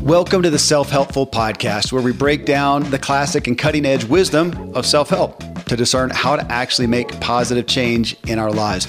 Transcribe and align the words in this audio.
Welcome 0.00 0.42
to 0.42 0.48
the 0.48 0.58
Self 0.58 0.88
Helpful 0.88 1.26
Podcast, 1.26 1.92
where 1.92 2.00
we 2.00 2.12
break 2.12 2.46
down 2.46 2.90
the 2.90 2.98
classic 2.98 3.46
and 3.46 3.58
cutting 3.58 3.84
edge 3.84 4.04
wisdom 4.04 4.72
of 4.74 4.86
self 4.86 5.10
help 5.10 5.42
to 5.66 5.76
discern 5.76 6.08
how 6.08 6.36
to 6.36 6.50
actually 6.50 6.86
make 6.86 7.20
positive 7.20 7.66
change 7.66 8.16
in 8.26 8.38
our 8.38 8.50
lives. 8.50 8.88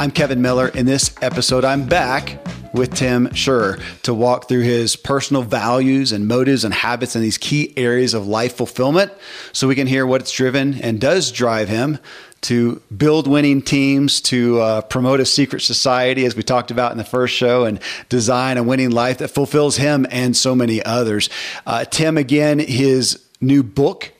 I'm 0.00 0.10
Kevin 0.10 0.42
Miller. 0.42 0.68
In 0.68 0.86
this 0.86 1.14
episode, 1.22 1.64
I'm 1.64 1.86
back 1.86 2.44
with 2.74 2.94
Tim 2.94 3.28
Schurrer 3.28 3.78
to 4.02 4.12
walk 4.12 4.48
through 4.48 4.62
his 4.62 4.96
personal 4.96 5.42
values 5.42 6.10
and 6.10 6.26
motives 6.26 6.64
and 6.64 6.74
habits 6.74 7.14
in 7.14 7.22
these 7.22 7.38
key 7.38 7.72
areas 7.76 8.14
of 8.14 8.26
life 8.26 8.56
fulfillment 8.56 9.12
so 9.52 9.68
we 9.68 9.76
can 9.76 9.86
hear 9.86 10.06
what's 10.06 10.32
driven 10.32 10.80
and 10.80 11.00
does 11.00 11.30
drive 11.30 11.68
him 11.68 11.98
to 12.42 12.82
build 12.96 13.26
winning 13.26 13.62
teams, 13.62 14.20
to 14.20 14.60
uh, 14.60 14.80
promote 14.82 15.20
a 15.20 15.26
secret 15.26 15.60
society, 15.60 16.24
as 16.24 16.36
we 16.36 16.42
talked 16.42 16.70
about 16.70 16.92
in 16.92 16.98
the 16.98 17.04
first 17.04 17.34
show, 17.34 17.64
and 17.64 17.80
design 18.08 18.58
a 18.58 18.62
winning 18.62 18.90
life 18.90 19.18
that 19.18 19.28
fulfills 19.28 19.76
him 19.76 20.06
and 20.10 20.36
so 20.36 20.54
many 20.54 20.82
others. 20.82 21.30
Uh, 21.66 21.84
Tim, 21.84 22.18
again, 22.18 22.58
his 22.58 23.24
new 23.40 23.62
book 23.62 24.12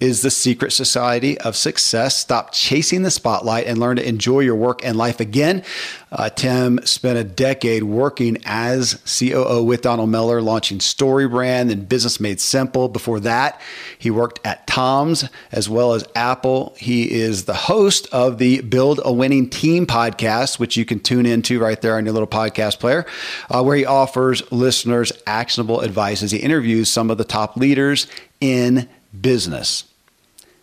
is 0.00 0.22
the 0.22 0.30
secret 0.30 0.72
society 0.72 1.38
of 1.38 1.56
success. 1.56 2.16
Stop 2.16 2.52
chasing 2.52 3.02
the 3.02 3.10
spotlight 3.10 3.66
and 3.66 3.78
learn 3.78 3.96
to 3.96 4.06
enjoy 4.06 4.40
your 4.40 4.56
work 4.56 4.84
and 4.84 4.98
life 4.98 5.20
again. 5.20 5.62
Uh, 6.10 6.28
Tim 6.30 6.80
spent 6.84 7.16
a 7.16 7.24
decade 7.24 7.84
working 7.84 8.38
as 8.44 9.00
COO 9.18 9.62
with 9.62 9.82
Donald 9.82 10.10
Miller, 10.10 10.42
launching 10.42 10.78
StoryBrand 10.78 11.70
and 11.70 11.88
Business 11.88 12.20
Made 12.20 12.40
Simple. 12.40 12.88
Before 12.88 13.20
that, 13.20 13.60
he 13.98 14.10
worked 14.10 14.40
at 14.44 14.66
TOMS 14.66 15.28
as 15.52 15.68
well 15.68 15.94
as 15.94 16.04
Apple. 16.14 16.74
He 16.78 17.10
is 17.12 17.44
the 17.44 17.54
host 17.54 18.08
of 18.12 18.38
the 18.38 18.62
Build 18.62 19.00
a 19.04 19.12
Winning 19.12 19.48
Team 19.48 19.86
podcast, 19.86 20.58
which 20.58 20.76
you 20.76 20.84
can 20.84 21.00
tune 21.00 21.24
into 21.24 21.60
right 21.60 21.80
there 21.80 21.96
on 21.96 22.04
your 22.04 22.12
little 22.12 22.28
podcast 22.28 22.80
player, 22.80 23.06
uh, 23.48 23.62
where 23.62 23.76
he 23.76 23.86
offers 23.86 24.42
listeners 24.50 25.12
actionable 25.26 25.80
advice 25.80 26.22
as 26.22 26.32
he 26.32 26.38
interviews 26.38 26.90
some 26.90 27.10
of 27.10 27.18
the 27.18 27.24
top 27.24 27.56
leaders 27.56 28.08
in 28.40 28.88
business. 29.20 29.84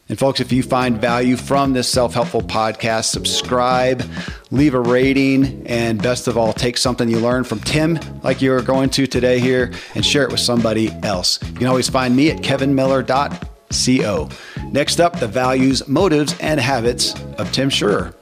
And 0.09 0.19
folks, 0.19 0.39
if 0.41 0.52
you 0.52 0.61
find 0.61 0.99
value 0.99 1.38
from 1.38 1.71
this 1.71 1.88
self 1.88 2.13
helpful 2.13 2.41
podcast, 2.41 3.05
subscribe, 3.05 4.03
leave 4.52 4.73
a 4.73 4.80
rating, 4.80 5.66
and 5.66 6.02
best 6.03 6.27
of 6.27 6.38
all, 6.38 6.52
take 6.52 6.75
something 6.75 7.07
you 7.07 7.19
learned 7.19 7.47
from 7.47 7.61
Tim, 7.61 7.97
like 8.22 8.41
you're 8.41 8.61
going 8.61 8.89
to 8.89 9.07
today 9.07 9.39
here, 9.39 9.72
and 9.95 10.05
share 10.05 10.23
it 10.23 10.31
with 10.31 10.41
somebody 10.41 10.89
else. 11.03 11.39
You 11.41 11.59
can 11.59 11.67
always 11.67 11.88
find 11.88 12.13
me 12.13 12.29
at 12.29 12.39
kevinmiller.co. 12.39 14.29
Next 14.72 14.99
up, 14.99 15.17
the 15.19 15.27
values, 15.27 15.88
motives, 15.88 16.38
and 16.41 16.59
habits 16.59 17.16
of 17.38 17.49
Tim 17.53 17.69
Schurrer. 17.69 18.13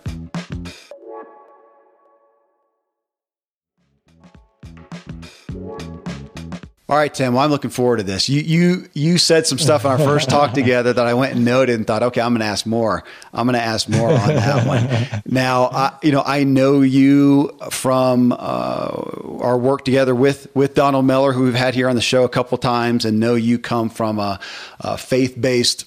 All 6.89 6.97
right, 6.97 7.13
Tim. 7.13 7.35
Well, 7.35 7.43
I'm 7.43 7.51
looking 7.51 7.69
forward 7.69 7.97
to 7.97 8.03
this. 8.03 8.29
You 8.29 8.41
you 8.41 8.89
you 8.95 9.19
said 9.19 9.45
some 9.45 9.59
stuff 9.59 9.85
in 9.85 9.91
our 9.91 9.99
first 9.99 10.27
talk 10.31 10.53
together 10.53 10.91
that 10.91 11.05
I 11.05 11.13
went 11.13 11.35
and 11.35 11.45
noted 11.45 11.75
and 11.75 11.85
thought, 11.85 12.01
okay, 12.01 12.19
I'm 12.19 12.31
going 12.33 12.39
to 12.39 12.47
ask 12.47 12.65
more. 12.65 13.03
I'm 13.31 13.45
going 13.45 13.53
to 13.53 13.63
ask 13.63 13.87
more 13.87 14.09
on 14.09 14.27
that 14.29 14.65
one. 15.13 15.21
Now, 15.27 15.65
I, 15.65 15.95
you 16.01 16.11
know, 16.11 16.23
I 16.25 16.45
know 16.45 16.81
you 16.81 17.55
from 17.69 18.31
uh, 18.31 18.35
our 18.39 19.55
work 19.55 19.85
together 19.85 20.15
with 20.15 20.47
with 20.55 20.73
Donald 20.73 21.05
Miller, 21.05 21.31
who 21.31 21.43
we've 21.43 21.53
had 21.53 21.75
here 21.75 21.89
on 21.89 21.95
the 21.95 22.01
show 22.01 22.23
a 22.23 22.29
couple 22.29 22.57
times, 22.57 23.05
and 23.05 23.19
know 23.19 23.35
you 23.35 23.59
come 23.59 23.91
from 23.91 24.17
a, 24.17 24.39
a 24.79 24.97
faith 24.97 25.39
based 25.39 25.85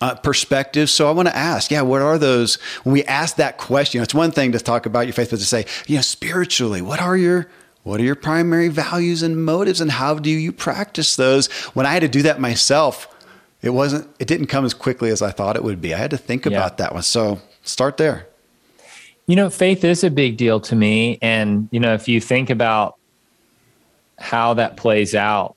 uh, 0.00 0.16
perspective. 0.16 0.90
So 0.90 1.08
I 1.08 1.12
want 1.12 1.28
to 1.28 1.36
ask, 1.36 1.70
yeah, 1.70 1.82
what 1.82 2.02
are 2.02 2.18
those? 2.18 2.56
When 2.82 2.94
we 2.94 3.04
ask 3.04 3.36
that 3.36 3.58
question, 3.58 4.02
it's 4.02 4.14
one 4.14 4.32
thing 4.32 4.50
to 4.52 4.58
talk 4.58 4.86
about 4.86 5.06
your 5.06 5.12
faith, 5.12 5.30
but 5.30 5.38
to 5.38 5.44
say, 5.44 5.66
you 5.86 5.94
know, 5.94 6.02
spiritually, 6.02 6.82
what 6.82 7.00
are 7.00 7.16
your 7.16 7.46
what 7.90 7.98
are 7.98 8.04
your 8.04 8.14
primary 8.14 8.68
values 8.68 9.24
and 9.24 9.44
motives, 9.44 9.80
and 9.80 9.90
how 9.90 10.14
do 10.14 10.30
you 10.30 10.52
practice 10.52 11.16
those? 11.16 11.48
When 11.74 11.86
I 11.86 11.92
had 11.92 12.02
to 12.02 12.08
do 12.08 12.22
that 12.22 12.40
myself, 12.40 13.12
it 13.62 13.70
wasn't. 13.70 14.08
It 14.20 14.28
didn't 14.28 14.46
come 14.46 14.64
as 14.64 14.72
quickly 14.72 15.10
as 15.10 15.22
I 15.22 15.32
thought 15.32 15.56
it 15.56 15.64
would 15.64 15.80
be. 15.80 15.92
I 15.92 15.98
had 15.98 16.12
to 16.12 16.16
think 16.16 16.44
yeah. 16.44 16.52
about 16.52 16.78
that 16.78 16.94
one. 16.94 17.02
So 17.02 17.40
start 17.64 17.96
there. 17.96 18.28
You 19.26 19.34
know, 19.34 19.50
faith 19.50 19.82
is 19.82 20.04
a 20.04 20.10
big 20.10 20.36
deal 20.36 20.60
to 20.60 20.76
me, 20.76 21.18
and 21.20 21.68
you 21.72 21.80
know, 21.80 21.92
if 21.92 22.06
you 22.06 22.20
think 22.20 22.48
about 22.48 22.96
how 24.20 24.54
that 24.54 24.76
plays 24.76 25.16
out, 25.16 25.56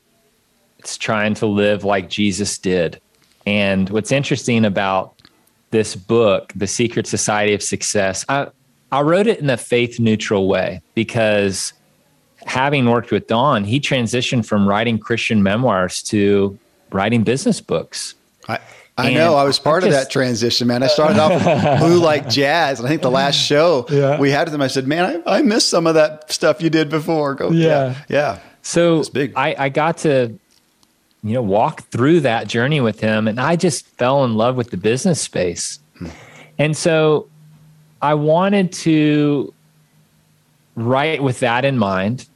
it's 0.80 0.98
trying 0.98 1.36
to 1.36 1.46
live 1.46 1.84
like 1.84 2.10
Jesus 2.10 2.58
did. 2.58 3.00
And 3.46 3.92
what's 3.92 4.12
interesting 4.12 4.66
about 4.66 5.22
this 5.70 5.96
book, 5.96 6.52
The 6.56 6.66
Secret 6.66 7.06
Society 7.06 7.54
of 7.54 7.62
Success, 7.62 8.26
I, 8.28 8.48
I 8.92 9.02
wrote 9.02 9.28
it 9.28 9.40
in 9.40 9.52
a 9.52 9.58
faith 9.58 10.00
neutral 10.00 10.48
way 10.48 10.82
because 10.96 11.74
having 12.46 12.86
worked 12.86 13.12
with 13.12 13.28
Don, 13.28 13.64
he 13.64 13.80
transitioned 13.80 14.46
from 14.46 14.68
writing 14.68 14.98
Christian 14.98 15.44
memoirs 15.44 16.02
to 16.04 16.58
writing 16.92 17.24
business 17.24 17.62
books. 17.62 18.16
I, 18.48 18.60
I 18.98 19.14
know. 19.14 19.36
I 19.36 19.44
was 19.44 19.60
part 19.60 19.84
I 19.84 19.88
just, 19.88 19.98
of 19.98 20.04
that 20.04 20.12
transition, 20.12 20.68
man. 20.68 20.84
I 20.84 20.88
started 20.88 21.18
off 21.18 21.32
with 21.32 21.80
blue 21.80 22.00
like 22.00 22.30
jazz. 22.30 22.80
And 22.80 22.88
I 22.88 22.90
think 22.90 23.02
the 23.02 23.12
last 23.12 23.36
show 23.36 23.86
yeah. 23.90 24.20
we 24.20 24.30
had 24.30 24.48
with 24.48 24.54
him, 24.54 24.62
I 24.62 24.68
said, 24.68 24.88
man, 24.88 25.24
I, 25.26 25.38
I 25.38 25.42
missed 25.42 25.70
some 25.70 25.88
of 25.88 25.96
that 25.96 26.32
stuff 26.32 26.62
you 26.62 26.70
did 26.70 26.90
before. 26.90 27.34
Go, 27.36 27.52
yeah. 27.52 27.68
Yeah. 27.68 27.96
yeah. 28.10 28.40
So 28.62 29.04
I, 29.36 29.56
I 29.58 29.70
got 29.70 29.98
to, 30.00 30.38
you 31.24 31.34
know, 31.34 31.42
walk 31.42 31.82
through 31.90 32.22
that 32.22 32.48
journey 32.48 32.82
with 32.82 33.00
him 33.00 33.28
and 33.28 33.40
I 33.40 33.56
just 33.56 33.88
fell 33.88 34.24
in 34.26 34.36
love 34.36 34.56
with 34.56 34.70
the 34.70 34.78
business 34.78 35.20
space. 35.20 35.80
Hmm. 35.98 36.08
And 36.60 36.78
so 36.78 37.28
I 38.02 38.14
wanted 38.14 38.72
to 38.74 39.54
write 40.76 41.24
with 41.24 41.40
that 41.40 41.66
in 41.66 41.78
mind 41.78 42.28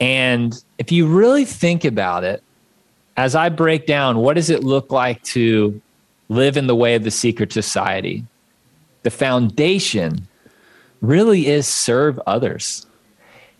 and 0.00 0.62
if 0.78 0.92
you 0.92 1.06
really 1.06 1.44
think 1.44 1.84
about 1.84 2.24
it, 2.24 2.42
as 3.16 3.34
I 3.34 3.48
break 3.48 3.86
down, 3.86 4.18
what 4.18 4.34
does 4.34 4.48
it 4.48 4.62
look 4.62 4.92
like 4.92 5.22
to 5.24 5.80
live 6.28 6.56
in 6.56 6.66
the 6.66 6.76
way 6.76 6.94
of 6.94 7.02
the 7.02 7.10
secret 7.10 7.52
society? 7.52 8.24
The 9.02 9.10
foundation 9.10 10.28
really 11.00 11.46
is 11.48 11.66
serve 11.66 12.20
others. 12.26 12.86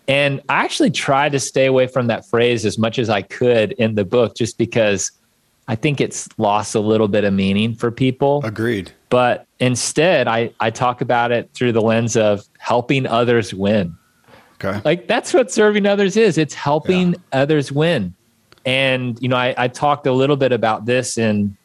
And 0.07 0.41
I 0.49 0.63
actually 0.63 0.91
tried 0.91 1.33
to 1.33 1.39
stay 1.39 1.65
away 1.65 1.87
from 1.87 2.07
that 2.07 2.25
phrase 2.25 2.65
as 2.65 2.77
much 2.77 2.97
as 2.97 3.09
I 3.09 3.21
could 3.21 3.73
in 3.73 3.95
the 3.95 4.05
book, 4.05 4.35
just 4.35 4.57
because 4.57 5.11
I 5.67 5.75
think 5.75 6.01
it's 6.01 6.27
lost 6.39 6.73
a 6.73 6.79
little 6.79 7.07
bit 7.07 7.25
of 7.25 7.33
meaning 7.33 7.75
for 7.75 7.91
people. 7.91 8.41
Agreed. 8.43 8.91
But 9.09 9.45
instead, 9.59 10.27
I, 10.27 10.51
I 10.59 10.71
talk 10.71 11.01
about 11.01 11.31
it 11.31 11.51
through 11.53 11.73
the 11.73 11.81
lens 11.81 12.17
of 12.17 12.43
helping 12.57 13.05
others 13.05 13.53
win. 13.53 13.95
Okay. 14.61 14.81
Like 14.83 15.07
that's 15.07 15.33
what 15.33 15.51
serving 15.51 15.85
others 15.85 16.17
is. 16.17 16.37
It's 16.37 16.53
helping 16.53 17.13
yeah. 17.13 17.19
others 17.33 17.71
win. 17.71 18.13
And 18.65 19.17
you 19.21 19.29
know, 19.29 19.37
I, 19.37 19.55
I, 19.57 19.67
talked 19.69 20.05
a 20.05 20.11
little 20.11 20.35
bit 20.35 20.51
about 20.51 20.85
this 20.85 21.17
in 21.17 21.55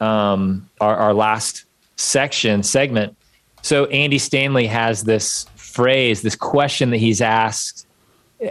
um, 0.00 0.68
our, 0.80 0.96
our 0.96 1.14
last 1.14 1.66
section 1.96 2.62
segment. 2.62 3.16
So 3.62 3.84
Andy 3.86 4.18
Stanley 4.18 4.66
has 4.66 5.04
this 5.04 5.46
phrase, 5.56 6.22
this 6.22 6.36
question 6.36 6.90
that 6.90 6.96
he's 6.96 7.20
asked. 7.20 7.86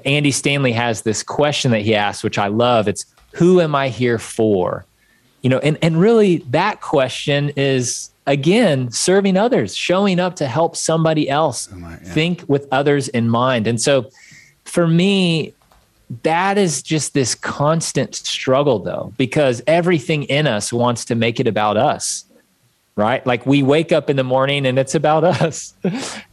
Andy 0.06 0.32
Stanley 0.32 0.74
has 0.74 1.02
this 1.02 1.24
question 1.24 1.72
that 1.72 1.82
he 1.82 1.96
asked, 1.96 2.24
which 2.24 2.38
I 2.38 2.48
love. 2.48 2.88
It's 2.88 3.06
who 3.34 3.62
am 3.62 3.74
I 3.74 3.90
here 3.90 4.20
for? 4.20 4.86
You 5.42 5.50
know, 5.50 5.60
and 5.60 5.78
and 5.82 6.00
really 6.00 6.38
that 6.50 6.82
question 6.82 7.52
is 7.56 8.12
again 8.28 8.92
serving 8.92 9.38
others 9.38 9.76
showing 9.76 10.20
up 10.20 10.36
to 10.36 10.46
help 10.46 10.76
somebody 10.76 11.28
else 11.30 11.70
oh 11.74 11.78
my, 11.78 11.92
yeah. 11.92 11.98
think 11.98 12.44
with 12.48 12.68
others 12.72 13.08
in 13.08 13.28
mind 13.28 13.66
and 13.66 13.82
so 13.82 14.10
for 14.66 14.86
me 14.86 15.54
that 16.24 16.58
is 16.58 16.84
just 16.84 17.14
this 17.14 17.34
constant 17.34 18.16
struggle 18.16 18.80
though 18.80 19.14
because 19.18 19.62
everything 19.66 20.24
in 20.24 20.46
us 20.46 20.72
wants 20.72 21.06
to 21.06 21.16
make 21.16 21.40
it 21.40 21.48
about 21.48 21.78
us 21.78 22.26
right 22.98 23.26
like 23.26 23.46
we 23.46 23.64
wake 23.64 23.92
up 23.92 24.10
in 24.10 24.18
the 24.18 24.24
morning 24.24 24.66
and 24.66 24.78
it's 24.78 24.96
about 24.96 25.24
us 25.42 25.74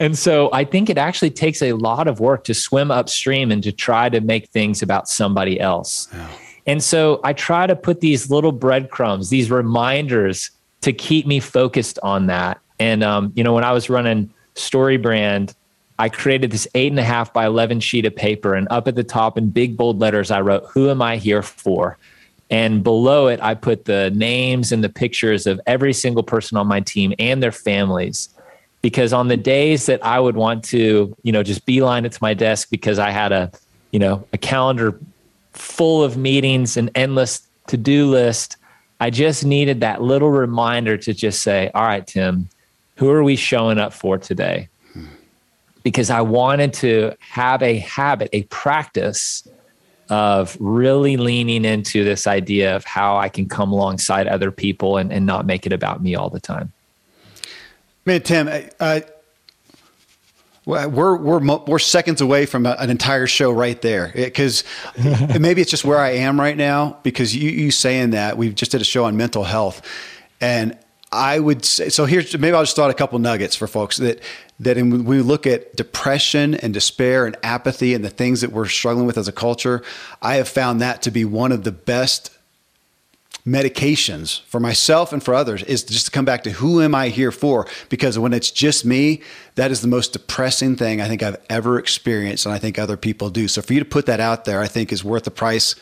and 0.00 0.18
so 0.18 0.50
i 0.52 0.64
think 0.64 0.90
it 0.90 0.98
actually 0.98 1.30
takes 1.30 1.62
a 1.62 1.72
lot 1.72 2.08
of 2.08 2.18
work 2.18 2.42
to 2.44 2.54
swim 2.54 2.90
upstream 2.90 3.52
and 3.52 3.62
to 3.62 3.70
try 3.70 4.08
to 4.08 4.20
make 4.20 4.48
things 4.48 4.82
about 4.82 5.08
somebody 5.08 5.60
else 5.60 6.08
yeah. 6.12 6.28
and 6.66 6.82
so 6.82 7.20
i 7.22 7.32
try 7.32 7.66
to 7.66 7.76
put 7.76 8.00
these 8.00 8.30
little 8.30 8.52
breadcrumbs 8.52 9.30
these 9.30 9.50
reminders 9.50 10.50
to 10.84 10.92
keep 10.92 11.26
me 11.26 11.40
focused 11.40 11.98
on 12.02 12.26
that. 12.26 12.60
And 12.78 13.02
um, 13.02 13.32
you 13.34 13.42
know, 13.42 13.54
when 13.54 13.64
I 13.64 13.72
was 13.72 13.88
running 13.88 14.32
StoryBrand, 14.54 15.54
I 15.98 16.10
created 16.10 16.50
this 16.50 16.68
eight 16.74 16.92
and 16.92 16.98
a 16.98 17.04
half 17.04 17.32
by 17.32 17.46
eleven 17.46 17.80
sheet 17.80 18.04
of 18.04 18.14
paper, 18.14 18.54
and 18.54 18.68
up 18.70 18.86
at 18.86 18.94
the 18.94 19.04
top 19.04 19.38
in 19.38 19.48
big 19.48 19.76
bold 19.76 19.98
letters, 19.98 20.30
I 20.30 20.42
wrote, 20.42 20.64
"Who 20.72 20.90
am 20.90 21.00
I 21.00 21.16
here 21.16 21.42
for?" 21.42 21.96
And 22.50 22.84
below 22.84 23.28
it, 23.28 23.40
I 23.42 23.54
put 23.54 23.86
the 23.86 24.10
names 24.10 24.72
and 24.72 24.84
the 24.84 24.90
pictures 24.90 25.46
of 25.46 25.58
every 25.66 25.94
single 25.94 26.22
person 26.22 26.58
on 26.58 26.66
my 26.66 26.80
team 26.80 27.14
and 27.18 27.42
their 27.42 27.52
families. 27.52 28.28
Because 28.82 29.14
on 29.14 29.28
the 29.28 29.38
days 29.38 29.86
that 29.86 30.04
I 30.04 30.20
would 30.20 30.36
want 30.36 30.62
to, 30.64 31.16
you 31.22 31.32
know, 31.32 31.42
just 31.42 31.64
beeline 31.64 32.04
it 32.04 32.12
to 32.12 32.18
my 32.20 32.34
desk 32.34 32.68
because 32.70 32.98
I 32.98 33.10
had 33.10 33.32
a, 33.32 33.50
you 33.92 33.98
know, 33.98 34.26
a 34.34 34.38
calendar 34.38 35.00
full 35.54 36.04
of 36.04 36.18
meetings 36.18 36.76
and 36.76 36.90
endless 36.94 37.40
to 37.68 37.78
do 37.78 38.10
list, 38.10 38.58
I 39.04 39.10
just 39.10 39.44
needed 39.44 39.80
that 39.80 40.00
little 40.00 40.30
reminder 40.30 40.96
to 40.96 41.12
just 41.12 41.42
say, 41.42 41.70
all 41.74 41.84
right, 41.84 42.06
Tim, 42.06 42.48
who 42.96 43.10
are 43.10 43.22
we 43.22 43.36
showing 43.36 43.78
up 43.78 43.92
for 43.92 44.16
today? 44.16 44.68
because 45.84 46.08
I 46.10 46.22
wanted 46.22 46.72
to 46.74 47.12
have 47.20 47.62
a 47.62 47.76
habit, 47.78 48.30
a 48.32 48.42
practice 48.44 49.46
of 50.08 50.56
really 50.58 51.16
leaning 51.16 51.64
into 51.64 52.04
this 52.04 52.26
idea 52.26 52.74
of 52.74 52.84
how 52.84 53.18
I 53.18 53.28
can 53.28 53.48
come 53.48 53.70
alongside 53.70 54.26
other 54.26 54.50
people 54.50 54.96
and, 54.96 55.12
and 55.12 55.26
not 55.26 55.46
make 55.46 55.66
it 55.66 55.72
about 55.72 56.02
me 56.02 56.14
all 56.14 56.30
the 56.30 56.40
time. 56.40 56.72
Man, 58.06 58.22
Tim, 58.22 58.48
I, 58.80 59.04
we're 60.66 61.16
we're 61.16 61.40
we're 61.40 61.78
seconds 61.78 62.20
away 62.20 62.46
from 62.46 62.66
an 62.66 62.90
entire 62.90 63.26
show 63.26 63.50
right 63.50 63.80
there. 63.82 64.12
Because 64.14 64.64
it, 64.96 65.40
maybe 65.40 65.60
it's 65.60 65.70
just 65.70 65.84
where 65.84 65.98
I 65.98 66.10
am 66.10 66.40
right 66.40 66.56
now 66.56 66.98
because 67.02 67.36
you 67.36 67.50
you 67.50 67.70
saying 67.70 68.10
that 68.10 68.36
we've 68.38 68.54
just 68.54 68.70
did 68.70 68.80
a 68.80 68.84
show 68.84 69.04
on 69.04 69.16
mental 69.16 69.44
health. 69.44 69.82
And 70.40 70.78
I 71.12 71.38
would 71.38 71.64
say 71.64 71.90
so 71.90 72.06
here's 72.06 72.36
maybe 72.36 72.54
I'll 72.56 72.64
just 72.64 72.74
throw 72.74 72.86
out 72.86 72.90
a 72.90 72.94
couple 72.94 73.18
nuggets 73.20 73.54
for 73.54 73.66
folks 73.66 73.98
that 73.98 74.20
that 74.60 74.76
when 74.76 75.04
we 75.04 75.20
look 75.20 75.46
at 75.46 75.76
depression 75.76 76.54
and 76.56 76.74
despair 76.74 77.26
and 77.26 77.36
apathy 77.42 77.94
and 77.94 78.04
the 78.04 78.10
things 78.10 78.40
that 78.40 78.50
we're 78.50 78.66
struggling 78.66 79.06
with 79.06 79.16
as 79.16 79.28
a 79.28 79.32
culture 79.32 79.82
I 80.22 80.36
have 80.36 80.48
found 80.48 80.80
that 80.80 81.02
to 81.02 81.12
be 81.12 81.24
one 81.24 81.52
of 81.52 81.62
the 81.62 81.70
best 81.70 82.33
medications 83.46 84.40
for 84.44 84.58
myself 84.58 85.12
and 85.12 85.22
for 85.22 85.34
others 85.34 85.62
is 85.64 85.84
just 85.84 86.06
to 86.06 86.10
come 86.10 86.24
back 86.24 86.42
to 86.44 86.50
who 86.50 86.80
am 86.80 86.94
I 86.94 87.10
here 87.10 87.30
for? 87.30 87.66
Because 87.90 88.18
when 88.18 88.32
it's 88.32 88.50
just 88.50 88.84
me, 88.86 89.20
that 89.56 89.70
is 89.70 89.82
the 89.82 89.88
most 89.88 90.14
depressing 90.14 90.76
thing 90.76 91.00
I 91.00 91.08
think 91.08 91.22
I've 91.22 91.36
ever 91.50 91.78
experienced. 91.78 92.46
And 92.46 92.54
I 92.54 92.58
think 92.58 92.78
other 92.78 92.96
people 92.96 93.28
do. 93.28 93.46
So 93.48 93.60
for 93.60 93.74
you 93.74 93.80
to 93.80 93.84
put 93.84 94.06
that 94.06 94.20
out 94.20 94.46
there, 94.46 94.60
I 94.60 94.66
think 94.66 94.92
is 94.92 95.04
worth 95.04 95.24
the 95.24 95.30
price 95.30 95.74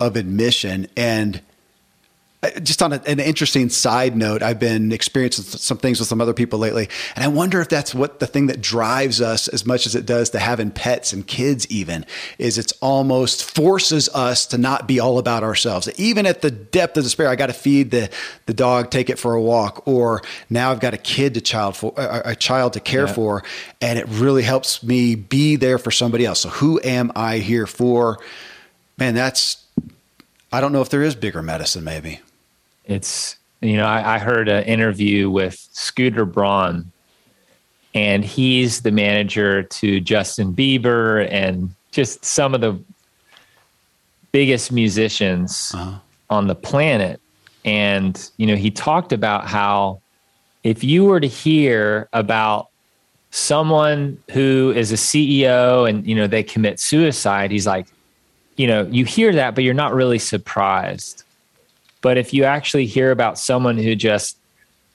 of 0.00 0.16
admission. 0.16 0.88
And 0.96 1.42
Uh, 2.40 2.50
just 2.60 2.82
on 2.82 2.92
a, 2.92 3.02
an 3.06 3.18
interesting 3.18 3.68
side 3.68 4.16
note, 4.16 4.44
I've 4.44 4.60
been 4.60 4.92
experiencing 4.92 5.44
some 5.44 5.76
things 5.76 5.98
with 5.98 6.08
some 6.08 6.20
other 6.20 6.32
people 6.32 6.60
lately, 6.60 6.88
and 7.16 7.24
I 7.24 7.28
wonder 7.28 7.60
if 7.60 7.68
that's 7.68 7.92
what 7.92 8.20
the 8.20 8.28
thing 8.28 8.46
that 8.46 8.60
drives 8.60 9.20
us 9.20 9.48
as 9.48 9.66
much 9.66 9.86
as 9.86 9.96
it 9.96 10.06
does 10.06 10.30
to 10.30 10.38
having 10.38 10.70
pets 10.70 11.12
and 11.12 11.26
kids. 11.26 11.68
Even 11.68 12.06
is 12.38 12.56
it's 12.56 12.70
almost 12.80 13.42
forces 13.42 14.08
us 14.10 14.46
to 14.46 14.58
not 14.58 14.86
be 14.86 15.00
all 15.00 15.18
about 15.18 15.42
ourselves. 15.42 15.88
Even 15.98 16.26
at 16.26 16.40
the 16.40 16.52
depth 16.52 16.96
of 16.96 17.02
despair, 17.02 17.28
I 17.28 17.34
got 17.34 17.48
to 17.48 17.52
feed 17.52 17.90
the 17.90 18.08
the 18.46 18.54
dog, 18.54 18.90
take 18.90 19.10
it 19.10 19.18
for 19.18 19.34
a 19.34 19.42
walk, 19.42 19.88
or 19.88 20.22
now 20.48 20.70
I've 20.70 20.80
got 20.80 20.94
a 20.94 20.98
kid 20.98 21.34
to 21.34 21.40
child 21.40 21.76
for 21.76 21.92
a 21.96 22.36
child 22.36 22.74
to 22.74 22.80
care 22.80 23.06
yeah. 23.06 23.14
for, 23.14 23.42
and 23.80 23.98
it 23.98 24.06
really 24.06 24.44
helps 24.44 24.84
me 24.84 25.16
be 25.16 25.56
there 25.56 25.78
for 25.78 25.90
somebody 25.90 26.24
else. 26.24 26.38
So 26.38 26.50
who 26.50 26.80
am 26.84 27.10
I 27.16 27.38
here 27.38 27.66
for? 27.66 28.20
Man, 28.96 29.16
that's 29.16 29.64
I 30.52 30.60
don't 30.60 30.70
know 30.70 30.82
if 30.82 30.88
there 30.88 31.02
is 31.02 31.16
bigger 31.16 31.42
medicine, 31.42 31.82
maybe 31.82 32.20
it's 32.88 33.36
you 33.60 33.76
know 33.76 33.86
I, 33.86 34.16
I 34.16 34.18
heard 34.18 34.48
an 34.48 34.64
interview 34.64 35.30
with 35.30 35.54
Scooter 35.72 36.24
Braun, 36.24 36.90
and 37.94 38.24
he's 38.24 38.80
the 38.80 38.90
manager 38.90 39.62
to 39.62 40.00
Justin 40.00 40.52
Bieber 40.52 41.30
and 41.30 41.74
just 41.92 42.24
some 42.24 42.54
of 42.54 42.60
the 42.60 42.78
biggest 44.32 44.72
musicians 44.72 45.72
uh-huh. 45.74 45.98
on 46.30 46.46
the 46.48 46.54
planet. 46.54 47.20
And 47.64 48.30
you 48.38 48.46
know 48.46 48.56
he 48.56 48.70
talked 48.70 49.12
about 49.12 49.46
how 49.46 50.00
if 50.64 50.82
you 50.82 51.04
were 51.04 51.20
to 51.20 51.28
hear 51.28 52.08
about 52.12 52.68
someone 53.30 54.18
who 54.30 54.72
is 54.74 54.90
a 54.90 54.96
CEO 54.96 55.88
and 55.88 56.06
you 56.06 56.14
know 56.14 56.26
they 56.26 56.42
commit 56.42 56.80
suicide, 56.80 57.50
he's 57.50 57.66
like, 57.66 57.86
you 58.56 58.66
know, 58.66 58.86
you 58.90 59.04
hear 59.04 59.32
that, 59.34 59.54
but 59.54 59.64
you're 59.64 59.74
not 59.74 59.94
really 59.94 60.18
surprised. 60.18 61.24
But 62.00 62.18
if 62.18 62.32
you 62.32 62.44
actually 62.44 62.86
hear 62.86 63.10
about 63.10 63.38
someone 63.38 63.76
who 63.76 63.94
just 63.94 64.38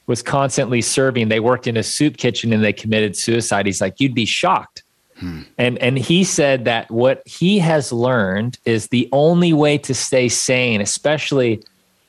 was 0.07 0.21
constantly 0.21 0.81
serving, 0.81 1.29
they 1.29 1.39
worked 1.39 1.67
in 1.67 1.77
a 1.77 1.83
soup 1.83 2.17
kitchen 2.17 2.51
and 2.53 2.63
they 2.63 2.73
committed 2.73 3.15
suicide, 3.15 3.65
he's 3.65 3.81
like, 3.81 4.00
you'd 4.00 4.15
be 4.15 4.25
shocked. 4.25 4.83
Hmm. 5.17 5.41
And 5.57 5.77
and 5.77 5.97
he 5.97 6.23
said 6.23 6.65
that 6.65 6.89
what 6.89 7.21
he 7.25 7.59
has 7.59 7.91
learned 7.91 8.57
is 8.65 8.88
the 8.88 9.07
only 9.11 9.53
way 9.53 9.77
to 9.77 9.94
stay 9.94 10.27
sane, 10.27 10.81
especially 10.81 11.63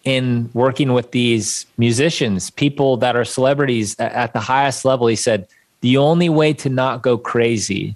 in 0.05 0.50
working 0.55 0.93
with 0.93 1.11
these 1.12 1.67
musicians, 1.79 2.50
people 2.50 2.96
that 2.99 3.17
are 3.17 3.25
celebrities 3.25 3.99
at 3.99 4.32
the 4.32 4.41
highest 4.41 4.85
level. 4.85 5.06
He 5.06 5.17
said 5.17 5.46
the 5.81 5.96
only 5.96 6.29
way 6.29 6.52
to 6.55 6.69
not 6.69 7.02
go 7.02 7.19
crazy 7.19 7.94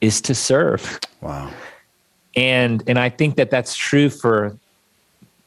is 0.00 0.20
to 0.22 0.34
serve. 0.34 0.98
Wow. 1.20 1.50
And 2.34 2.82
and 2.86 2.98
I 2.98 3.10
think 3.10 3.36
that 3.36 3.50
that's 3.50 3.74
true 3.76 4.08
for 4.08 4.56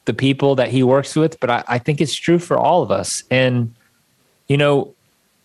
the 0.06 0.14
people 0.14 0.54
that 0.54 0.68
he 0.68 0.82
works 0.82 1.14
with, 1.14 1.38
but 1.40 1.50
I, 1.50 1.64
I 1.68 1.78
think 1.78 2.00
it's 2.00 2.14
true 2.14 2.38
for 2.38 2.56
all 2.56 2.82
of 2.82 2.90
us. 2.90 3.22
And, 3.30 3.74
you 4.48 4.56
know, 4.56 4.94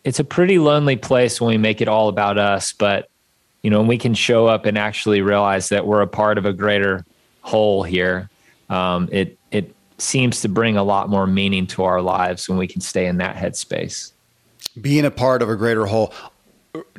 it's 0.04 0.20
a 0.20 0.24
pretty 0.24 0.58
lonely 0.58 0.96
place 0.96 1.42
when 1.42 1.50
we 1.50 1.58
make 1.58 1.82
it 1.82 1.88
all 1.88 2.08
about 2.08 2.38
us, 2.38 2.72
but, 2.72 3.10
you 3.62 3.70
know, 3.70 3.80
when 3.80 3.88
we 3.88 3.98
can 3.98 4.14
show 4.14 4.48
up 4.48 4.66
and 4.66 4.78
actually 4.78 5.22
realize 5.22 5.70
that 5.70 5.86
we're 5.86 6.02
a 6.02 6.08
part 6.08 6.38
of 6.38 6.46
a 6.46 6.54
greater 6.54 7.06
whole 7.42 7.84
here. 7.84 8.30
Um, 8.70 9.10
it, 9.12 9.38
it 9.52 9.76
seems 9.98 10.42
to 10.42 10.50
bring 10.50 10.78
a 10.78 10.84
lot 10.84 11.10
more 11.10 11.28
meaning 11.28 11.68
to 11.68 11.84
our 11.84 12.02
lives 12.02 12.48
when 12.48 12.58
we 12.58 12.68
can 12.68 12.82
stay 12.82 13.06
in 13.06 13.18
that 13.18 13.36
headspace. 13.36 14.12
Being 14.80 15.06
a 15.06 15.12
part 15.12 15.42
of 15.42 15.50
a 15.50 15.56
greater 15.56 15.86
whole. 15.86 16.14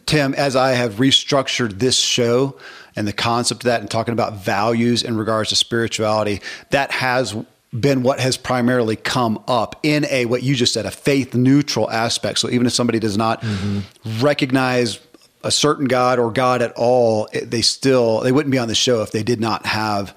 Tim, 0.05 0.35
as 0.35 0.55
I 0.57 0.73
have 0.73 0.95
restructured 0.95 1.79
this 1.79 1.97
show 1.97 2.59
and 2.95 3.09
the 3.09 3.13
concept 3.13 3.63
of 3.63 3.65
that 3.65 3.81
and 3.81 3.91
talking 3.91 4.13
about 4.13 4.35
values 4.35 5.03
in 5.03 5.17
regards 5.17 5.49
to 5.49 5.57
spirituality, 5.57 6.43
that 6.71 6.91
has 6.91 7.35
been 7.79 8.03
what 8.03 8.21
has 8.21 8.37
primarily 8.37 8.97
come 8.97 9.43
up 9.49 9.81
in 9.83 10.05
a 10.11 10.27
what 10.27 10.43
you 10.43 10.55
just 10.55 10.75
said 10.75 10.85
a 10.85 10.91
faith 10.91 11.35
neutral 11.35 11.91
aspect. 11.91 12.39
So 12.39 12.51
even 12.51 12.67
if 12.67 12.73
somebody 12.73 12.99
does 12.99 13.17
not 13.17 13.41
mm-hmm. 13.41 14.25
recognize 14.25 15.01
a 15.45 15.51
certain 15.51 15.87
god 15.87 16.19
or 16.19 16.31
god 16.31 16.63
at 16.63 16.73
all 16.77 17.29
they 17.33 17.63
still 17.63 18.21
they 18.21 18.31
wouldn't 18.31 18.53
be 18.53 18.59
on 18.59 18.69
the 18.69 18.75
show 18.75 19.03
if 19.03 19.11
they 19.11 19.25
did 19.25 19.41
not 19.41 19.67
have 19.67 20.17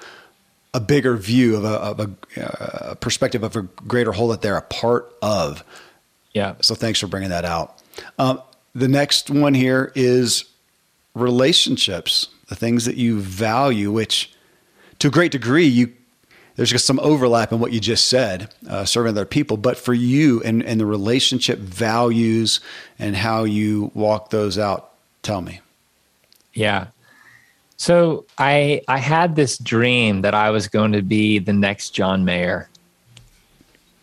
a 0.76 0.80
bigger 0.80 1.16
view 1.16 1.56
of 1.56 1.64
a, 1.64 1.68
of 1.68 2.00
a, 2.02 2.42
uh, 2.44 2.96
perspective 2.96 3.44
of 3.44 3.56
a 3.56 3.62
greater 3.62 4.12
whole 4.12 4.28
that 4.28 4.42
they're 4.42 4.58
a 4.58 4.62
part 4.62 5.16
of. 5.22 5.64
Yeah. 6.34 6.56
So 6.62 6.76
thanks 6.76 7.00
for 7.00 7.08
bringing 7.08 7.30
that 7.30 7.46
out. 7.46 7.82
Um, 8.20 8.42
the 8.74 8.90
next 8.90 9.30
one 9.30 9.54
here 9.54 9.94
is 9.96 10.44
relationships 11.14 12.28
the 12.50 12.56
things 12.56 12.84
that 12.86 12.98
you 12.98 13.22
value 13.22 13.90
which 13.90 14.34
to 15.00 15.08
a 15.08 15.12
great 15.12 15.32
degree 15.32 15.66
you 15.66 15.94
there's 16.56 16.70
just 16.70 16.86
some 16.86 17.00
overlap 17.00 17.52
in 17.52 17.60
what 17.60 17.72
you 17.74 17.80
just 17.80 18.08
said, 18.08 18.50
uh, 18.70 18.86
serving 18.86 19.12
other 19.12 19.26
people. 19.26 19.58
But 19.58 19.78
for 19.78 19.94
you 19.94 20.42
and, 20.44 20.64
and 20.64 20.80
the 20.80 20.86
relationship 20.86 21.60
values 21.60 22.60
and 22.98 23.16
how 23.16 23.44
you 23.44 23.92
walk 23.94 24.30
those 24.30 24.58
out, 24.58 24.92
tell 25.22 25.42
me. 25.42 25.62
Yeah. 26.54 26.88
So 27.78 28.26
I 28.38 28.82
I 28.88 29.00
had 29.00 29.36
this 29.36 29.58
dream 29.58 30.22
that 30.22 30.34
I 30.34 30.50
was 30.50 30.68
going 30.70 30.94
to 30.94 31.02
be 31.02 31.40
the 31.40 31.54
next 31.54 31.90
John 31.92 32.24
Mayer. 32.24 32.70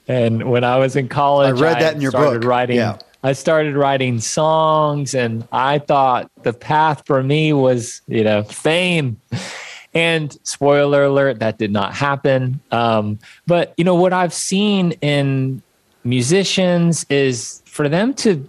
And 0.08 0.50
when 0.50 0.64
I 0.64 0.76
was 0.76 0.94
in 0.96 1.08
college, 1.08 1.58
I 1.58 1.62
read 1.62 1.80
that 1.80 1.94
I 1.94 1.96
in 1.96 2.02
your 2.02 2.12
book. 2.12 2.44
Writing, 2.44 2.76
yeah. 2.76 2.98
I 3.22 3.32
started 3.32 3.76
writing 3.76 4.18
songs, 4.18 5.14
and 5.14 5.46
I 5.52 5.78
thought 5.78 6.30
the 6.42 6.52
path 6.52 7.04
for 7.06 7.22
me 7.22 7.52
was, 7.52 8.02
you 8.08 8.24
know, 8.24 8.42
fame. 8.42 9.18
And 9.94 10.36
spoiler 10.42 11.04
alert, 11.04 11.40
that 11.40 11.58
did 11.58 11.70
not 11.70 11.94
happen. 11.94 12.60
Um, 12.70 13.18
but 13.46 13.74
you 13.76 13.84
know 13.84 13.94
what 13.94 14.12
I've 14.12 14.32
seen 14.32 14.92
in 15.02 15.62
musicians 16.04 17.04
is 17.10 17.62
for 17.66 17.88
them 17.88 18.14
to 18.14 18.48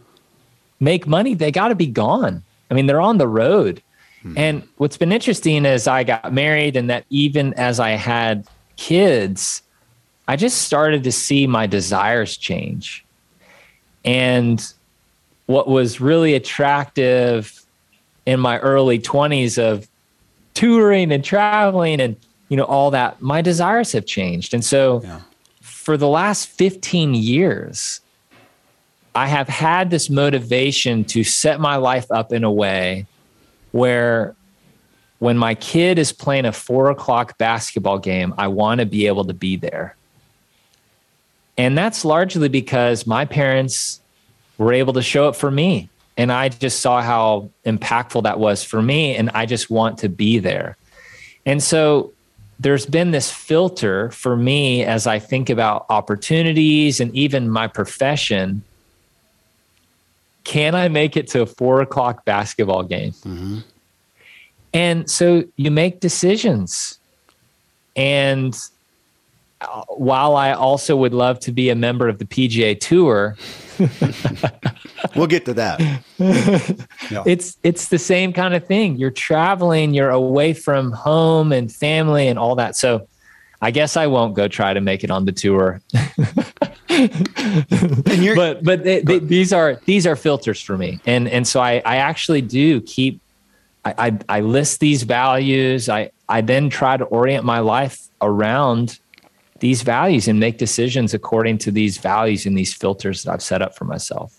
make 0.80 1.08
money, 1.08 1.34
they 1.34 1.52
got 1.52 1.70
to 1.70 1.76
be 1.76 1.88
gone. 1.88 2.44
I 2.70 2.74
mean, 2.74 2.88
they're 2.88 3.02
on 3.02 3.18
the 3.18 3.28
road. 3.28 3.82
Hmm. 4.22 4.38
And 4.38 4.68
what's 4.78 4.98
been 4.98 5.12
interesting 5.12 5.66
is 5.66 5.88
I 5.88 6.04
got 6.04 6.34
married, 6.34 6.76
and 6.76 6.90
that 6.90 7.06
even 7.10 7.54
as 7.56 7.80
I 7.80 7.92
had 7.92 8.48
kids, 8.76 9.62
I 10.28 10.36
just 10.36 10.62
started 10.64 11.04
to 11.04 11.12
see 11.12 11.48
my 11.48 11.68
desires 11.68 12.38
change. 12.38 13.06
And 14.06 14.66
what 15.46 15.68
was 15.68 16.00
really 16.00 16.36
attractive 16.36 17.64
in 18.26 18.40
my 18.40 18.60
early 18.60 19.00
20s 19.00 19.58
of 19.58 19.88
touring 20.54 21.12
and 21.12 21.24
traveling 21.24 22.00
and 22.00 22.16
you 22.50 22.58
know 22.58 22.64
all 22.64 22.92
that 22.92 23.22
my 23.22 23.42
desires 23.42 23.92
have 23.92 24.06
changed. 24.06 24.54
And 24.54 24.64
so 24.64 25.02
yeah. 25.04 25.22
for 25.62 25.98
the 25.98 26.08
last 26.08 26.48
15 26.50 27.14
years 27.14 28.00
i 29.16 29.28
have 29.28 29.48
had 29.48 29.92
this 29.92 30.10
motivation 30.10 31.04
to 31.04 31.24
set 31.24 31.60
my 31.60 31.76
life 31.76 32.10
up 32.12 32.34
in 32.34 32.44
a 32.44 32.52
way 32.52 33.06
where 33.72 34.36
when 35.20 35.38
my 35.38 35.54
kid 35.56 36.00
is 36.00 36.12
playing 36.12 36.46
a 36.46 36.52
four 36.52 36.90
o'clock 36.90 37.38
basketball 37.38 38.00
game 38.00 38.34
i 38.38 38.48
want 38.48 38.80
to 38.80 38.86
be 38.86 39.08
able 39.08 39.26
to 39.26 39.34
be 39.34 39.56
there. 39.56 39.96
And 41.58 41.78
that's 41.78 42.04
largely 42.04 42.50
because 42.50 43.06
my 43.06 43.26
parents 43.26 44.02
were 44.58 44.74
able 44.74 44.94
to 44.94 45.02
show 45.02 45.28
up 45.28 45.36
for 45.36 45.52
me 45.52 45.90
and 46.18 46.32
I 46.32 46.50
just 46.50 46.82
saw 46.82 47.02
how 47.02 47.50
impactful 47.66 48.24
that 48.24 48.40
was 48.40 48.64
for 48.64 48.82
me. 48.82 49.16
And 49.16 49.30
I 49.34 49.46
just 49.46 49.70
want 49.70 49.98
to 50.00 50.10
be 50.10 50.40
there. 50.40 50.78
And 51.46 51.62
so 51.62 52.14
there's 52.60 52.86
been 52.86 53.12
this 53.12 53.32
filter 53.32 54.12
for 54.12 54.38
me 54.38 54.84
as 54.84 55.08
I 55.08 55.20
think 55.20 55.50
about 55.50 55.86
opportunities 55.90 57.00
and 57.00 57.14
even 57.16 57.50
my 57.50 57.68
profession. 57.68 58.64
can 60.44 60.76
I 60.76 60.90
make 60.90 61.16
it 61.16 61.28
to 61.30 61.42
a 61.42 61.46
four 61.46 61.82
o'clock 61.82 62.26
basketball 62.26 62.84
game? 62.84 63.12
Mm-hmm. 63.12 63.60
And 64.74 65.10
so 65.10 65.44
you 65.56 65.72
make 65.72 66.00
decisions. 66.00 67.00
And 67.96 68.58
Uh, 69.64 69.84
while 69.90 70.36
I 70.36 70.52
also 70.52 70.96
would 70.96 71.14
love 71.14 71.40
to 71.42 71.52
be 71.52 71.70
a 71.70 71.76
member 71.76 72.10
of 72.10 72.20
the 72.20 72.26
PGA 72.26 72.80
Tour, 72.80 73.36
we'll 75.16 75.28
get 75.28 75.46
to 75.46 75.54
that. 75.54 75.80
yeah. 77.10 77.24
It's 77.26 77.58
it's 77.64 77.88
the 77.88 78.00
same 78.00 78.34
kind 78.34 78.54
of 78.54 78.66
thing. 78.66 78.98
You're 78.98 79.12
traveling, 79.12 79.94
you're 79.94 80.10
away 80.10 80.54
from 80.54 80.92
home 80.92 81.52
and 81.52 81.72
family 81.72 82.28
and 82.28 82.38
all 82.38 82.56
that. 82.56 82.76
So 82.76 83.08
I 83.62 83.72
guess 83.72 83.96
I 83.96 84.08
won't 84.08 84.36
go 84.36 84.48
try 84.48 84.74
to 84.74 84.82
make 84.82 85.04
it 85.04 85.12
on 85.12 85.26
the 85.26 85.32
tour. 85.32 85.82
but 88.36 88.64
but 88.64 88.84
they, 88.84 89.02
they, 89.02 89.20
these 89.20 89.54
are 89.54 89.80
these 89.86 90.06
are 90.06 90.16
filters 90.16 90.62
for 90.62 90.78
me, 90.78 91.00
and 91.06 91.28
and 91.30 91.48
so 91.48 91.62
I 91.62 91.82
I 91.86 91.96
actually 91.98 92.42
do 92.42 92.82
keep 92.82 93.22
I, 93.86 93.94
I 93.98 94.20
I 94.30 94.40
list 94.42 94.80
these 94.80 95.04
values. 95.04 95.90
I 95.90 96.12
I 96.28 96.42
then 96.42 96.70
try 96.70 96.98
to 96.98 97.06
orient 97.06 97.46
my 97.46 97.60
life 97.60 98.02
around 98.22 99.00
these 99.64 99.82
values 99.82 100.28
and 100.28 100.42
make 100.42 100.58
decisions 100.58 101.14
according 101.14 101.58
to 101.58 101.72
these 101.72 101.98
values 101.98 102.46
and 102.46 102.58
these 102.58 102.74
filters 102.74 103.24
that 103.24 103.32
I've 103.32 103.42
set 103.42 103.62
up 103.62 103.78
for 103.78 103.86
myself. 103.86 104.38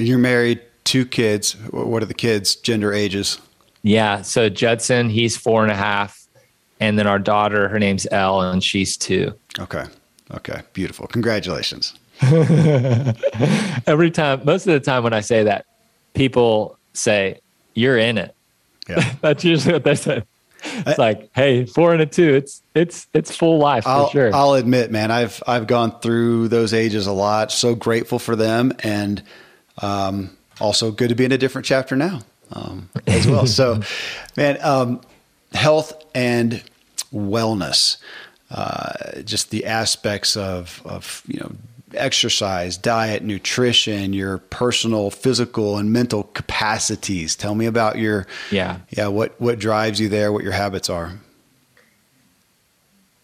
You're 0.00 0.18
married, 0.18 0.60
two 0.82 1.06
kids. 1.06 1.52
What 1.70 2.02
are 2.02 2.06
the 2.06 2.12
kids' 2.12 2.56
gender 2.56 2.92
ages? 2.92 3.38
Yeah. 3.82 4.22
So 4.22 4.48
Judson, 4.48 5.10
he's 5.10 5.36
four 5.36 5.62
and 5.62 5.70
a 5.70 5.76
half. 5.76 6.26
And 6.80 6.98
then 6.98 7.06
our 7.06 7.20
daughter, 7.20 7.68
her 7.68 7.78
name's 7.78 8.08
Elle, 8.10 8.40
and 8.50 8.62
she's 8.62 8.96
two. 8.96 9.32
Okay. 9.60 9.84
Okay. 10.32 10.62
Beautiful. 10.72 11.06
Congratulations. 11.06 11.94
Every 13.86 14.10
time, 14.10 14.44
most 14.44 14.66
of 14.66 14.72
the 14.72 14.80
time 14.80 15.04
when 15.04 15.12
I 15.12 15.20
say 15.20 15.44
that, 15.44 15.66
people 16.14 16.76
say, 16.94 17.38
You're 17.74 17.96
in 17.96 18.18
it. 18.18 18.34
Yeah. 18.88 19.14
That's 19.20 19.44
usually 19.44 19.74
what 19.74 19.84
they 19.84 19.94
say 19.94 20.24
it's 20.62 20.98
like, 20.98 21.30
hey, 21.34 21.66
four 21.66 21.92
and 21.92 22.02
a 22.02 22.06
two. 22.06 22.34
It's 22.34 22.62
it's 22.74 23.06
it's 23.12 23.34
full 23.34 23.58
life 23.58 23.86
I'll, 23.86 24.06
for 24.06 24.12
sure. 24.12 24.34
I'll 24.34 24.54
admit, 24.54 24.90
man, 24.90 25.10
I've 25.10 25.42
I've 25.46 25.66
gone 25.66 25.98
through 26.00 26.48
those 26.48 26.74
ages 26.74 27.06
a 27.06 27.12
lot. 27.12 27.52
So 27.52 27.74
grateful 27.74 28.18
for 28.18 28.36
them, 28.36 28.72
and 28.80 29.22
um, 29.82 30.36
also 30.60 30.90
good 30.90 31.08
to 31.10 31.14
be 31.14 31.24
in 31.24 31.32
a 31.32 31.38
different 31.38 31.66
chapter 31.66 31.96
now 31.96 32.20
um, 32.52 32.88
as 33.06 33.26
well. 33.26 33.46
so, 33.46 33.80
man, 34.36 34.58
um, 34.62 35.00
health 35.52 36.04
and 36.14 36.62
wellness, 37.12 37.96
uh, 38.50 39.22
just 39.22 39.50
the 39.50 39.66
aspects 39.66 40.36
of 40.36 40.82
of 40.84 41.22
you 41.26 41.40
know 41.40 41.52
exercise, 41.94 42.76
diet, 42.76 43.22
nutrition, 43.22 44.12
your 44.12 44.38
personal 44.38 45.10
physical 45.10 45.78
and 45.78 45.92
mental 45.92 46.24
capacities. 46.24 47.36
Tell 47.36 47.54
me 47.54 47.66
about 47.66 47.98
your 47.98 48.26
yeah 48.50 48.78
yeah 48.90 49.08
what 49.08 49.40
what 49.40 49.58
drives 49.58 50.00
you 50.00 50.08
there, 50.08 50.32
what 50.32 50.42
your 50.42 50.52
habits 50.52 50.90
are. 50.90 51.18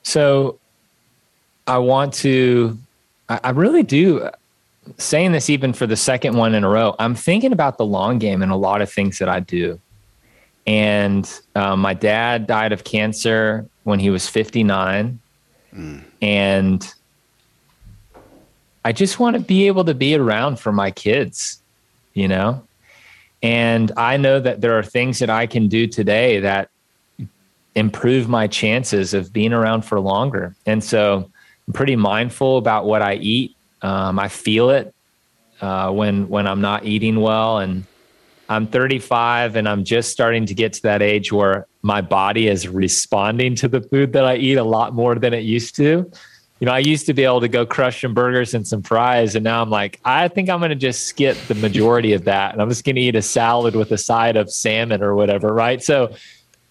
So, 0.02 0.59
I 1.66 1.78
want 1.78 2.12
to. 2.14 2.78
I, 3.28 3.50
really 3.50 3.83
do. 3.83 4.28
Saying 4.99 5.33
this 5.33 5.49
even 5.49 5.73
for 5.73 5.87
the 5.87 5.97
second 5.97 6.37
one 6.37 6.54
in 6.54 6.62
a 6.62 6.68
row, 6.68 6.94
I'm 6.99 7.14
thinking 7.14 7.52
about 7.52 7.78
the 7.78 7.87
long 7.87 8.18
game 8.18 8.42
and 8.42 8.52
a 8.52 8.56
lot 8.56 8.83
of 8.83 8.92
things 8.92 9.18
that 9.18 9.30
I 9.30 9.40
do. 9.40 9.80
And 10.66 11.40
um, 11.54 11.80
my 11.80 11.94
dad 11.94 12.47
died 12.47 12.73
of 12.73 12.85
cancer 12.85 13.66
when 13.85 13.99
he 13.99 14.11
was 14.11 14.28
59. 14.28 15.18
Mm. 15.75 16.04
And 16.21 16.94
I 18.84 18.92
just 18.92 19.18
want 19.18 19.34
to 19.34 19.40
be 19.40 19.66
able 19.66 19.84
to 19.84 19.94
be 19.94 20.14
around 20.14 20.60
for 20.60 20.70
my 20.70 20.90
kids, 20.90 21.62
you 22.12 22.28
know? 22.28 22.62
And 23.42 23.92
I 23.96 24.16
know 24.16 24.40
that 24.40 24.60
there 24.60 24.78
are 24.78 24.82
things 24.82 25.18
that 25.18 25.30
I 25.30 25.46
can 25.46 25.68
do 25.68 25.86
today 25.86 26.40
that 26.40 26.70
improve 27.74 28.28
my 28.28 28.46
chances 28.46 29.14
of 29.14 29.32
being 29.32 29.52
around 29.52 29.82
for 29.82 29.98
longer. 30.00 30.54
And 30.66 30.82
so 30.82 31.30
I'm 31.66 31.72
pretty 31.72 31.96
mindful 31.96 32.58
about 32.58 32.84
what 32.84 33.02
I 33.02 33.14
eat. 33.14 33.56
Um, 33.82 34.18
I 34.18 34.28
feel 34.28 34.70
it 34.70 34.94
uh, 35.60 35.90
when 35.90 36.28
when 36.28 36.46
I'm 36.46 36.60
not 36.60 36.84
eating 36.84 37.20
well, 37.20 37.58
and 37.58 37.84
I'm 38.48 38.66
35, 38.66 39.56
and 39.56 39.68
I'm 39.68 39.84
just 39.84 40.10
starting 40.10 40.46
to 40.46 40.54
get 40.54 40.72
to 40.74 40.82
that 40.82 41.02
age 41.02 41.32
where 41.32 41.66
my 41.82 42.00
body 42.00 42.48
is 42.48 42.66
responding 42.66 43.54
to 43.56 43.68
the 43.68 43.80
food 43.80 44.12
that 44.14 44.24
I 44.24 44.36
eat 44.36 44.56
a 44.56 44.64
lot 44.64 44.94
more 44.94 45.14
than 45.16 45.34
it 45.34 45.44
used 45.44 45.76
to 45.76 46.10
you 46.61 46.66
know, 46.66 46.73
I 46.73 46.78
used 46.78 47.06
to 47.06 47.14
be 47.14 47.25
able 47.25 47.40
to 47.40 47.49
go 47.49 47.66
crush 47.66 48.00
some 48.02 48.14
burgers 48.14 48.54
and 48.54 48.66
some 48.66 48.82
fries, 48.82 49.34
and 49.34 49.42
now 49.42 49.61
I'm 49.61 49.70
like, 49.70 50.00
I 50.04 50.28
think 50.28 50.49
I'm 50.49 50.61
going 50.61 50.70
to 50.70 50.76
just 50.76 51.04
skip 51.04 51.37
the 51.49 51.54
majority 51.54 52.12
of 52.12 52.25
that, 52.25 52.52
and 52.52 52.62
I'm 52.62 52.68
just 52.68 52.84
going 52.84 52.96
to 52.96 53.02
eat 53.02 53.16
a 53.16 53.23
salad 53.23 53.75
with 53.75 53.90
a 53.92 53.99
side 53.99 54.37
of 54.37 54.50
salmon 54.50 55.02
or 55.02 55.14
whatever, 55.14 55.52
right? 55.52 55.82
So 55.82 56.14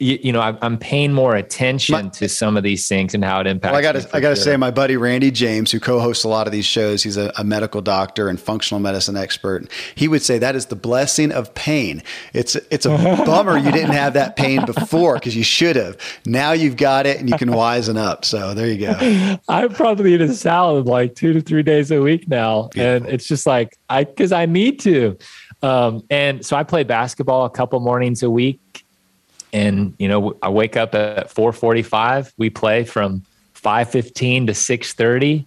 you, 0.04 0.20
you 0.22 0.32
know, 0.32 0.42
I, 0.42 0.58
am 0.66 0.78
paying 0.78 1.14
more 1.14 1.36
attention 1.36 1.94
my, 1.94 2.10
to 2.10 2.28
some 2.28 2.58
of 2.58 2.64
these 2.64 2.88
things 2.88 3.14
and 3.14 3.24
how 3.24 3.40
it 3.40 3.48
impacts. 3.48 3.72
Well, 3.72 3.80
I 3.80 3.82
got 3.82 3.94
to, 3.94 4.16
I 4.16 4.20
got 4.20 4.30
to 4.30 4.36
say, 4.36 4.58
my 4.58 4.70
buddy 4.70 4.98
Randy 4.98 5.32
James, 5.32 5.72
who 5.72 5.80
co-hosts 5.80 6.24
a 6.24 6.28
lot 6.28 6.46
of 6.46 6.54
these 6.54 6.66
shows, 6.66 7.02
he's 7.04 7.18
a, 7.18 7.32
a, 7.38 7.44
medical 7.44 7.82
doctor 7.82 8.30
and 8.30 8.40
functional 8.40 8.80
medicine 8.80 9.16
expert. 9.16 9.70
He 9.96 10.08
would 10.08 10.22
say 10.22 10.38
that 10.40 10.56
is 10.56 10.68
the 10.68 10.76
blessing 10.76 11.32
of 11.32 11.54
pain. 11.56 12.04
It's, 12.34 12.56
it's 12.56 12.86
a 12.86 12.90
bummer 13.26 13.58
you 13.58 13.72
didn't 13.72 13.92
have 13.92 14.14
that 14.14 14.36
pain 14.36 14.66
before 14.66 15.16
because 15.16 15.36
you 15.36 15.44
should 15.44 15.76
have. 15.76 15.98
Now 16.26 16.52
you've 16.52 16.78
got 16.78 17.06
it 17.06 17.20
and 17.20 17.30
you 17.30 17.38
can 17.38 17.50
wisen 17.50 17.98
up. 17.98 18.26
So 18.26 18.54
there 18.54 18.68
you 18.68 18.80
go. 18.80 19.38
I 19.48 19.68
probably 19.68 20.14
eat 20.14 20.22
a 20.22 20.34
salad 20.34 20.86
like 20.86 21.16
two 21.16 21.34
to 21.34 21.42
three 21.42 21.64
days 21.64 21.92
a 21.92 22.02
week 22.02 22.28
now, 22.28 22.70
Beautiful. 22.70 23.08
and 23.08 23.14
it's 23.14 23.28
just 23.28 23.46
like 23.46 23.78
I 23.90 24.04
because 24.04 24.32
I 24.32 24.46
need 24.46 24.80
to. 24.82 25.18
Um, 25.62 26.04
and 26.10 26.46
so 26.46 26.58
I 26.58 26.64
play 26.64 26.84
basketball 26.84 27.46
a 27.46 27.50
couple 27.50 27.80
mornings 27.80 28.22
a 28.22 28.30
week 28.30 28.60
and 29.54 29.94
you 30.00 30.08
know 30.08 30.36
i 30.42 30.50
wake 30.50 30.76
up 30.76 30.94
at 30.96 31.30
4.45 31.30 32.34
we 32.38 32.50
play 32.50 32.84
from 32.84 33.24
5.15 33.56 34.48
to 34.48 34.52
6.30 34.52 35.46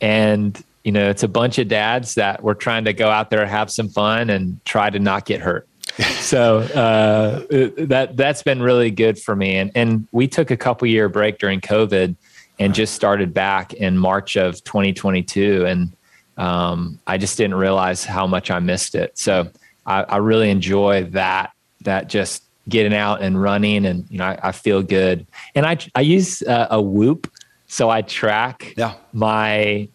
and 0.00 0.62
you 0.82 0.92
know 0.92 1.08
it's 1.08 1.22
a 1.22 1.28
bunch 1.28 1.58
of 1.58 1.68
dads 1.68 2.14
that 2.14 2.42
we're 2.42 2.54
trying 2.54 2.84
to 2.84 2.92
go 2.92 3.08
out 3.08 3.30
there 3.30 3.46
have 3.46 3.70
some 3.70 3.88
fun 3.88 4.28
and 4.28 4.62
try 4.64 4.90
to 4.90 4.98
not 4.98 5.24
get 5.24 5.40
hurt. 5.40 5.66
So 6.24 6.60
uh, 6.60 7.40
that 7.86 8.16
that's 8.16 8.42
been 8.42 8.62
really 8.62 8.90
good 8.90 9.18
for 9.18 9.36
me. 9.36 9.56
And 9.56 9.70
and 9.74 10.08
we 10.10 10.26
took 10.26 10.50
a 10.50 10.56
couple 10.56 10.88
year 10.88 11.08
break 11.08 11.38
during 11.38 11.60
covid 11.60 12.16
and 12.58 12.74
just 12.74 12.94
started 12.94 13.34
back 13.34 13.74
in 13.74 13.98
march 13.98 14.36
of 14.36 14.62
2022 14.64 15.66
and 15.66 15.92
um, 16.36 16.98
i 17.06 17.18
just 17.18 17.36
didn't 17.36 17.56
realize 17.56 18.04
how 18.04 18.26
much 18.26 18.50
i 18.50 18.58
missed 18.58 18.94
it. 18.94 19.16
So 19.16 19.50
I, 19.86 20.02
I 20.02 20.16
really 20.16 20.50
enjoy 20.50 21.04
that 21.10 21.52
that 21.82 22.08
just 22.08 22.42
getting 22.68 22.94
out 22.94 23.20
and 23.20 23.40
running 23.40 23.84
and 23.84 24.06
you 24.10 24.18
know 24.18 24.24
I, 24.24 24.38
I 24.44 24.52
feel 24.52 24.82
good. 24.82 25.26
And 25.54 25.66
I 25.66 25.78
I 25.94 26.00
use 26.00 26.42
uh, 26.42 26.68
a 26.70 26.80
whoop. 26.80 27.30
So 27.66 27.90
I 27.90 28.02
track 28.02 28.74
yeah. 28.76 28.94
my 29.12 29.88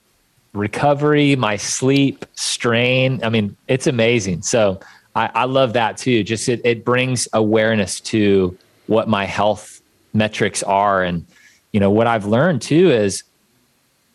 recovery 0.54 1.36
my 1.36 1.56
sleep 1.56 2.26
strain. 2.36 3.24
I 3.24 3.30
mean 3.30 3.56
it's 3.68 3.88
amazing. 3.88 4.42
So 4.42 4.80
I, 5.16 5.30
I 5.34 5.44
love 5.46 5.74
that 5.74 5.98
too. 5.98 6.24
Just 6.24 6.50
it, 6.50 6.62
it 6.64 6.86
brings 6.86 7.28
awareness 7.34 8.00
to 8.02 8.58
what 8.88 9.08
my 9.08 9.26
health 9.26 9.82
metrics 10.14 10.64
are. 10.64 11.04
And 11.04 11.26
you 11.72 11.80
know 11.80 11.92
what 11.92 12.08
I've 12.08 12.26
learned 12.26 12.62
too 12.62 12.92
is 12.92 13.24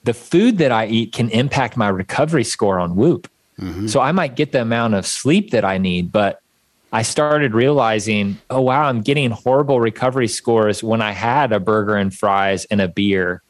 the 0.05 0.15
food 0.15 0.59
that 0.59 0.71
I 0.71 0.87
eat 0.87 1.13
can 1.13 1.31
impact 1.31 1.77
my 1.77 1.89
recovery 1.89 2.45
score 2.45 2.79
on 2.79 2.97
whoop. 2.97 3.29
Mm-hmm. 3.61 3.87
so 3.87 4.01
I 4.01 4.11
might 4.11 4.35
get 4.35 4.51
the 4.51 4.61
amount 4.61 4.95
of 4.95 5.07
sleep 5.07 5.51
that 5.51 5.65
I 5.65 5.79
need 5.79 6.11
but 6.11 6.43
I 6.95 7.03
started 7.03 7.55
realizing, 7.55 8.39
oh, 8.51 8.61
wow, 8.61 8.85
I'm 8.85 9.01
getting 9.01 9.33
horrible 9.33 9.81
recovery 9.81 10.29
scores 10.29 10.81
when 10.81 11.03
I 11.03 11.11
had 11.11 11.53
a 11.53 11.59
burger 11.59 11.97
and 11.97 12.15
fries 12.15 12.67
and 12.67 12.81
a 12.81 12.87
beer, 12.87 13.43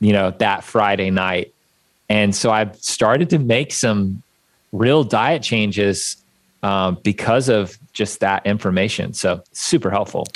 you 0.00 0.14
know, 0.14 0.30
that 0.38 0.64
Friday 0.64 1.10
night. 1.10 1.52
And 2.08 2.34
so 2.34 2.50
I've 2.50 2.74
started 2.76 3.28
to 3.30 3.38
make 3.38 3.72
some 3.72 4.22
real 4.72 5.04
diet 5.04 5.42
changes 5.42 6.24
um, 6.62 6.96
because 7.04 7.50
of 7.50 7.78
just 7.92 8.20
that 8.20 8.46
information. 8.46 9.12
So 9.12 9.42
super 9.52 9.90
helpful. 9.90 10.26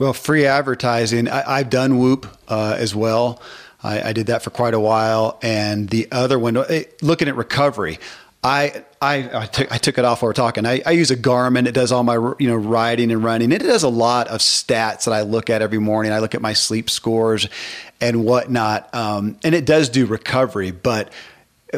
Well, 0.00 0.12
free 0.12 0.44
advertising. 0.44 1.28
I, 1.28 1.58
have 1.58 1.70
done 1.70 1.98
Whoop 1.98 2.26
uh, 2.48 2.74
as 2.76 2.96
well. 2.96 3.40
I, 3.80 4.08
I, 4.08 4.12
did 4.12 4.26
that 4.26 4.42
for 4.42 4.50
quite 4.50 4.74
a 4.74 4.80
while. 4.80 5.38
And 5.40 5.88
the 5.88 6.08
other 6.10 6.36
one, 6.36 6.56
eh, 6.56 6.84
looking 7.00 7.28
at 7.28 7.36
recovery, 7.36 8.00
I 8.42 8.84
I 9.00 9.42
I 9.42 9.46
took, 9.46 9.72
I 9.72 9.78
took 9.78 9.98
it 9.98 10.04
off 10.04 10.22
while 10.22 10.30
we're 10.30 10.34
talking. 10.34 10.66
I, 10.66 10.82
I 10.84 10.92
use 10.92 11.10
a 11.12 11.16
Garmin. 11.16 11.66
It 11.66 11.72
does 11.72 11.92
all 11.92 12.02
my 12.02 12.14
you 12.38 12.48
know 12.48 12.56
riding 12.56 13.12
and 13.12 13.22
running. 13.22 13.52
It 13.52 13.62
does 13.62 13.84
a 13.84 13.88
lot 13.88 14.28
of 14.28 14.40
stats 14.40 15.04
that 15.04 15.12
I 15.12 15.22
look 15.22 15.48
at 15.48 15.62
every 15.62 15.78
morning. 15.78 16.12
I 16.12 16.18
look 16.18 16.34
at 16.34 16.42
my 16.42 16.52
sleep 16.52 16.90
scores 16.90 17.48
and 18.00 18.24
whatnot, 18.24 18.92
um, 18.94 19.38
and 19.44 19.54
it 19.54 19.64
does 19.64 19.88
do 19.88 20.06
recovery. 20.06 20.72
But 20.72 21.12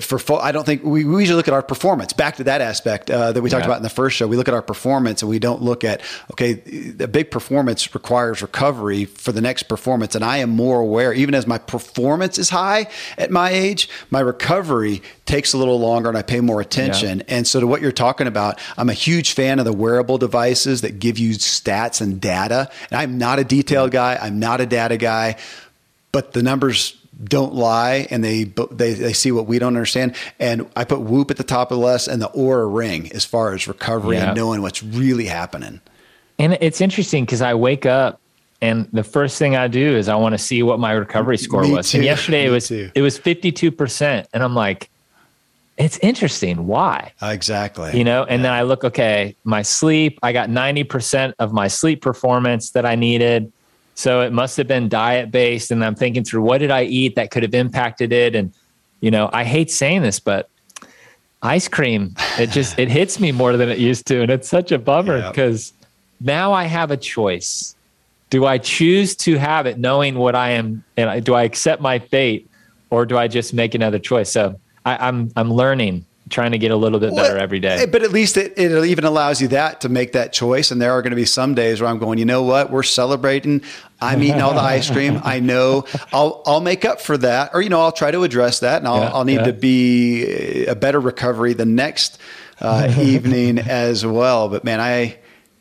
for 0.00 0.20
I 0.42 0.50
don't 0.50 0.64
think 0.64 0.82
we, 0.82 1.04
we 1.04 1.22
usually 1.22 1.36
look 1.36 1.48
at 1.48 1.54
our 1.54 1.62
performance. 1.62 2.12
Back 2.12 2.36
to 2.36 2.44
that 2.44 2.60
aspect 2.60 3.10
uh, 3.10 3.32
that 3.32 3.40
we 3.40 3.48
talked 3.48 3.62
yeah. 3.62 3.66
about 3.66 3.76
in 3.76 3.84
the 3.84 3.90
first 3.90 4.16
show, 4.16 4.26
we 4.26 4.36
look 4.36 4.48
at 4.48 4.54
our 4.54 4.62
performance 4.62 5.22
and 5.22 5.28
we 5.28 5.38
don't 5.38 5.62
look 5.62 5.84
at 5.84 6.00
okay, 6.32 6.62
a 6.98 7.06
big 7.06 7.30
performance 7.30 7.94
requires 7.94 8.42
recovery 8.42 9.04
for 9.04 9.30
the 9.30 9.40
next 9.40 9.64
performance. 9.64 10.14
And 10.14 10.24
I 10.24 10.38
am 10.38 10.50
more 10.50 10.80
aware, 10.80 11.12
even 11.12 11.34
as 11.34 11.46
my 11.46 11.58
performance 11.58 12.38
is 12.38 12.50
high 12.50 12.88
at 13.18 13.30
my 13.30 13.50
age, 13.50 13.88
my 14.10 14.20
recovery 14.20 15.02
takes 15.26 15.52
a 15.52 15.58
little 15.58 15.78
longer 15.78 16.08
and 16.08 16.18
I 16.18 16.22
pay 16.22 16.40
more 16.40 16.60
attention. 16.60 17.18
Yeah. 17.18 17.36
And 17.36 17.46
so 17.46 17.60
to 17.60 17.66
what 17.66 17.80
you're 17.80 17.92
talking 17.92 18.26
about, 18.26 18.60
I'm 18.76 18.88
a 18.88 18.94
huge 18.94 19.32
fan 19.32 19.58
of 19.58 19.64
the 19.64 19.72
wearable 19.72 20.18
devices 20.18 20.80
that 20.80 20.98
give 20.98 21.18
you 21.18 21.34
stats 21.34 22.00
and 22.00 22.20
data. 22.20 22.70
And 22.90 23.00
I'm 23.00 23.16
not 23.16 23.38
a 23.38 23.44
detailed 23.44 23.92
guy. 23.92 24.18
I'm 24.20 24.38
not 24.40 24.60
a 24.60 24.66
data 24.66 24.96
guy, 24.96 25.36
but 26.10 26.32
the 26.32 26.42
numbers 26.42 26.96
don't 27.22 27.54
lie 27.54 28.06
and 28.10 28.24
they, 28.24 28.44
they 28.44 28.94
they 28.94 29.12
see 29.12 29.30
what 29.30 29.46
we 29.46 29.58
don't 29.58 29.76
understand. 29.76 30.16
And 30.40 30.68
I 30.74 30.84
put 30.84 31.00
Whoop 31.00 31.30
at 31.30 31.36
the 31.36 31.44
top 31.44 31.70
of 31.70 31.78
the 31.78 31.84
list 31.84 32.08
and 32.08 32.20
the 32.20 32.28
Oura 32.30 32.72
Ring 32.72 33.12
as 33.12 33.24
far 33.24 33.54
as 33.54 33.68
recovery 33.68 34.16
yeah. 34.16 34.28
and 34.28 34.36
knowing 34.36 34.62
what's 34.62 34.82
really 34.82 35.26
happening. 35.26 35.80
And 36.38 36.58
it's 36.60 36.80
interesting 36.80 37.24
because 37.24 37.42
I 37.42 37.54
wake 37.54 37.86
up 37.86 38.20
and 38.64 38.88
the 38.92 39.04
first 39.04 39.38
thing 39.38 39.56
I 39.56 39.68
do 39.68 39.94
is 39.94 40.08
I 40.08 40.14
want 40.16 40.32
to 40.32 40.38
see 40.38 40.62
what 40.62 40.78
my 40.78 40.92
recovery 40.92 41.36
score 41.36 41.62
Me 41.62 41.72
was. 41.72 41.90
Too. 41.90 41.98
And 41.98 42.04
yesterday 42.04 42.46
it 42.46 42.50
was 42.50 42.68
too. 42.68 42.90
it 42.94 43.02
was 43.02 43.18
fifty 43.18 43.52
two 43.52 43.70
percent, 43.70 44.26
and 44.32 44.42
I'm 44.42 44.54
like, 44.54 44.88
it's 45.76 45.98
interesting. 45.98 46.66
Why? 46.66 47.12
Exactly. 47.20 47.96
You 47.96 48.04
know, 48.04 48.24
and 48.24 48.40
yeah. 48.40 48.44
then 48.44 48.52
I 48.52 48.62
look, 48.62 48.84
okay, 48.84 49.36
my 49.44 49.60
sleep. 49.60 50.18
I 50.22 50.32
got 50.32 50.48
ninety 50.48 50.82
percent 50.82 51.34
of 51.38 51.52
my 51.52 51.68
sleep 51.68 52.00
performance 52.00 52.70
that 52.70 52.86
I 52.86 52.94
needed. 52.94 53.52
So 53.94 54.20
it 54.20 54.32
must 54.32 54.56
have 54.56 54.66
been 54.66 54.88
diet 54.88 55.30
based. 55.30 55.70
And 55.70 55.84
I'm 55.84 55.94
thinking 55.94 56.24
through 56.24 56.42
what 56.42 56.58
did 56.58 56.70
I 56.70 56.84
eat 56.84 57.14
that 57.16 57.30
could 57.30 57.42
have 57.42 57.54
impacted 57.54 58.12
it. 58.12 58.34
And, 58.34 58.52
you 59.00 59.10
know, 59.10 59.30
I 59.32 59.44
hate 59.44 59.70
saying 59.70 60.02
this, 60.02 60.20
but 60.20 60.48
ice 61.42 61.68
cream, 61.68 62.14
it 62.38 62.50
just, 62.50 62.78
it 62.78 62.88
hits 62.88 63.20
me 63.20 63.32
more 63.32 63.56
than 63.56 63.68
it 63.68 63.78
used 63.78 64.06
to. 64.06 64.22
And 64.22 64.30
it's 64.30 64.48
such 64.48 64.72
a 64.72 64.78
bummer 64.78 65.28
because 65.28 65.72
yep. 65.80 65.88
now 66.20 66.52
I 66.52 66.64
have 66.64 66.90
a 66.90 66.96
choice. 66.96 67.76
Do 68.30 68.46
I 68.46 68.58
choose 68.58 69.14
to 69.16 69.36
have 69.36 69.66
it 69.66 69.78
knowing 69.78 70.16
what 70.16 70.34
I 70.34 70.50
am? 70.50 70.82
And 70.96 71.24
do 71.24 71.34
I 71.34 71.44
accept 71.44 71.80
my 71.80 71.98
fate 72.00 72.50
or 72.90 73.06
do 73.06 73.16
I 73.16 73.28
just 73.28 73.54
make 73.54 73.74
another 73.74 73.98
choice? 73.98 74.32
So 74.32 74.58
I, 74.84 75.08
I'm, 75.08 75.30
I'm 75.36 75.52
learning 75.52 76.04
trying 76.30 76.52
to 76.52 76.58
get 76.58 76.70
a 76.70 76.76
little 76.76 76.98
bit 76.98 77.12
well, 77.12 77.24
better 77.24 77.38
every 77.38 77.60
day. 77.60 77.86
But 77.86 78.02
at 78.02 78.10
least 78.10 78.36
it, 78.36 78.54
it 78.56 78.72
even 78.86 79.04
allows 79.04 79.42
you 79.42 79.48
that 79.48 79.82
to 79.82 79.88
make 79.88 80.12
that 80.12 80.32
choice. 80.32 80.70
And 80.70 80.80
there 80.80 80.92
are 80.92 81.02
going 81.02 81.10
to 81.10 81.16
be 81.16 81.26
some 81.26 81.54
days 81.54 81.80
where 81.80 81.90
I'm 81.90 81.98
going, 81.98 82.18
you 82.18 82.24
know 82.24 82.42
what? 82.42 82.70
We're 82.70 82.82
celebrating. 82.82 83.62
I'm 84.00 84.22
eating 84.22 84.40
all 84.40 84.54
the 84.54 84.60
ice 84.60 84.90
cream. 84.90 85.20
I 85.24 85.40
know 85.40 85.84
I'll, 86.12 86.42
I'll 86.46 86.60
make 86.60 86.84
up 86.84 87.00
for 87.00 87.18
that. 87.18 87.50
Or, 87.52 87.60
you 87.60 87.68
know, 87.68 87.80
I'll 87.80 87.92
try 87.92 88.10
to 88.10 88.22
address 88.24 88.60
that 88.60 88.78
and 88.78 88.88
I'll, 88.88 89.00
yeah, 89.00 89.12
I'll 89.12 89.24
need 89.24 89.34
yeah. 89.34 89.44
to 89.44 89.52
be 89.52 90.66
a 90.66 90.74
better 90.74 91.00
recovery 91.00 91.52
the 91.52 91.66
next 91.66 92.18
uh, 92.60 92.92
evening 92.98 93.58
as 93.58 94.06
well. 94.06 94.48
But 94.48 94.64
man, 94.64 94.80
I, 94.80 95.18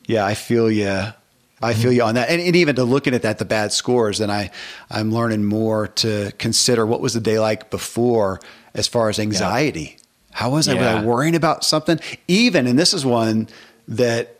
yeah, 0.07 0.25
I 0.25 0.33
feel 0.33 0.71
you. 0.71 1.07
I 1.61 1.73
feel 1.73 1.93
you 1.93 2.03
on 2.03 2.15
that. 2.15 2.29
And, 2.29 2.41
and, 2.41 2.57
even 2.57 2.75
to 2.75 2.83
looking 2.83 3.13
at 3.13 3.21
that, 3.21 3.37
the 3.37 3.45
bad 3.45 3.71
scores, 3.71 4.17
then 4.17 4.29
I, 4.29 4.51
I'm 4.91 5.13
learning 5.13 5.45
more 5.45 5.87
to 5.87 6.33
consider 6.37 6.85
what 6.85 6.99
was 6.99 7.13
the 7.13 7.21
day 7.21 7.39
like 7.39 7.69
before 7.69 8.41
as 8.73 8.89
far 8.89 9.07
as 9.07 9.17
anxiety. 9.17 9.95
Yeah 9.95 10.02
how 10.33 10.49
was 10.49 10.67
I? 10.67 10.73
Was 10.73 10.83
I 10.83 11.03
worrying 11.03 11.35
about 11.35 11.63
something? 11.63 11.99
Even, 12.27 12.67
and 12.67 12.77
this 12.77 12.93
is 12.93 13.05
one 13.05 13.47
that 13.87 14.35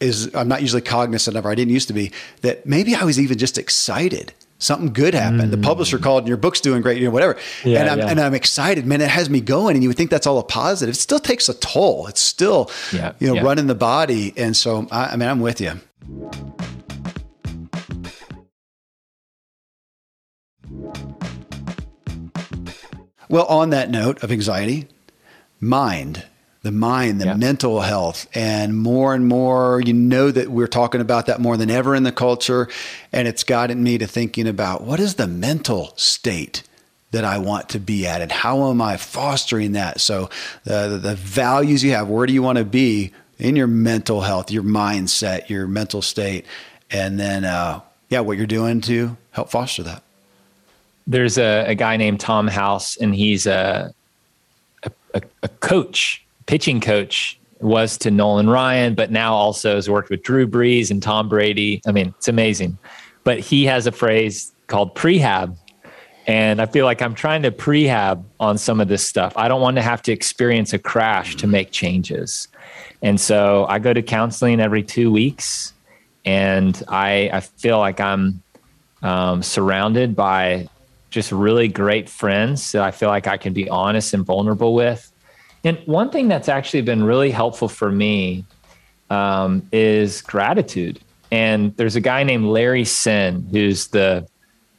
is 0.00 0.34
I'm 0.34 0.48
not 0.48 0.62
usually 0.62 0.82
cognizant 0.82 1.36
of, 1.36 1.44
or 1.44 1.50
I 1.50 1.54
didn't 1.54 1.72
used 1.72 1.88
to 1.88 1.94
be, 1.94 2.10
that 2.40 2.66
maybe 2.66 2.94
I 2.94 3.04
was 3.04 3.20
even 3.20 3.38
just 3.38 3.58
excited. 3.58 4.32
Something 4.58 4.92
good 4.92 5.14
happened. 5.14 5.48
Mm. 5.48 5.50
The 5.52 5.58
publisher 5.58 5.98
called 5.98 6.22
and 6.22 6.28
your 6.28 6.36
book's 6.36 6.60
doing 6.60 6.82
great, 6.82 6.98
you 6.98 7.04
know, 7.04 7.10
whatever. 7.10 7.38
Yeah, 7.64 7.80
and 7.80 7.90
I'm 7.90 7.98
yeah. 7.98 8.08
and 8.08 8.20
I'm 8.20 8.34
excited. 8.34 8.84
Man, 8.84 9.00
it 9.00 9.08
has 9.08 9.30
me 9.30 9.40
going. 9.40 9.74
And 9.74 9.82
you 9.82 9.88
would 9.88 9.96
think 9.96 10.10
that's 10.10 10.26
all 10.26 10.38
a 10.38 10.42
positive. 10.42 10.94
It 10.94 10.98
still 10.98 11.18
takes 11.18 11.48
a 11.48 11.54
toll. 11.54 12.06
It's 12.08 12.20
still, 12.20 12.70
yeah, 12.92 13.12
you 13.20 13.34
know, 13.34 13.42
running 13.42 13.68
the 13.68 13.74
body. 13.74 14.34
And 14.36 14.54
so 14.54 14.86
I, 14.90 15.06
I 15.06 15.16
mean, 15.16 15.28
I'm 15.28 15.40
with 15.40 15.62
you. 15.62 15.80
Well, 23.30 23.46
on 23.46 23.70
that 23.70 23.90
note 23.90 24.22
of 24.22 24.32
anxiety, 24.32 24.88
mind 25.60 26.24
the 26.62 26.70
mind, 26.70 27.20
the 27.20 27.26
yeah. 27.26 27.34
mental 27.34 27.80
health, 27.80 28.26
and 28.34 28.76
more 28.76 29.14
and 29.14 29.26
more, 29.26 29.80
you 29.80 29.94
know 29.94 30.30
that 30.30 30.48
we're 30.48 30.66
talking 30.66 31.00
about 31.00 31.26
that 31.26 31.40
more 31.40 31.56
than 31.56 31.70
ever 31.70 31.94
in 31.94 32.02
the 32.02 32.12
culture. 32.12 32.68
And 33.12 33.26
it's 33.26 33.44
gotten 33.44 33.82
me 33.82 33.96
to 33.98 34.06
thinking 34.06 34.46
about 34.46 34.82
what 34.82 35.00
is 35.00 35.14
the 35.14 35.26
mental 35.26 35.94
state 35.96 36.62
that 37.12 37.24
I 37.24 37.38
want 37.38 37.70
to 37.70 37.80
be 37.80 38.06
at 38.06 38.20
and 38.20 38.30
how 38.30 38.70
am 38.70 38.80
I 38.80 38.96
fostering 38.96 39.72
that? 39.72 40.00
So 40.00 40.28
the, 40.64 40.88
the, 40.88 40.98
the 40.98 41.14
values 41.14 41.82
you 41.82 41.92
have, 41.92 42.08
where 42.08 42.26
do 42.26 42.32
you 42.32 42.42
want 42.42 42.58
to 42.58 42.64
be 42.64 43.12
in 43.38 43.56
your 43.56 43.66
mental 43.66 44.20
health, 44.20 44.50
your 44.50 44.62
mindset, 44.62 45.48
your 45.48 45.66
mental 45.66 46.02
state, 46.02 46.44
and 46.90 47.18
then, 47.18 47.44
uh, 47.44 47.80
yeah, 48.10 48.20
what 48.20 48.36
you're 48.36 48.46
doing 48.46 48.80
to 48.82 49.16
help 49.30 49.50
foster 49.50 49.82
that. 49.84 50.02
There's 51.06 51.38
a, 51.38 51.64
a 51.68 51.74
guy 51.74 51.96
named 51.96 52.20
Tom 52.20 52.46
House, 52.46 52.96
and 52.98 53.14
he's 53.14 53.46
a 53.46 53.94
a, 55.14 55.22
a 55.42 55.48
coach, 55.48 56.24
pitching 56.46 56.80
coach 56.80 57.38
was 57.60 57.98
to 57.98 58.10
Nolan 58.10 58.48
Ryan, 58.48 58.94
but 58.94 59.10
now 59.10 59.34
also 59.34 59.74
has 59.74 59.88
worked 59.88 60.10
with 60.10 60.22
Drew 60.22 60.46
Brees 60.46 60.90
and 60.90 61.02
Tom 61.02 61.28
Brady. 61.28 61.82
I 61.86 61.92
mean, 61.92 62.14
it's 62.16 62.28
amazing. 62.28 62.78
But 63.24 63.38
he 63.38 63.66
has 63.66 63.86
a 63.86 63.92
phrase 63.92 64.52
called 64.66 64.94
prehab. 64.94 65.56
And 66.26 66.60
I 66.60 66.66
feel 66.66 66.84
like 66.84 67.02
I'm 67.02 67.14
trying 67.14 67.42
to 67.42 67.50
prehab 67.50 68.24
on 68.38 68.56
some 68.56 68.80
of 68.80 68.88
this 68.88 69.06
stuff. 69.06 69.32
I 69.36 69.48
don't 69.48 69.60
want 69.60 69.76
to 69.76 69.82
have 69.82 70.00
to 70.02 70.12
experience 70.12 70.72
a 70.72 70.78
crash 70.78 71.36
to 71.36 71.46
make 71.46 71.70
changes. 71.70 72.48
And 73.02 73.20
so 73.20 73.66
I 73.68 73.78
go 73.78 73.92
to 73.92 74.02
counseling 74.02 74.60
every 74.60 74.82
two 74.82 75.10
weeks. 75.10 75.72
And 76.24 76.82
I, 76.88 77.30
I 77.32 77.40
feel 77.40 77.78
like 77.78 78.00
I'm 78.00 78.42
um, 79.02 79.42
surrounded 79.42 80.14
by 80.14 80.68
just 81.10 81.32
really 81.32 81.68
great 81.68 82.08
friends 82.08 82.72
that 82.72 82.82
I 82.82 82.90
feel 82.90 83.08
like 83.08 83.26
I 83.26 83.36
can 83.36 83.52
be 83.52 83.68
honest 83.68 84.14
and 84.14 84.24
vulnerable 84.24 84.74
with. 84.74 85.12
And 85.64 85.78
one 85.86 86.10
thing 86.10 86.28
that's 86.28 86.48
actually 86.48 86.82
been 86.82 87.04
really 87.04 87.30
helpful 87.30 87.68
for 87.68 87.90
me 87.90 88.44
um, 89.10 89.68
is 89.72 90.22
gratitude. 90.22 91.00
And 91.30 91.76
there's 91.76 91.96
a 91.96 92.00
guy 92.00 92.22
named 92.22 92.46
Larry 92.46 92.84
Senn 92.84 93.46
who's 93.50 93.88
the 93.88 94.26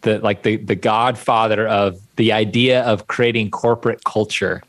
the 0.01 0.19
like 0.19 0.43
the 0.43 0.57
the 0.57 0.75
godfather 0.75 1.67
of 1.67 1.99
the 2.15 2.31
idea 2.31 2.81
of 2.83 3.07
creating 3.07 3.51
corporate 3.51 4.03
culture. 4.03 4.63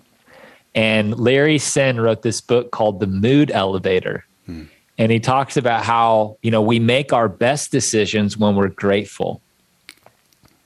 And 0.74 1.18
Larry 1.18 1.58
Senn 1.58 2.00
wrote 2.00 2.22
this 2.22 2.40
book 2.40 2.70
called 2.70 3.00
The 3.00 3.06
Mood 3.06 3.50
Elevator. 3.50 4.24
Hmm. 4.46 4.64
And 4.98 5.10
he 5.10 5.20
talks 5.20 5.56
about 5.56 5.84
how, 5.84 6.36
you 6.42 6.50
know, 6.50 6.62
we 6.62 6.78
make 6.78 7.12
our 7.12 7.28
best 7.28 7.72
decisions 7.72 8.36
when 8.36 8.54
we're 8.56 8.68
grateful. 8.68 9.40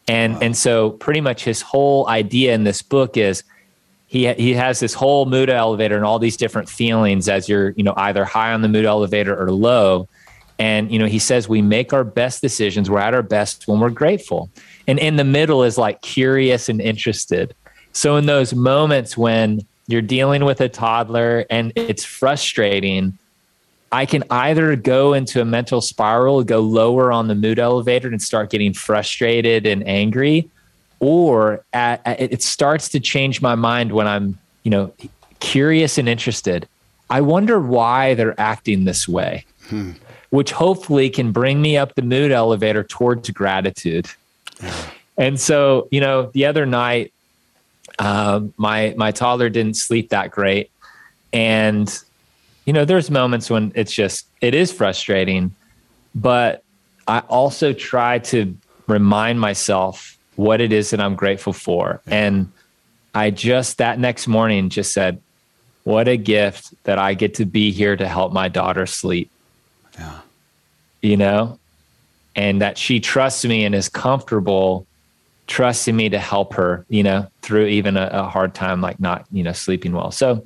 And 0.08 0.34
wow. 0.34 0.40
and 0.42 0.56
so 0.56 0.90
pretty 0.90 1.20
much 1.20 1.44
his 1.44 1.62
whole 1.62 2.08
idea 2.08 2.54
in 2.54 2.64
this 2.64 2.82
book 2.82 3.16
is 3.16 3.42
he 4.06 4.32
he 4.34 4.54
has 4.54 4.80
this 4.80 4.94
whole 4.94 5.26
mood 5.26 5.50
elevator 5.50 5.96
and 5.96 6.04
all 6.04 6.18
these 6.18 6.36
different 6.36 6.68
feelings 6.68 7.28
as 7.28 7.48
you're, 7.48 7.70
you 7.70 7.82
know, 7.82 7.94
either 7.96 8.24
high 8.24 8.52
on 8.52 8.62
the 8.62 8.68
mood 8.68 8.84
elevator 8.84 9.36
or 9.36 9.50
low. 9.50 10.08
And 10.58 10.90
you 10.90 10.98
know, 10.98 11.06
he 11.06 11.18
says 11.18 11.48
we 11.48 11.60
make 11.60 11.92
our 11.92 12.04
best 12.04 12.40
decisions, 12.40 12.88
we're 12.88 13.00
at 13.00 13.14
our 13.14 13.22
best 13.22 13.68
when 13.68 13.80
we're 13.80 13.90
grateful. 13.90 14.48
And 14.86 14.98
in 14.98 15.16
the 15.16 15.24
middle 15.24 15.64
is 15.64 15.76
like 15.76 16.00
curious 16.02 16.68
and 16.68 16.80
interested. 16.80 17.54
So 17.92 18.16
in 18.16 18.26
those 18.26 18.54
moments 18.54 19.16
when 19.16 19.60
you're 19.88 20.02
dealing 20.02 20.44
with 20.44 20.60
a 20.60 20.68
toddler 20.68 21.44
and 21.50 21.72
it's 21.76 22.04
frustrating, 22.04 23.18
I 23.92 24.06
can 24.06 24.24
either 24.30 24.74
go 24.76 25.12
into 25.12 25.40
a 25.40 25.44
mental 25.44 25.80
spiral, 25.80 26.42
go 26.42 26.60
lower 26.60 27.12
on 27.12 27.28
the 27.28 27.34
mood 27.34 27.58
elevator 27.58 28.08
and 28.08 28.20
start 28.20 28.50
getting 28.50 28.72
frustrated 28.72 29.66
and 29.66 29.86
angry, 29.86 30.50
or 30.98 31.64
at, 31.72 32.02
it 32.04 32.42
starts 32.42 32.88
to 32.90 33.00
change 33.00 33.40
my 33.40 33.54
mind 33.54 33.92
when 33.92 34.06
I'm, 34.06 34.38
you 34.64 34.70
know, 34.70 34.92
curious 35.40 35.98
and 35.98 36.08
interested. 36.08 36.68
I 37.10 37.20
wonder 37.20 37.60
why 37.60 38.14
they're 38.14 38.38
acting 38.40 38.84
this 38.84 39.06
way, 39.06 39.44
hmm. 39.68 39.92
which 40.30 40.50
hopefully 40.50 41.08
can 41.08 41.30
bring 41.30 41.62
me 41.62 41.76
up 41.76 41.94
the 41.94 42.02
mood 42.02 42.32
elevator 42.32 42.82
towards 42.82 43.30
gratitude. 43.30 44.08
and 45.16 45.38
so, 45.38 45.86
you 45.92 46.00
know, 46.00 46.30
the 46.32 46.46
other 46.46 46.66
night, 46.66 47.12
um, 47.98 48.52
my 48.56 48.94
my 48.96 49.12
toddler 49.12 49.48
didn't 49.48 49.76
sleep 49.76 50.10
that 50.10 50.30
great, 50.30 50.70
and 51.32 52.02
you 52.66 52.72
know, 52.72 52.84
there's 52.84 53.10
moments 53.10 53.48
when 53.48 53.72
it's 53.74 53.92
just, 53.92 54.26
it 54.40 54.54
is 54.54 54.72
frustrating, 54.72 55.54
but 56.14 56.62
I 57.06 57.20
also 57.20 57.72
try 57.72 58.18
to 58.18 58.56
remind 58.88 59.40
myself 59.40 60.18
what 60.34 60.60
it 60.60 60.72
is 60.72 60.90
that 60.90 61.00
I'm 61.00 61.14
grateful 61.14 61.52
for. 61.52 62.00
And 62.06 62.52
I 63.14 63.30
just, 63.30 63.78
that 63.78 63.98
next 63.98 64.26
morning, 64.26 64.68
just 64.68 64.92
said, 64.92 65.20
what 65.84 66.08
a 66.08 66.16
gift 66.16 66.74
that 66.84 66.98
I 66.98 67.14
get 67.14 67.34
to 67.34 67.44
be 67.44 67.70
here 67.70 67.96
to 67.96 68.08
help 68.08 68.32
my 68.32 68.48
daughter 68.48 68.86
sleep. 68.86 69.30
Yeah. 69.96 70.20
You 71.00 71.16
know, 71.16 71.58
and 72.34 72.60
that 72.60 72.76
she 72.76 72.98
trusts 72.98 73.44
me 73.44 73.64
and 73.64 73.74
is 73.74 73.88
comfortable 73.88 74.86
trusting 75.46 75.94
me 75.94 76.08
to 76.08 76.18
help 76.18 76.54
her, 76.54 76.84
you 76.88 77.04
know, 77.04 77.28
through 77.40 77.66
even 77.66 77.96
a, 77.96 78.10
a, 78.12 78.24
hard 78.24 78.52
time 78.52 78.80
like 78.80 78.98
not, 78.98 79.24
you 79.30 79.44
know, 79.44 79.52
sleeping 79.52 79.92
well. 79.92 80.10
So 80.10 80.44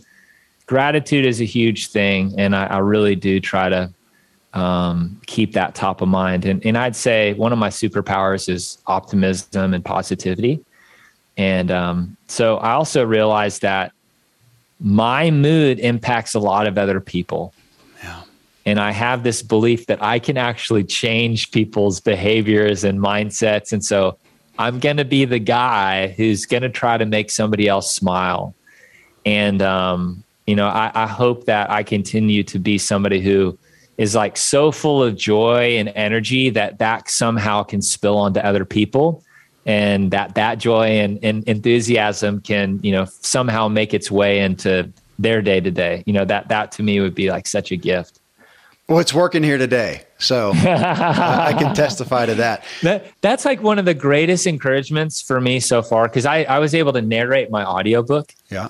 gratitude 0.70 1.26
is 1.26 1.40
a 1.40 1.44
huge 1.44 1.88
thing. 1.88 2.32
And 2.38 2.54
I, 2.54 2.66
I 2.66 2.78
really 2.78 3.16
do 3.16 3.40
try 3.40 3.68
to 3.68 3.92
um, 4.54 5.20
keep 5.26 5.52
that 5.54 5.74
top 5.74 6.00
of 6.00 6.06
mind. 6.06 6.44
And, 6.44 6.64
and 6.64 6.78
I'd 6.78 6.94
say 6.94 7.34
one 7.34 7.52
of 7.52 7.58
my 7.58 7.70
superpowers 7.70 8.48
is 8.48 8.78
optimism 8.86 9.74
and 9.74 9.84
positivity. 9.84 10.64
And 11.36 11.72
um, 11.72 12.16
so 12.28 12.58
I 12.58 12.70
also 12.70 13.04
realized 13.04 13.62
that 13.62 13.90
my 14.78 15.32
mood 15.32 15.80
impacts 15.80 16.36
a 16.36 16.38
lot 16.38 16.68
of 16.68 16.78
other 16.78 17.00
people. 17.00 17.52
Yeah. 18.00 18.22
And 18.64 18.78
I 18.78 18.92
have 18.92 19.24
this 19.24 19.42
belief 19.42 19.86
that 19.86 20.00
I 20.00 20.20
can 20.20 20.36
actually 20.36 20.84
change 20.84 21.50
people's 21.50 21.98
behaviors 21.98 22.84
and 22.84 23.00
mindsets. 23.00 23.72
And 23.72 23.84
so 23.84 24.18
I'm 24.56 24.78
going 24.78 24.98
to 24.98 25.04
be 25.04 25.24
the 25.24 25.40
guy 25.40 26.14
who's 26.16 26.46
going 26.46 26.62
to 26.62 26.68
try 26.68 26.96
to 26.96 27.06
make 27.06 27.28
somebody 27.32 27.66
else 27.66 27.92
smile. 27.92 28.54
And, 29.26 29.62
um, 29.62 30.22
you 30.50 30.56
know, 30.56 30.66
I, 30.66 30.90
I 30.96 31.06
hope 31.06 31.44
that 31.44 31.70
I 31.70 31.84
continue 31.84 32.42
to 32.42 32.58
be 32.58 32.76
somebody 32.76 33.20
who 33.20 33.56
is 33.98 34.16
like 34.16 34.36
so 34.36 34.72
full 34.72 35.00
of 35.00 35.14
joy 35.14 35.78
and 35.78 35.92
energy 35.94 36.50
that 36.50 36.80
that 36.80 37.08
somehow 37.08 37.62
can 37.62 37.80
spill 37.80 38.16
onto 38.16 38.40
other 38.40 38.64
people 38.64 39.22
and 39.64 40.10
that 40.10 40.34
that 40.34 40.58
joy 40.58 40.88
and, 40.88 41.20
and 41.22 41.44
enthusiasm 41.44 42.40
can 42.40 42.80
you 42.82 42.90
know 42.90 43.04
somehow 43.20 43.68
make 43.68 43.94
its 43.94 44.10
way 44.10 44.40
into 44.40 44.92
their 45.20 45.40
day 45.40 45.60
to 45.60 45.70
day 45.70 46.02
you 46.04 46.12
know 46.12 46.24
that 46.24 46.48
that 46.48 46.72
to 46.72 46.82
me 46.82 46.98
would 46.98 47.14
be 47.14 47.30
like 47.30 47.46
such 47.46 47.70
a 47.70 47.76
gift. 47.76 48.18
Well 48.88 48.98
it's 48.98 49.14
working 49.14 49.44
here 49.44 49.56
today 49.56 50.02
so 50.18 50.50
i 50.56 51.54
can 51.56 51.76
testify 51.76 52.26
to 52.26 52.34
that. 52.34 52.64
that 52.82 53.06
that's 53.20 53.44
like 53.44 53.62
one 53.62 53.78
of 53.78 53.84
the 53.84 53.94
greatest 53.94 54.48
encouragements 54.48 55.22
for 55.22 55.40
me 55.40 55.60
so 55.60 55.80
far 55.80 56.08
because 56.08 56.26
I, 56.26 56.42
I 56.42 56.58
was 56.58 56.74
able 56.74 56.92
to 56.94 57.02
narrate 57.02 57.52
my 57.52 57.64
audiobook 57.64 58.34
yeah 58.50 58.68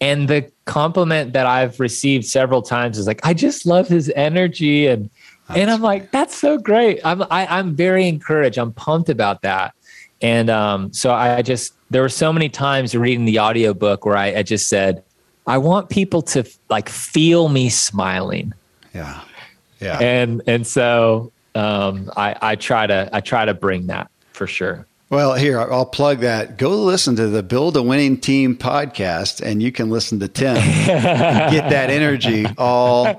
and 0.00 0.28
the 0.28 0.50
compliment 0.64 1.32
that 1.32 1.46
I've 1.46 1.80
received 1.80 2.24
several 2.24 2.62
times 2.62 2.98
is 2.98 3.06
like, 3.06 3.20
I 3.24 3.34
just 3.34 3.66
love 3.66 3.88
his 3.88 4.12
energy. 4.14 4.86
And 4.86 5.10
that's 5.48 5.58
and 5.58 5.70
I'm 5.70 5.80
like, 5.80 6.10
that's 6.12 6.34
so 6.34 6.58
great. 6.58 7.00
I'm 7.04 7.22
I, 7.22 7.42
am 7.42 7.48
i 7.50 7.58
am 7.58 7.76
very 7.76 8.06
encouraged. 8.06 8.58
I'm 8.58 8.72
pumped 8.72 9.08
about 9.08 9.42
that. 9.42 9.74
And 10.20 10.50
um, 10.50 10.92
so 10.92 11.12
I 11.12 11.42
just 11.42 11.74
there 11.90 12.02
were 12.02 12.08
so 12.08 12.32
many 12.32 12.48
times 12.48 12.94
reading 12.94 13.24
the 13.24 13.40
audiobook 13.40 14.04
where 14.04 14.16
I, 14.16 14.36
I 14.36 14.42
just 14.42 14.68
said, 14.68 15.02
I 15.46 15.58
want 15.58 15.88
people 15.88 16.22
to 16.22 16.44
like 16.68 16.88
feel 16.88 17.48
me 17.48 17.68
smiling. 17.68 18.52
Yeah. 18.94 19.22
Yeah. 19.80 19.98
And 19.98 20.42
and 20.46 20.66
so 20.66 21.32
um, 21.54 22.10
I, 22.16 22.36
I 22.40 22.56
try 22.56 22.86
to 22.86 23.08
I 23.12 23.20
try 23.20 23.44
to 23.44 23.54
bring 23.54 23.86
that 23.88 24.10
for 24.32 24.46
sure. 24.46 24.86
Well, 25.10 25.34
here 25.34 25.58
I'll 25.58 25.86
plug 25.86 26.18
that. 26.18 26.58
Go 26.58 26.82
listen 26.82 27.16
to 27.16 27.28
the 27.28 27.42
Build 27.42 27.78
a 27.78 27.82
Winning 27.82 28.18
Team 28.18 28.54
podcast, 28.54 29.40
and 29.40 29.62
you 29.62 29.72
can 29.72 29.88
listen 29.88 30.20
to 30.20 30.28
Tim 30.28 30.54
get 30.86 31.70
that 31.70 31.88
energy 31.88 32.46
all 32.58 33.18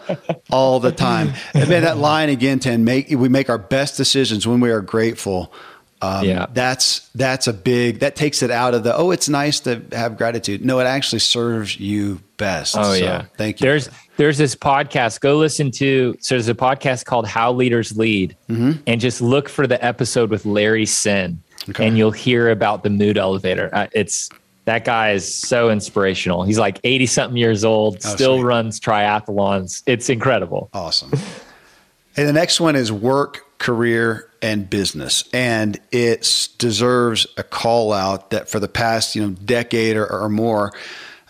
all 0.51 0.79
the 0.79 0.91
time. 0.91 1.33
And 1.55 1.63
then 1.63 1.81
that 1.81 1.97
line 1.97 2.29
again, 2.29 2.59
Tim. 2.59 2.83
Make 2.83 3.09
we 3.09 3.27
make 3.27 3.49
our 3.49 3.57
best 3.57 3.97
decisions 3.97 4.45
when 4.45 4.59
we 4.59 4.69
are 4.69 4.81
grateful. 4.81 5.51
Um, 5.99 6.25
yeah, 6.25 6.45
that's 6.53 7.09
that's 7.15 7.47
a 7.47 7.53
big 7.53 8.01
that 8.01 8.15
takes 8.15 8.43
it 8.43 8.51
out 8.51 8.75
of 8.75 8.83
the 8.83 8.95
oh, 8.95 9.09
it's 9.09 9.27
nice 9.27 9.59
to 9.61 9.83
have 9.91 10.15
gratitude. 10.15 10.63
No, 10.63 10.79
it 10.79 10.85
actually 10.85 11.19
serves 11.19 11.79
you 11.79 12.21
best. 12.37 12.77
Oh 12.77 12.83
so, 12.83 12.93
yeah, 12.93 13.25
thank 13.35 13.59
you. 13.59 13.65
There's 13.65 13.89
there's 14.17 14.37
this 14.37 14.55
podcast. 14.55 15.21
Go 15.21 15.37
listen 15.37 15.71
to. 15.71 16.15
So 16.19 16.35
there's 16.35 16.49
a 16.49 16.53
podcast 16.53 17.05
called 17.05 17.25
How 17.25 17.51
Leaders 17.51 17.97
Lead, 17.97 18.37
mm-hmm. 18.47 18.79
and 18.85 19.01
just 19.01 19.21
look 19.21 19.49
for 19.49 19.65
the 19.65 19.83
episode 19.83 20.29
with 20.29 20.45
Larry 20.45 20.85
Senn 20.85 21.41
okay. 21.69 21.87
and 21.87 21.97
you'll 21.97 22.11
hear 22.11 22.49
about 22.49 22.83
the 22.83 22.89
mood 22.89 23.17
elevator. 23.17 23.69
Uh, 23.73 23.87
it's 23.91 24.29
that 24.65 24.85
guy 24.85 25.11
is 25.11 25.33
so 25.33 25.69
inspirational. 25.69 26.43
He's 26.43 26.59
like 26.59 26.79
80 26.83 27.05
something 27.07 27.37
years 27.37 27.65
old, 27.65 27.97
oh, 28.05 28.09
still 28.09 28.37
sweet. 28.37 28.45
runs 28.45 28.79
triathlons. 28.79 29.81
It's 29.85 30.09
incredible. 30.09 30.69
Awesome. 30.73 31.11
and 32.15 32.27
the 32.27 32.33
next 32.33 32.59
one 32.59 32.75
is 32.75 32.91
work, 32.91 33.57
career, 33.57 34.29
and 34.41 34.69
business. 34.69 35.23
And 35.33 35.79
it 35.91 36.49
deserves 36.59 37.25
a 37.35 37.43
call 37.43 37.93
out 37.93 38.29
that 38.29 38.47
for 38.47 38.59
the 38.59 38.67
past, 38.67 39.15
you 39.15 39.23
know, 39.23 39.29
decade 39.29 39.97
or, 39.97 40.05
or 40.05 40.29
more, 40.29 40.71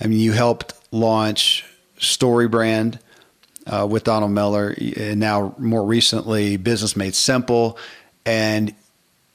I 0.01 0.07
mean, 0.07 0.19
you 0.19 0.33
helped 0.33 0.73
launch 0.91 1.65
Story 1.97 2.47
Brand 2.47 2.99
uh, 3.67 3.87
with 3.89 4.03
Donald 4.03 4.31
Miller, 4.31 4.75
and 4.97 5.19
now 5.19 5.53
more 5.57 5.85
recently, 5.85 6.57
Business 6.57 6.95
Made 6.95 7.15
Simple. 7.15 7.77
And 8.25 8.73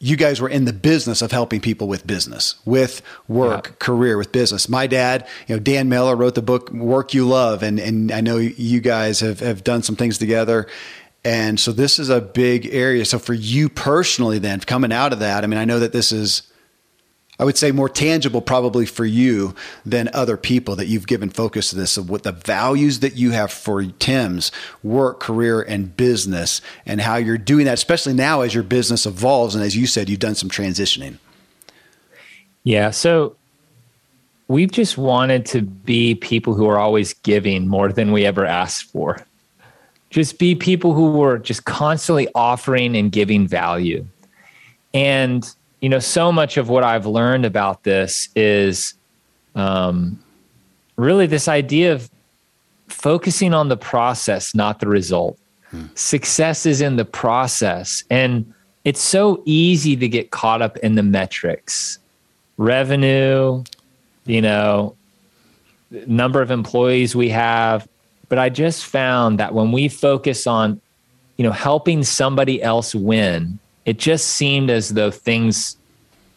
you 0.05 0.19
guys 0.19 0.38
were 0.38 0.51
in 0.51 0.67
the 0.67 0.73
business 0.75 1.23
of 1.23 1.33
helping 1.33 1.62
people 1.62 1.88
with 1.88 2.07
business, 2.07 2.57
with 2.67 3.01
work, 3.27 3.69
yeah. 3.69 3.75
career, 3.79 4.19
with 4.19 4.33
business. 4.33 4.69
My 4.69 4.87
dad, 4.87 5.27
you 5.47 5.57
know, 5.57 5.59
Dan 5.59 5.88
Miller 5.88 6.14
wrote 6.14 6.35
the 6.35 6.43
book 6.43 6.71
Work 6.71 7.14
You 7.14 7.27
Love, 7.27 7.62
and 7.62 7.81
and 7.81 8.12
I 8.12 8.21
know 8.21 8.37
you 8.37 8.83
guys 8.83 9.21
have 9.21 9.40
have 9.40 9.64
done 9.64 9.83
some 9.83 9.97
things 9.97 10.19
together. 10.19 10.67
And 11.25 11.59
so 11.59 11.73
this 11.73 11.99
is 11.99 12.11
a 12.11 12.21
big 12.21 12.67
area. 12.67 13.07
So 13.07 13.19
for 13.19 13.33
you 13.33 13.71
personally, 13.71 14.38
then 14.38 14.61
coming 14.61 14.93
out 14.93 15.14
of 15.14 15.21
that, 15.21 15.43
I 15.43 15.47
mean, 15.47 15.59
I 15.59 15.64
know 15.64 15.79
that 15.79 15.95
this 15.95 16.12
is 16.12 16.43
I 17.38 17.44
would 17.44 17.59
say 17.59 17.73
more 17.73 17.88
tangible 17.88 18.40
probably 18.40 18.87
for 18.87 19.05
you 19.05 19.55
than 19.85 20.09
other 20.12 20.37
people 20.37 20.77
that 20.77 20.87
you've 20.87 21.07
given 21.07 21.31
focus 21.31 21.70
to 21.70 21.77
this 21.77 21.97
of 21.97 22.09
what 22.09 22.23
the 22.23 22.33
values 22.33 23.01
that 23.01 23.16
you 23.16 23.33
have 23.33 23.53
for 23.53 23.83
Tim's 23.85 24.53
work, 24.83 25.18
career, 25.18 25.61
and 25.61 25.97
business 25.97 26.61
and 26.87 27.01
how 27.01 27.16
you're 27.16 27.38
doing 27.38 27.64
that, 27.64 27.75
especially 27.75 28.14
now 28.14 28.42
as 28.42 28.55
your 28.55 28.62
business 28.62 29.05
evolves. 29.05 29.55
And 29.55 29.64
as 29.64 29.77
you 29.77 29.87
said, 29.87 30.09
you've 30.09 30.20
done 30.20 30.37
some 30.37 30.49
transitioning. 30.49 31.18
Yeah. 32.62 32.90
So 32.90 33.35
we've 34.47 34.70
just 34.70 34.97
wanted 34.97 35.44
to 35.47 35.62
be 35.62 36.14
people 36.14 36.55
who 36.55 36.68
are 36.68 36.79
always 36.79 37.14
giving 37.14 37.66
more 37.66 37.92
than 37.92 38.12
we 38.12 38.25
ever 38.25 38.47
asked 38.47 38.85
for. 38.85 39.27
Just 40.11 40.38
be 40.38 40.55
people 40.55 40.94
who 40.94 41.11
were 41.11 41.38
just 41.38 41.64
constantly 41.64 42.29
offering 42.37 42.97
and 42.97 43.11
giving 43.11 43.49
value. 43.49 44.07
And 44.92 45.53
you 45.85 45.90
know, 45.90 45.99
so 45.99 46.33
much 46.33 46.57
of 46.57 46.70
what 46.70 46.83
I've 46.83 47.05
learned 47.05 47.44
about 47.44 47.83
this 47.83 48.31
is 48.35 48.94
um, 49.55 50.18
really 50.97 51.27
this 51.27 51.47
idea 51.47 51.92
of 51.92 52.09
focusing 52.88 53.53
on 53.53 53.68
the 53.68 53.77
process, 53.77 54.55
not 54.55 54.81
the 54.81 54.88
result. 54.88 55.38
Hmm. 55.73 55.88
Success 55.94 56.64
is 56.64 56.81
in 56.81 56.97
the 56.97 57.05
process. 57.05 58.03
And 58.09 58.51
it's 58.87 59.03
so 59.03 59.42
easy 59.44 59.94
to 59.94 60.09
get 60.09 60.31
caught 60.31 60.62
up 60.62 60.79
in 60.79 60.94
the 60.94 61.03
metrics 61.03 61.99
revenue, 62.57 63.62
you 64.25 64.40
know, 64.40 64.97
number 66.07 66.40
of 66.40 66.51
employees 66.51 67.14
we 67.14 67.29
have. 67.29 67.87
But 68.31 68.38
I 68.38 68.49
just 68.49 68.87
found 68.87 69.38
that 69.38 69.53
when 69.53 69.70
we 69.70 69.88
focus 69.88 70.47
on, 70.47 70.81
you 71.37 71.44
know, 71.44 71.53
helping 71.53 72.05
somebody 72.05 72.62
else 72.62 72.94
win, 72.94 73.59
it 73.85 73.99
just 73.99 74.27
seemed 74.29 74.70
as 74.70 74.90
though 74.90 75.11
things 75.11 75.77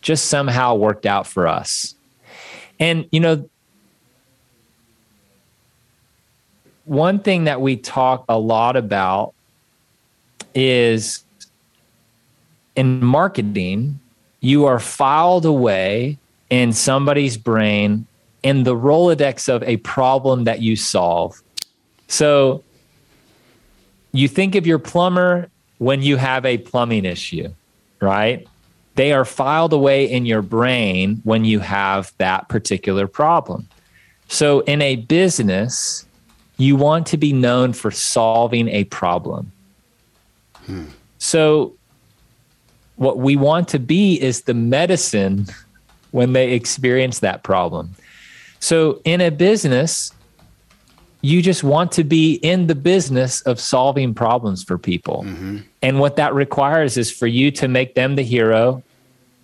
just 0.01 0.25
somehow 0.25 0.75
worked 0.75 1.05
out 1.05 1.27
for 1.27 1.47
us. 1.47 1.95
And, 2.79 3.07
you 3.11 3.19
know, 3.19 3.49
one 6.85 7.19
thing 7.19 7.45
that 7.45 7.59
we 7.59 7.75
talk 7.75 8.25
a 8.29 8.37
lot 8.37 8.75
about 8.75 9.33
is 10.55 11.23
in 12.75 13.03
marketing, 13.03 13.99
you 14.39 14.65
are 14.65 14.79
filed 14.79 15.45
away 15.45 16.17
in 16.49 16.71
somebody's 16.71 17.37
brain 17.37 18.05
in 18.43 18.63
the 18.63 18.75
Rolodex 18.75 19.49
of 19.49 19.63
a 19.63 19.77
problem 19.77 20.45
that 20.45 20.61
you 20.61 20.75
solve. 20.75 21.41
So 22.07 22.63
you 24.13 24.27
think 24.27 24.55
of 24.55 24.65
your 24.65 24.79
plumber 24.79 25.49
when 25.77 26.01
you 26.01 26.17
have 26.17 26.45
a 26.45 26.57
plumbing 26.57 27.05
issue, 27.05 27.49
right? 27.99 28.47
They 28.95 29.13
are 29.13 29.25
filed 29.25 29.73
away 29.73 30.09
in 30.09 30.25
your 30.25 30.41
brain 30.41 31.21
when 31.23 31.45
you 31.45 31.59
have 31.59 32.11
that 32.17 32.49
particular 32.49 33.07
problem. 33.07 33.67
So 34.27 34.61
in 34.61 34.81
a 34.81 34.95
business, 34.95 36.05
you 36.57 36.75
want 36.75 37.05
to 37.07 37.17
be 37.17 37.31
known 37.31 37.73
for 37.73 37.91
solving 37.91 38.67
a 38.69 38.85
problem. 38.85 39.51
Hmm. 40.65 40.85
So 41.19 41.75
what 42.95 43.19
we 43.19 43.35
want 43.35 43.67
to 43.69 43.79
be 43.79 44.19
is 44.19 44.41
the 44.41 44.53
medicine 44.53 45.45
when 46.11 46.33
they 46.33 46.53
experience 46.53 47.19
that 47.19 47.43
problem. 47.43 47.95
So 48.59 49.01
in 49.03 49.21
a 49.21 49.29
business, 49.29 50.11
you 51.27 51.41
just 51.41 51.61
want 51.61 51.91
to 51.91 52.05
be 52.05 52.35
in 52.35 52.67
the 52.67 52.75
business 52.75 53.41
of 53.41 53.59
solving 53.59 54.13
problems 54.13 54.63
for 54.63 54.77
people. 54.77 55.23
Mm-hmm. 55.25 55.57
And 55.81 55.99
what 55.99 56.15
that 56.15 56.33
requires 56.33 56.95
is 56.95 57.11
for 57.11 57.27
you 57.27 57.51
to 57.51 57.67
make 57.67 57.95
them 57.95 58.15
the 58.15 58.23
hero 58.23 58.81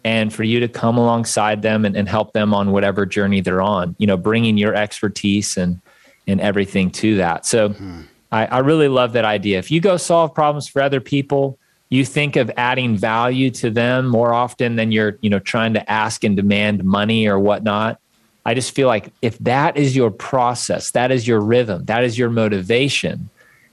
and 0.06 0.34
for 0.34 0.44
you 0.44 0.62
to 0.62 0.70
come 0.70 0.98
alongside 0.98 1.62
them 1.62 1.84
and, 1.84 1.98
and 1.98 2.08
help 2.08 2.32
them 2.32 2.54
on 2.54 2.72
whatever 2.72 3.06
journey 3.06 3.42
they're 3.42 3.62
on, 3.62 3.96
you 4.00 4.08
know, 4.08 4.16
bringing 4.16 4.58
your 4.58 4.74
expertise 4.74 5.58
and, 5.58 5.82
and 6.26 6.40
everything 6.40 6.90
to 6.92 7.18
that. 7.18 7.46
So 7.46 7.70
mm-hmm. 7.70 8.02
I, 8.32 8.46
I 8.46 8.60
really 8.60 8.88
love 8.88 9.12
that 9.14 9.26
idea. 9.26 9.60
If 9.60 9.70
you 9.70 9.82
go 9.82 9.98
solve 9.98 10.34
problems 10.34 10.70
for 10.70 10.82
other 10.82 11.02
people, 11.02 11.60
you 11.90 12.06
think 12.06 12.38
of 12.38 12.50
adding 12.56 12.96
value 12.96 13.52
to 13.52 13.70
them 13.70 14.08
more 14.08 14.34
often 14.34 14.78
than 14.78 14.94
you're, 14.94 15.18
you 15.22 15.30
know, 15.30 15.40
trying 15.40 15.74
to 15.74 15.92
ask 15.92 16.24
and 16.24 16.38
demand 16.38 16.84
money 16.86 17.28
or 17.28 17.40
whatnot. 17.40 18.00
I 18.46 18.54
just 18.54 18.76
feel 18.76 18.88
like 18.88 19.12
if 19.22 19.38
that 19.40 19.78
is 19.78 19.96
your 19.96 20.12
process, 20.12 20.92
that 20.92 21.12
is 21.12 21.28
your 21.28 21.40
rhythm, 21.40 21.86
that 21.86 22.04
is 22.04 22.18
your 22.18 22.30
motivation, 22.30 23.30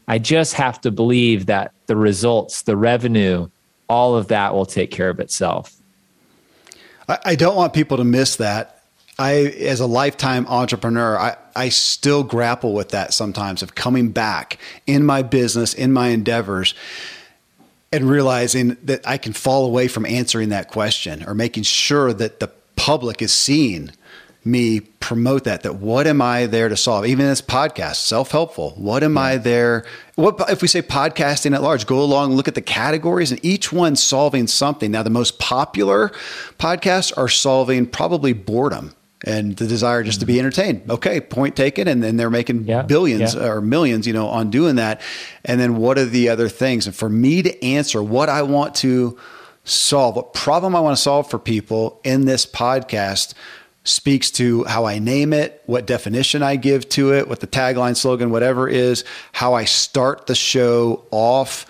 I 0.06 0.18
just 0.18 0.54
have 0.54 0.80
to 0.82 0.90
believe 0.90 1.46
that 1.46 1.72
the 1.86 1.96
results, 1.96 2.62
the 2.62 2.76
revenue, 2.76 3.48
all 3.88 4.16
of 4.16 4.28
that 4.28 4.54
will 4.54 4.66
take 4.66 4.90
care 4.90 5.08
of 5.08 5.20
itself. 5.20 5.76
I, 7.24 7.34
don't 7.34 7.56
want 7.56 7.72
people 7.72 7.96
to 7.96 8.04
miss 8.04 8.36
that. 8.36 8.84
I, 9.18 9.32
as 9.32 9.80
a 9.80 9.86
lifetime 9.86 10.46
entrepreneur, 10.46 11.18
I, 11.18 11.36
I 11.56 11.68
still 11.68 12.22
grapple 12.22 12.72
with 12.72 12.90
that 12.90 13.12
sometimes 13.12 13.62
of 13.62 13.74
coming 13.74 14.10
back 14.10 14.58
in 14.86 15.04
my 15.04 15.22
business, 15.22 15.74
in 15.74 15.92
my 15.92 16.08
endeavors, 16.08 16.74
and 17.92 18.08
realizing 18.08 18.76
that 18.84 19.06
I 19.06 19.18
can 19.18 19.32
fall 19.32 19.66
away 19.66 19.88
from 19.88 20.06
answering 20.06 20.50
that 20.50 20.68
question 20.68 21.24
or 21.24 21.34
making 21.34 21.64
sure 21.64 22.12
that 22.12 22.38
the 22.38 22.50
public 22.76 23.20
is 23.20 23.32
seeing 23.32 23.90
me 24.44 24.80
promote 24.80 25.44
that 25.44 25.62
that 25.62 25.76
what 25.76 26.06
am 26.06 26.22
i 26.22 26.46
there 26.46 26.68
to 26.68 26.76
solve 26.76 27.04
even 27.06 27.26
this 27.26 27.42
podcast 27.42 27.96
self-helpful 27.96 28.70
what 28.76 29.02
am 29.02 29.16
yeah. 29.16 29.22
i 29.22 29.36
there 29.36 29.84
what 30.14 30.38
if 30.48 30.62
we 30.62 30.68
say 30.68 30.80
podcasting 30.80 31.54
at 31.54 31.62
large 31.62 31.86
go 31.86 32.00
along 32.00 32.32
look 32.32 32.48
at 32.48 32.54
the 32.54 32.62
categories 32.62 33.30
and 33.30 33.44
each 33.44 33.72
one 33.72 33.96
solving 33.96 34.46
something 34.46 34.90
now 34.90 35.02
the 35.02 35.10
most 35.10 35.38
popular 35.38 36.10
podcasts 36.58 37.16
are 37.18 37.28
solving 37.28 37.86
probably 37.86 38.32
boredom 38.32 38.94
and 39.24 39.56
the 39.56 39.66
desire 39.66 40.02
just 40.02 40.20
to 40.20 40.26
be 40.26 40.34
mm-hmm. 40.34 40.40
entertained 40.40 40.90
okay 40.90 41.20
point 41.20 41.54
taken 41.54 41.86
and 41.86 42.02
then 42.02 42.16
they're 42.16 42.30
making 42.30 42.64
yeah. 42.64 42.82
billions 42.82 43.34
yeah. 43.34 43.46
or 43.46 43.60
millions 43.60 44.06
you 44.06 44.12
know 44.12 44.28
on 44.28 44.48
doing 44.48 44.76
that 44.76 45.00
and 45.44 45.60
then 45.60 45.76
what 45.76 45.98
are 45.98 46.06
the 46.06 46.28
other 46.28 46.48
things 46.48 46.86
and 46.86 46.96
for 46.96 47.08
me 47.08 47.42
to 47.42 47.62
answer 47.64 48.02
what 48.02 48.28
i 48.28 48.40
want 48.42 48.74
to 48.74 49.18
solve 49.64 50.16
what 50.16 50.32
problem 50.32 50.74
i 50.74 50.80
want 50.80 50.96
to 50.96 51.02
solve 51.02 51.28
for 51.28 51.38
people 51.38 52.00
in 52.04 52.24
this 52.24 52.46
podcast 52.46 53.34
speaks 53.84 54.30
to 54.32 54.64
how 54.64 54.84
I 54.84 54.98
name 54.98 55.32
it, 55.32 55.62
what 55.66 55.86
definition 55.86 56.42
I 56.42 56.56
give 56.56 56.88
to 56.90 57.14
it, 57.14 57.28
what 57.28 57.40
the 57.40 57.46
tagline, 57.46 57.96
slogan, 57.96 58.30
whatever 58.30 58.68
is, 58.68 59.04
how 59.32 59.54
I 59.54 59.64
start 59.64 60.26
the 60.26 60.34
show 60.34 61.04
off. 61.10 61.66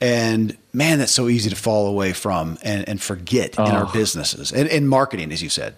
And 0.00 0.56
man, 0.72 0.98
that's 0.98 1.12
so 1.12 1.28
easy 1.28 1.50
to 1.50 1.56
fall 1.56 1.88
away 1.88 2.12
from 2.12 2.58
and, 2.62 2.88
and 2.88 3.02
forget 3.02 3.56
oh. 3.58 3.64
in 3.64 3.72
our 3.72 3.86
oh. 3.86 3.92
businesses 3.92 4.52
and 4.52 4.68
in 4.68 4.86
marketing, 4.86 5.32
as 5.32 5.42
you 5.42 5.48
said. 5.48 5.74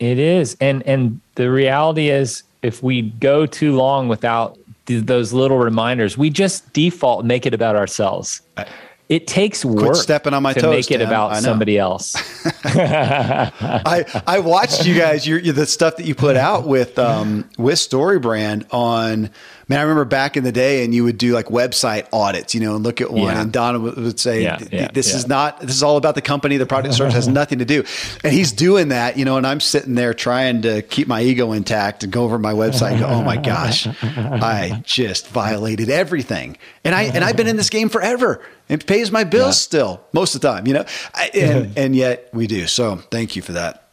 It 0.00 0.18
is. 0.18 0.56
And 0.60 0.82
and 0.82 1.20
the 1.36 1.50
reality 1.50 2.10
is 2.10 2.42
if 2.62 2.82
we 2.82 3.02
go 3.02 3.46
too 3.46 3.76
long 3.76 4.08
without 4.08 4.58
th- 4.86 5.04
those 5.06 5.32
little 5.32 5.58
reminders, 5.58 6.18
we 6.18 6.30
just 6.30 6.72
default 6.72 7.24
make 7.24 7.46
it 7.46 7.54
about 7.54 7.76
ourselves. 7.76 8.42
I, 8.56 8.66
it 9.08 9.26
takes 9.26 9.64
work 9.64 9.84
Quit 9.84 9.96
stepping 9.96 10.32
on 10.32 10.42
my 10.42 10.54
to 10.54 10.60
toes, 10.60 10.70
make 10.70 10.90
it 10.90 11.02
about 11.02 11.36
somebody 11.42 11.78
else. 11.78 12.14
I 12.64 14.22
I 14.26 14.38
watched 14.38 14.86
you 14.86 14.96
guys 14.96 15.26
your, 15.26 15.40
the 15.40 15.66
stuff 15.66 15.96
that 15.96 16.06
you 16.06 16.14
put 16.14 16.36
out 16.36 16.66
with 16.66 16.98
um, 16.98 17.48
with 17.58 17.74
StoryBrand 17.74 18.72
on 18.72 19.30
man, 19.68 19.78
I 19.78 19.82
remember 19.82 20.04
back 20.04 20.36
in 20.36 20.44
the 20.44 20.52
day, 20.52 20.84
and 20.84 20.94
you 20.94 21.04
would 21.04 21.18
do 21.18 21.32
like 21.32 21.46
website 21.46 22.06
audits, 22.12 22.54
you 22.54 22.60
know, 22.60 22.74
and 22.76 22.84
look 22.84 23.00
at 23.00 23.10
one, 23.10 23.34
yeah. 23.34 23.40
and 23.40 23.52
Donna 23.52 23.78
would 23.78 24.20
say, 24.20 24.42
yeah, 24.42 24.58
yeah, 24.70 24.90
"This 24.92 25.14
is 25.14 25.26
not. 25.26 25.60
This 25.60 25.74
is 25.74 25.82
all 25.82 25.96
about 25.96 26.14
the 26.14 26.22
company. 26.22 26.56
The 26.56 26.66
product 26.66 26.94
service 26.94 27.14
has 27.14 27.28
nothing 27.40 27.58
to 27.60 27.64
do." 27.64 27.84
And 28.22 28.32
he's 28.32 28.52
doing 28.52 28.88
that, 28.88 29.16
you 29.16 29.24
know, 29.24 29.36
and 29.36 29.46
I'm 29.46 29.60
sitting 29.60 29.94
there 29.94 30.14
trying 30.14 30.62
to 30.62 30.82
keep 30.82 31.08
my 31.08 31.22
ego 31.22 31.52
intact 31.52 32.04
and 32.04 32.12
go 32.12 32.24
over 32.24 32.38
my 32.38 32.52
website 32.52 32.92
and 32.92 33.00
go, 33.00 33.06
"Oh 33.06 33.22
my 33.22 33.36
gosh, 33.36 33.86
I 34.02 34.82
just 34.84 35.28
violated 35.28 35.90
everything." 35.90 36.56
And 36.84 36.94
I 36.94 37.04
and 37.04 37.24
I've 37.24 37.36
been 37.36 37.48
in 37.48 37.56
this 37.56 37.70
game 37.70 37.88
forever. 37.88 38.42
It 38.68 38.86
pays 38.86 39.10
my 39.10 39.24
bills 39.24 39.60
still 39.60 40.00
most 40.12 40.34
of 40.34 40.40
the 40.40 40.48
time, 40.48 40.66
you 40.66 40.74
know, 40.74 40.84
I, 41.14 41.30
and 41.34 41.72
and 41.78 41.96
yet 41.96 42.28
we 42.32 42.46
do. 42.46 42.66
So 42.66 42.96
thank 43.10 43.36
you 43.36 43.42
for 43.42 43.52
that. 43.52 43.88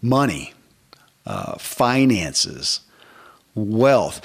Money, 0.00 0.52
uh, 1.26 1.58
finances 1.58 2.80
wealth. 3.66 4.20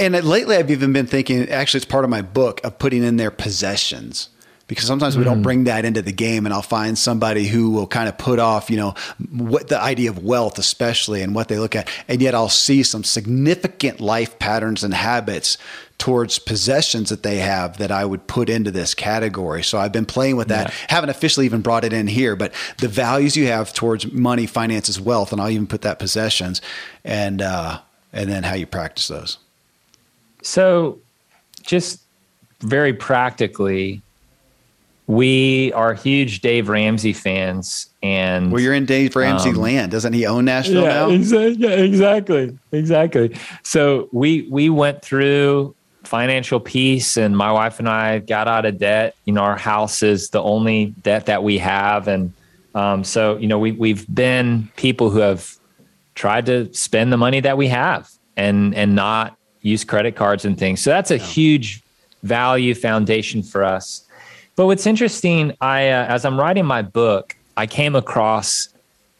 And 0.00 0.14
lately, 0.24 0.56
I've 0.56 0.70
even 0.70 0.92
been 0.92 1.08
thinking, 1.08 1.48
actually, 1.48 1.78
it's 1.78 1.86
part 1.86 2.04
of 2.04 2.10
my 2.10 2.22
book 2.22 2.60
of 2.62 2.78
putting 2.78 3.02
in 3.02 3.16
their 3.16 3.32
possessions 3.32 4.28
because 4.68 4.86
sometimes 4.86 5.16
we 5.16 5.24
don't 5.24 5.40
mm. 5.40 5.42
bring 5.42 5.64
that 5.64 5.84
into 5.84 6.02
the 6.02 6.12
game 6.12 6.44
and 6.46 6.54
I'll 6.54 6.62
find 6.62 6.96
somebody 6.96 7.46
who 7.46 7.70
will 7.70 7.86
kind 7.86 8.08
of 8.08 8.16
put 8.18 8.38
off, 8.38 8.70
you 8.70 8.76
know, 8.76 8.94
what 9.32 9.68
the 9.68 9.80
idea 9.80 10.10
of 10.10 10.22
wealth, 10.22 10.58
especially 10.58 11.22
and 11.22 11.34
what 11.34 11.48
they 11.48 11.58
look 11.58 11.74
at. 11.74 11.88
And 12.06 12.20
yet 12.20 12.34
I'll 12.34 12.50
see 12.50 12.82
some 12.82 13.02
significant 13.02 13.98
life 13.98 14.38
patterns 14.38 14.84
and 14.84 14.92
habits 14.92 15.56
towards 15.96 16.38
possessions 16.38 17.08
that 17.08 17.22
they 17.22 17.38
have 17.38 17.78
that 17.78 17.90
I 17.90 18.04
would 18.04 18.26
put 18.28 18.48
into 18.50 18.70
this 18.70 18.94
category. 18.94 19.64
So 19.64 19.78
I've 19.78 19.90
been 19.90 20.06
playing 20.06 20.36
with 20.36 20.48
that. 20.48 20.68
Yeah. 20.68 20.74
Haven't 20.90 21.10
officially 21.10 21.46
even 21.46 21.62
brought 21.62 21.84
it 21.84 21.92
in 21.92 22.06
here, 22.06 22.36
but 22.36 22.52
the 22.76 22.88
values 22.88 23.36
you 23.36 23.46
have 23.46 23.72
towards 23.72 24.12
money, 24.12 24.46
finances, 24.46 25.00
wealth, 25.00 25.32
and 25.32 25.40
I'll 25.40 25.50
even 25.50 25.66
put 25.66 25.82
that 25.82 25.98
possessions. 25.98 26.60
And, 27.04 27.42
uh, 27.42 27.80
and 28.12 28.30
then 28.30 28.42
how 28.42 28.54
you 28.54 28.66
practice 28.66 29.08
those. 29.08 29.38
So, 30.42 30.98
just 31.62 32.00
very 32.60 32.92
practically, 32.92 34.02
we 35.08 35.72
are 35.72 35.94
huge 35.94 36.40
Dave 36.40 36.68
Ramsey 36.68 37.12
fans, 37.14 37.88
and 38.02 38.52
well, 38.52 38.60
you're 38.60 38.74
in 38.74 38.84
Dave 38.84 39.16
Ramsey 39.16 39.50
um, 39.50 39.56
land. 39.56 39.90
Doesn't 39.90 40.12
he 40.12 40.26
own 40.26 40.44
Nashville 40.44 40.82
yeah, 40.82 40.88
now? 40.88 41.08
Exa- 41.08 41.56
yeah, 41.58 41.70
exactly, 41.70 42.56
exactly. 42.72 43.36
So 43.62 44.08
we 44.12 44.46
we 44.50 44.68
went 44.68 45.02
through 45.02 45.74
financial 46.04 46.60
peace, 46.60 47.16
and 47.16 47.36
my 47.36 47.50
wife 47.50 47.78
and 47.78 47.88
I 47.88 48.18
got 48.18 48.48
out 48.48 48.66
of 48.66 48.78
debt. 48.78 49.16
You 49.24 49.32
know, 49.32 49.40
our 49.40 49.56
house 49.56 50.02
is 50.02 50.30
the 50.30 50.42
only 50.42 50.86
debt 51.02 51.26
that 51.26 51.42
we 51.42 51.58
have, 51.58 52.06
and 52.06 52.32
um, 52.74 53.02
so 53.02 53.38
you 53.38 53.46
know 53.46 53.58
we 53.58 53.72
we've 53.72 54.06
been 54.14 54.68
people 54.76 55.08
who 55.08 55.20
have 55.20 55.57
tried 56.18 56.44
to 56.46 56.72
spend 56.74 57.12
the 57.12 57.16
money 57.16 57.40
that 57.40 57.56
we 57.56 57.68
have 57.68 58.10
and 58.36 58.74
and 58.74 58.94
not 58.94 59.36
use 59.62 59.84
credit 59.84 60.16
cards 60.16 60.44
and 60.44 60.58
things. 60.58 60.82
So 60.82 60.90
that's 60.90 61.10
a 61.10 61.18
yeah. 61.18 61.24
huge 61.24 61.82
value 62.22 62.74
foundation 62.74 63.42
for 63.42 63.64
us. 63.64 64.04
But 64.56 64.66
what's 64.66 64.86
interesting, 64.86 65.56
I 65.60 65.88
uh, 65.88 66.06
as 66.06 66.24
I'm 66.24 66.38
writing 66.38 66.66
my 66.66 66.82
book, 66.82 67.36
I 67.56 67.66
came 67.66 67.94
across 67.94 68.68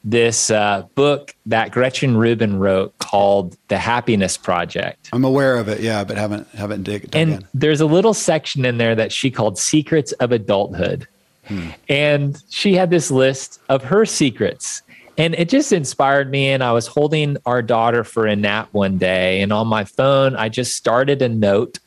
this 0.05 0.51
uh, 0.51 0.83
book 0.95 1.35
that 1.47 1.71
Gretchen 1.71 2.17
Rubin 2.17 2.59
wrote 2.59 2.97
called 2.99 3.57
The 3.69 3.79
Happiness 3.79 4.37
Project. 4.37 5.09
I'm 5.13 5.25
aware 5.25 5.57
of 5.57 5.69
it, 5.69 5.81
yeah, 5.81 6.03
but 6.05 6.17
haven't 6.17 6.49
haven't 6.55 6.83
dig, 6.83 7.09
And 7.15 7.33
in. 7.33 7.49
there's 7.55 7.81
a 7.81 7.87
little 7.87 8.15
section 8.15 8.65
in 8.65 8.79
there 8.79 8.95
that 8.95 9.13
she 9.13 9.31
called 9.31 9.59
Secrets 9.59 10.13
of 10.13 10.33
Adulthood. 10.33 11.07
Hmm. 11.47 11.69
And 11.89 12.43
she 12.51 12.75
had 12.75 12.91
this 12.91 13.11
list 13.11 13.61
of 13.69 13.83
her 13.85 14.05
secrets. 14.05 14.83
And 15.19 15.35
it 15.35 15.49
just 15.49 15.73
inspired 15.73 16.31
me. 16.31 16.49
And 16.49 16.63
I 16.63 16.73
was 16.73 16.87
holding 16.87 17.37
our 17.45 17.61
daughter 17.61 18.05
for 18.05 18.27
a 18.27 18.37
nap 18.37 18.69
one 18.73 18.97
day. 18.99 19.43
And 19.43 19.53
on 19.53 19.67
my 19.67 19.85
phone, 19.85 20.37
I 20.37 20.49
just 20.49 20.77
started 20.77 21.21
a 21.21 21.29
note 21.29 21.81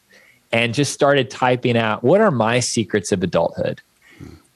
and 0.51 0.73
just 0.73 0.93
started 0.93 1.29
typing 1.29 1.77
out 1.77 2.03
what 2.03 2.19
are 2.19 2.29
my 2.29 2.59
secrets 2.59 3.11
of 3.11 3.23
adulthood? 3.23 3.81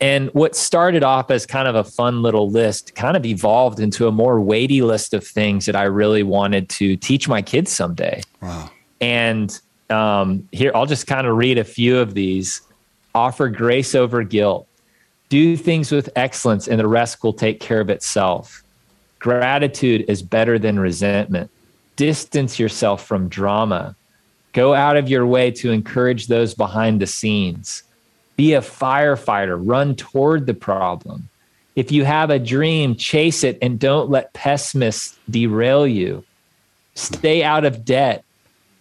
And 0.01 0.29
what 0.33 0.57
started 0.57 1.03
off 1.03 1.31
as 1.31 1.45
kind 1.45 1.69
of 1.69 1.75
a 1.75 1.83
fun 1.83 2.21
little 2.21 2.49
list 2.49 2.95
kind 2.95 3.15
of 3.15 3.25
evolved 3.25 3.79
into 3.79 4.07
a 4.07 4.11
more 4.11 4.41
weighty 4.41 4.81
list 4.81 5.13
of 5.13 5.25
things 5.25 5.65
that 5.67 5.75
I 5.75 5.83
really 5.83 6.21
wanted 6.21 6.67
to 6.71 6.97
teach 6.97 7.29
my 7.29 7.41
kids 7.41 7.71
someday. 7.71 8.21
Wow. 8.41 8.69
And 8.99 9.57
um, 9.89 10.47
here, 10.51 10.71
I'll 10.75 10.85
just 10.85 11.07
kind 11.07 11.25
of 11.25 11.37
read 11.37 11.57
a 11.57 11.63
few 11.63 11.97
of 11.97 12.13
these 12.13 12.61
offer 13.13 13.47
grace 13.47 13.95
over 13.95 14.23
guilt, 14.23 14.67
do 15.29 15.55
things 15.55 15.93
with 15.93 16.09
excellence, 16.17 16.67
and 16.67 16.77
the 16.77 16.87
rest 16.87 17.23
will 17.23 17.33
take 17.33 17.61
care 17.61 17.79
of 17.79 17.89
itself. 17.89 18.64
Gratitude 19.25 20.05
is 20.07 20.21
better 20.21 20.59
than 20.59 20.79
resentment. 20.79 21.49
Distance 21.95 22.59
yourself 22.59 23.03
from 23.03 23.27
drama. 23.27 23.95
Go 24.53 24.75
out 24.75 24.97
of 24.97 25.09
your 25.09 25.25
way 25.25 25.49
to 25.49 25.71
encourage 25.71 26.27
those 26.27 26.53
behind 26.53 27.01
the 27.01 27.07
scenes. 27.07 27.81
Be 28.35 28.53
a 28.53 28.61
firefighter. 28.61 29.57
Run 29.59 29.95
toward 29.95 30.45
the 30.45 30.53
problem. 30.53 31.27
If 31.75 31.91
you 31.91 32.05
have 32.05 32.29
a 32.29 32.37
dream, 32.37 32.97
chase 32.97 33.43
it 33.43 33.57
and 33.63 33.79
don't 33.79 34.11
let 34.11 34.31
pessimists 34.33 35.17
derail 35.27 35.87
you. 35.87 36.23
Stay 36.93 37.41
out 37.43 37.65
of 37.65 37.83
debt 37.83 38.23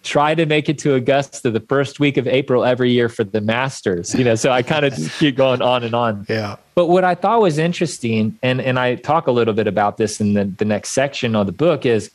try 0.05 0.35
to 0.35 0.47
make 0.47 0.69
it 0.69 0.79
to 0.79 0.95
Augusta 0.95 1.51
the 1.51 1.61
first 1.61 1.99
week 1.99 2.17
of 2.17 2.29
April 2.29 2.65
every 2.65 2.93
year 2.93 3.09
for 3.09 3.25
the 3.25 3.41
Masters. 3.41 4.15
You 4.15 4.25
know, 4.25 4.35
so 4.37 4.53
I 4.53 4.63
kind 4.63 4.85
of 4.85 4.95
keep 5.19 5.35
going 5.35 5.63
on 5.63 5.83
and 5.83 5.95
on. 5.95 6.27
Yeah. 6.29 6.57
But 6.75 6.87
what 6.87 7.03
I 7.03 7.15
thought 7.15 7.41
was 7.41 7.59
interesting, 7.59 8.39
and 8.43 8.61
and 8.61 8.79
I 8.79 8.97
talk 8.97 9.27
a 9.27 9.33
little 9.33 9.55
bit 9.55 9.67
about 9.67 9.97
this 9.97 10.21
in 10.21 10.35
the, 10.35 10.45
the 10.45 10.65
next 10.65 10.91
section 10.91 11.35
of 11.35 11.47
the 11.47 11.53
book, 11.53 11.85
is 11.87 12.11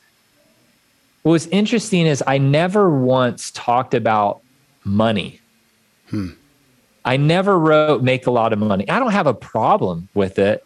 what 1.23 1.33
was 1.33 1.47
interesting 1.47 2.05
is 2.05 2.23
I 2.25 2.37
never 2.37 2.89
once 2.89 3.51
talked 3.51 3.93
about 3.93 4.41
money. 4.85 5.41
Hmm. 6.09 6.29
I 7.03 7.17
never 7.17 7.57
wrote 7.57 8.03
make 8.03 8.27
a 8.27 8.31
lot 8.31 8.53
of 8.53 8.59
money. 8.59 8.87
I 8.87 8.99
don't 8.99 9.11
have 9.11 9.27
a 9.27 9.33
problem 9.33 10.09
with 10.13 10.37
it 10.37 10.63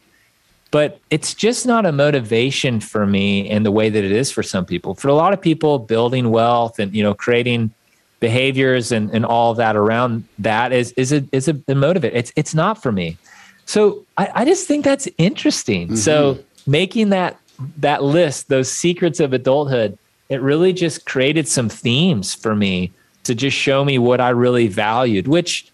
but 0.73 0.99
it's 1.11 1.35
just 1.35 1.67
not 1.67 1.85
a 1.85 1.91
motivation 1.91 2.79
for 2.79 3.05
me 3.05 3.47
in 3.47 3.61
the 3.61 3.71
way 3.71 3.91
that 3.91 4.03
it 4.03 4.11
is 4.11 4.31
for 4.31 4.41
some 4.41 4.65
people. 4.65 4.95
For 4.95 5.07
a 5.07 5.13
lot 5.13 5.31
of 5.31 5.39
people, 5.39 5.77
building 5.77 6.31
wealth 6.31 6.79
and 6.79 6.91
you 6.95 7.03
know 7.03 7.13
creating 7.13 7.71
behaviors 8.19 8.91
and, 8.91 9.11
and 9.11 9.23
all 9.23 9.53
that 9.53 9.75
around 9.75 10.27
that 10.39 10.71
is 10.73 10.91
is 10.93 11.13
a 11.13 11.23
is 11.31 11.47
a, 11.47 11.61
a 11.67 11.75
motivate. 11.75 12.13
It's 12.15 12.33
it's 12.35 12.55
not 12.55 12.81
for 12.81 12.91
me. 12.91 13.19
So 13.67 14.03
I, 14.17 14.31
I 14.33 14.45
just 14.45 14.67
think 14.67 14.83
that's 14.83 15.07
interesting. 15.19 15.89
Mm-hmm. 15.89 15.95
So 15.97 16.39
making 16.65 17.09
that 17.09 17.37
that 17.77 18.01
list, 18.01 18.49
those 18.49 18.71
secrets 18.71 19.19
of 19.19 19.31
adulthood, 19.31 19.95
it 20.29 20.41
really 20.41 20.73
just 20.73 21.05
created 21.05 21.47
some 21.47 21.69
themes 21.69 22.33
for 22.33 22.55
me 22.55 22.91
to 23.25 23.35
just 23.35 23.55
show 23.55 23.85
me 23.85 23.99
what 23.99 24.19
I 24.19 24.29
really 24.29 24.69
valued, 24.69 25.27
which 25.27 25.71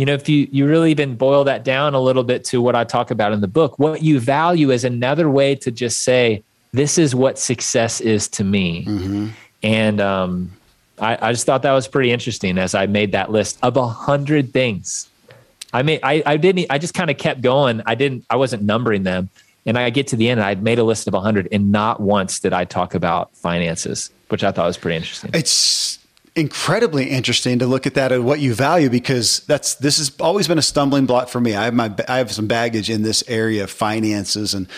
you 0.00 0.06
know, 0.06 0.14
if 0.14 0.30
you 0.30 0.48
you 0.50 0.66
really 0.66 0.90
even 0.90 1.14
boil 1.14 1.44
that 1.44 1.62
down 1.62 1.92
a 1.92 2.00
little 2.00 2.24
bit 2.24 2.42
to 2.44 2.62
what 2.62 2.74
I 2.74 2.84
talk 2.84 3.10
about 3.10 3.34
in 3.34 3.42
the 3.42 3.46
book, 3.46 3.78
what 3.78 4.02
you 4.02 4.18
value 4.18 4.70
is 4.70 4.82
another 4.82 5.28
way 5.28 5.54
to 5.56 5.70
just 5.70 5.98
say, 5.98 6.42
this 6.72 6.96
is 6.96 7.14
what 7.14 7.38
success 7.38 8.00
is 8.00 8.26
to 8.28 8.42
me. 8.42 8.86
Mm-hmm. 8.86 9.28
And 9.62 10.00
um, 10.00 10.52
I, 10.98 11.18
I, 11.20 11.32
just 11.32 11.44
thought 11.44 11.60
that 11.64 11.72
was 11.72 11.86
pretty 11.86 12.12
interesting 12.12 12.56
as 12.56 12.74
I 12.74 12.86
made 12.86 13.12
that 13.12 13.30
list 13.30 13.58
of 13.62 13.76
a 13.76 13.86
hundred 13.86 14.54
things. 14.54 15.10
I 15.74 15.82
mean, 15.82 16.00
I, 16.02 16.22
I 16.24 16.38
didn't, 16.38 16.68
I 16.70 16.78
just 16.78 16.94
kind 16.94 17.10
of 17.10 17.18
kept 17.18 17.42
going. 17.42 17.82
I 17.84 17.94
didn't, 17.94 18.24
I 18.30 18.36
wasn't 18.36 18.62
numbering 18.62 19.02
them. 19.02 19.28
And 19.66 19.76
I 19.76 19.90
get 19.90 20.06
to 20.08 20.16
the 20.16 20.30
end, 20.30 20.40
and 20.40 20.46
I'd 20.46 20.62
made 20.62 20.78
a 20.78 20.84
list 20.84 21.08
of 21.08 21.12
a 21.12 21.20
hundred 21.20 21.46
and 21.52 21.70
not 21.70 22.00
once 22.00 22.40
did 22.40 22.54
I 22.54 22.64
talk 22.64 22.94
about 22.94 23.36
finances, 23.36 24.10
which 24.28 24.42
I 24.44 24.50
thought 24.50 24.66
was 24.66 24.78
pretty 24.78 24.96
interesting. 24.96 25.30
It's 25.34 25.98
incredibly 26.36 27.10
interesting 27.10 27.58
to 27.58 27.66
look 27.66 27.86
at 27.86 27.94
that 27.94 28.12
and 28.12 28.24
what 28.24 28.40
you 28.40 28.54
value 28.54 28.88
because 28.88 29.40
that's 29.40 29.74
this 29.76 29.98
has 29.98 30.12
always 30.20 30.46
been 30.46 30.58
a 30.58 30.62
stumbling 30.62 31.06
block 31.06 31.28
for 31.28 31.40
me. 31.40 31.54
I 31.54 31.64
have 31.64 31.74
my 31.74 31.92
I 32.08 32.18
have 32.18 32.30
some 32.32 32.46
baggage 32.46 32.90
in 32.90 33.02
this 33.02 33.24
area 33.28 33.64
of 33.64 33.70
finances 33.70 34.54
and 34.54 34.68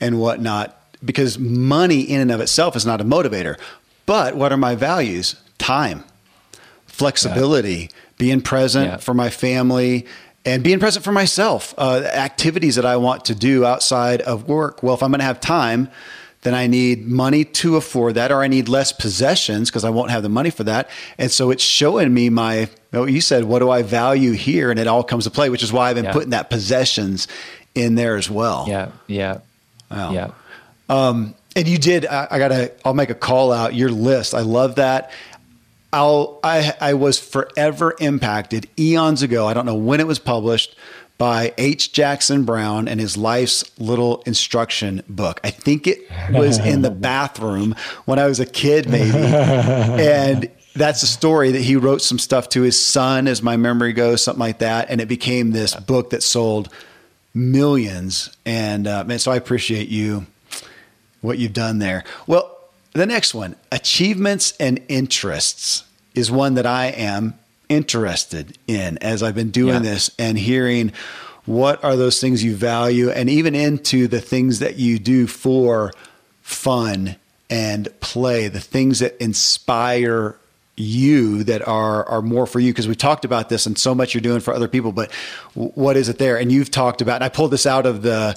and 0.00 0.18
whatnot 0.18 0.80
because 1.04 1.38
money 1.38 2.00
in 2.00 2.20
and 2.20 2.30
of 2.30 2.40
itself 2.40 2.76
is 2.76 2.86
not 2.86 3.00
a 3.00 3.04
motivator. 3.04 3.58
But 4.06 4.36
what 4.36 4.52
are 4.52 4.56
my 4.56 4.74
values? 4.74 5.36
Time, 5.58 6.04
flexibility, 6.86 7.72
yeah. 7.72 7.88
being 8.18 8.40
present 8.40 8.86
yeah. 8.86 8.96
for 8.98 9.14
my 9.14 9.30
family, 9.30 10.06
and 10.44 10.62
being 10.62 10.78
present 10.78 11.04
for 11.04 11.12
myself. 11.12 11.74
Uh, 11.78 12.02
activities 12.12 12.76
that 12.76 12.84
I 12.84 12.96
want 12.96 13.24
to 13.26 13.34
do 13.34 13.64
outside 13.64 14.20
of 14.22 14.48
work. 14.48 14.82
Well, 14.82 14.94
if 14.94 15.02
I'm 15.02 15.10
going 15.10 15.20
to 15.20 15.24
have 15.24 15.40
time 15.40 15.90
then 16.44 16.54
I 16.54 16.66
need 16.66 17.06
money 17.08 17.44
to 17.44 17.76
afford 17.76 18.14
that, 18.14 18.30
or 18.30 18.42
I 18.42 18.48
need 18.48 18.68
less 18.68 18.92
possessions 18.92 19.70
because 19.70 19.82
I 19.82 19.90
won't 19.90 20.10
have 20.10 20.22
the 20.22 20.28
money 20.28 20.50
for 20.50 20.64
that. 20.64 20.88
And 21.18 21.30
so 21.30 21.50
it's 21.50 21.62
showing 21.64 22.14
me 22.14 22.28
my, 22.28 22.68
oh, 22.92 23.06
you 23.06 23.20
said, 23.20 23.44
what 23.44 23.58
do 23.58 23.70
I 23.70 23.82
value 23.82 24.32
here? 24.32 24.70
And 24.70 24.78
it 24.78 24.86
all 24.86 25.02
comes 25.02 25.24
to 25.24 25.30
play, 25.30 25.48
which 25.50 25.62
is 25.62 25.72
why 25.72 25.88
I've 25.88 25.96
been 25.96 26.04
yeah. 26.04 26.12
putting 26.12 26.30
that 26.30 26.50
possessions 26.50 27.28
in 27.74 27.94
there 27.94 28.16
as 28.16 28.30
well. 28.30 28.66
Yeah. 28.68 28.90
Yeah. 29.06 29.38
Wow. 29.90 30.12
Yeah. 30.12 30.30
Um, 30.88 31.34
and 31.56 31.66
you 31.66 31.78
did, 31.78 32.06
I, 32.06 32.28
I 32.30 32.38
gotta, 32.38 32.72
I'll 32.84 32.94
make 32.94 33.10
a 33.10 33.14
call 33.14 33.50
out 33.50 33.74
your 33.74 33.90
list. 33.90 34.34
I 34.34 34.40
love 34.40 34.76
that. 34.76 35.10
I'll, 35.94 36.40
I, 36.42 36.74
I 36.80 36.94
was 36.94 37.18
forever 37.18 37.94
impacted 38.00 38.68
eons 38.78 39.22
ago. 39.22 39.46
I 39.46 39.54
don't 39.54 39.64
know 39.64 39.76
when 39.76 40.00
it 40.00 40.06
was 40.06 40.18
published, 40.18 40.76
by 41.16 41.54
H. 41.58 41.92
Jackson 41.92 42.44
Brown 42.44 42.88
and 42.88 42.98
his 42.98 43.16
life's 43.16 43.78
little 43.78 44.22
instruction 44.26 45.02
book. 45.08 45.40
I 45.44 45.50
think 45.50 45.86
it 45.86 46.00
was 46.30 46.58
in 46.58 46.82
the 46.82 46.90
bathroom 47.10 47.76
when 48.04 48.18
I 48.18 48.26
was 48.26 48.40
a 48.40 48.46
kid, 48.46 48.88
maybe. 48.88 49.16
and 49.16 50.50
that's 50.74 51.02
a 51.02 51.06
story 51.06 51.52
that 51.52 51.62
he 51.62 51.76
wrote 51.76 52.02
some 52.02 52.18
stuff 52.18 52.48
to 52.50 52.62
his 52.62 52.84
son, 52.84 53.28
as 53.28 53.42
my 53.42 53.56
memory 53.56 53.92
goes, 53.92 54.24
something 54.24 54.40
like 54.40 54.58
that. 54.58 54.90
And 54.90 55.00
it 55.00 55.06
became 55.06 55.52
this 55.52 55.74
book 55.74 56.10
that 56.10 56.22
sold 56.22 56.68
millions. 57.32 58.36
And 58.44 58.88
uh, 58.88 59.04
man, 59.04 59.20
so 59.20 59.30
I 59.30 59.36
appreciate 59.36 59.88
you, 59.88 60.26
what 61.20 61.38
you've 61.38 61.52
done 61.52 61.78
there. 61.78 62.04
Well, 62.26 62.53
the 62.94 63.06
next 63.06 63.34
one, 63.34 63.56
achievements 63.70 64.54
and 64.58 64.80
interests, 64.88 65.84
is 66.14 66.30
one 66.30 66.54
that 66.54 66.66
I 66.66 66.86
am 66.86 67.34
interested 67.68 68.56
in 68.66 68.98
as 68.98 69.22
I've 69.22 69.34
been 69.34 69.50
doing 69.50 69.74
yeah. 69.84 69.90
this 69.90 70.10
and 70.18 70.38
hearing 70.38 70.92
what 71.44 71.82
are 71.84 71.96
those 71.96 72.20
things 72.20 72.42
you 72.42 72.54
value 72.54 73.10
and 73.10 73.28
even 73.28 73.54
into 73.54 74.06
the 74.06 74.20
things 74.20 74.60
that 74.60 74.76
you 74.76 74.98
do 74.98 75.26
for 75.26 75.92
fun 76.40 77.16
and 77.50 77.88
play, 78.00 78.48
the 78.48 78.60
things 78.60 79.00
that 79.00 79.20
inspire 79.20 80.36
you 80.76 81.44
that 81.44 81.66
are 81.68 82.04
are 82.08 82.22
more 82.22 82.46
for 82.46 82.58
you 82.58 82.72
because 82.72 82.88
we 82.88 82.96
talked 82.96 83.24
about 83.24 83.48
this 83.48 83.64
and 83.66 83.78
so 83.78 83.94
much 83.94 84.12
you're 84.12 84.20
doing 84.20 84.40
for 84.40 84.52
other 84.52 84.66
people 84.66 84.90
but 84.90 85.12
what 85.54 85.96
is 85.96 86.08
it 86.08 86.18
there 86.18 86.36
and 86.36 86.50
you've 86.50 86.68
talked 86.68 87.00
about 87.00 87.14
and 87.14 87.22
I 87.22 87.28
pulled 87.28 87.52
this 87.52 87.64
out 87.64 87.86
of 87.86 88.02
the 88.02 88.36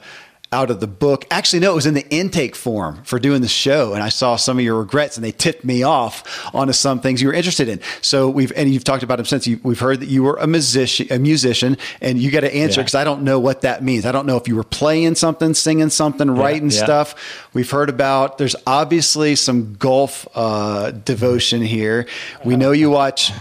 out 0.52 0.72
of 0.72 0.80
the 0.80 0.88
book. 0.88 1.26
Actually, 1.30 1.60
no, 1.60 1.72
it 1.72 1.76
was 1.76 1.86
in 1.86 1.94
the 1.94 2.08
intake 2.10 2.56
form 2.56 3.04
for 3.04 3.20
doing 3.20 3.42
the 3.42 3.48
show, 3.48 3.94
and 3.94 4.02
I 4.02 4.10
saw 4.10 4.36
some 4.38 4.58
of 4.58 4.64
your 4.64 4.80
regrets, 4.80 5.18
and 5.18 5.24
they 5.24 5.32
tipped 5.32 5.66
me 5.66 5.84
off 5.84 6.54
onto 6.54 6.74
some 6.74 7.00
things 7.00 7.22
you 7.22 7.28
were 7.28 7.34
interested 7.34 7.68
in. 7.68 7.82
So 8.02 8.30
we've 8.30 8.52
and 8.56 8.72
you've 8.72 8.84
talked 8.84 9.04
about 9.04 9.18
them 9.18 9.26
since. 9.26 9.46
You, 9.46 9.60
we've 9.64 9.80
heard 9.80 10.00
that 10.00 10.08
you 10.08 10.24
were 10.24 10.38
a 10.38 10.48
musician, 10.48 11.08
a 11.12 11.20
musician, 11.20 11.78
and 12.02 12.18
you 12.18 12.32
got 12.32 12.42
to 12.42 12.56
answer 12.56 12.82
because 12.82 12.94
yeah. 12.94 13.02
I 13.02 13.04
don't 13.04 13.24
know 13.24 13.40
what 13.40 13.62
that 13.62 13.84
means. 13.84 14.06
I 14.06 14.12
don't 14.12 14.26
know 14.26 14.38
if 14.38 14.48
you 14.48 14.56
were 14.56 14.64
playing 14.64 15.16
something, 15.16 15.54
singing 15.54 15.90
something, 15.90 16.28
yeah, 16.28 16.42
writing 16.42 16.70
yeah. 16.70 16.84
stuff. 16.84 17.50
We've 17.54 17.70
heard 17.70 17.90
about. 17.90 18.38
There's 18.38 18.56
obviously 18.66 19.36
some 19.36 19.74
golf 19.76 20.28
uh, 20.34 20.92
devotion 20.92 21.62
here. 21.62 22.08
We 22.46 22.56
know 22.56 22.72
you 22.72 22.90
watch 22.90 23.32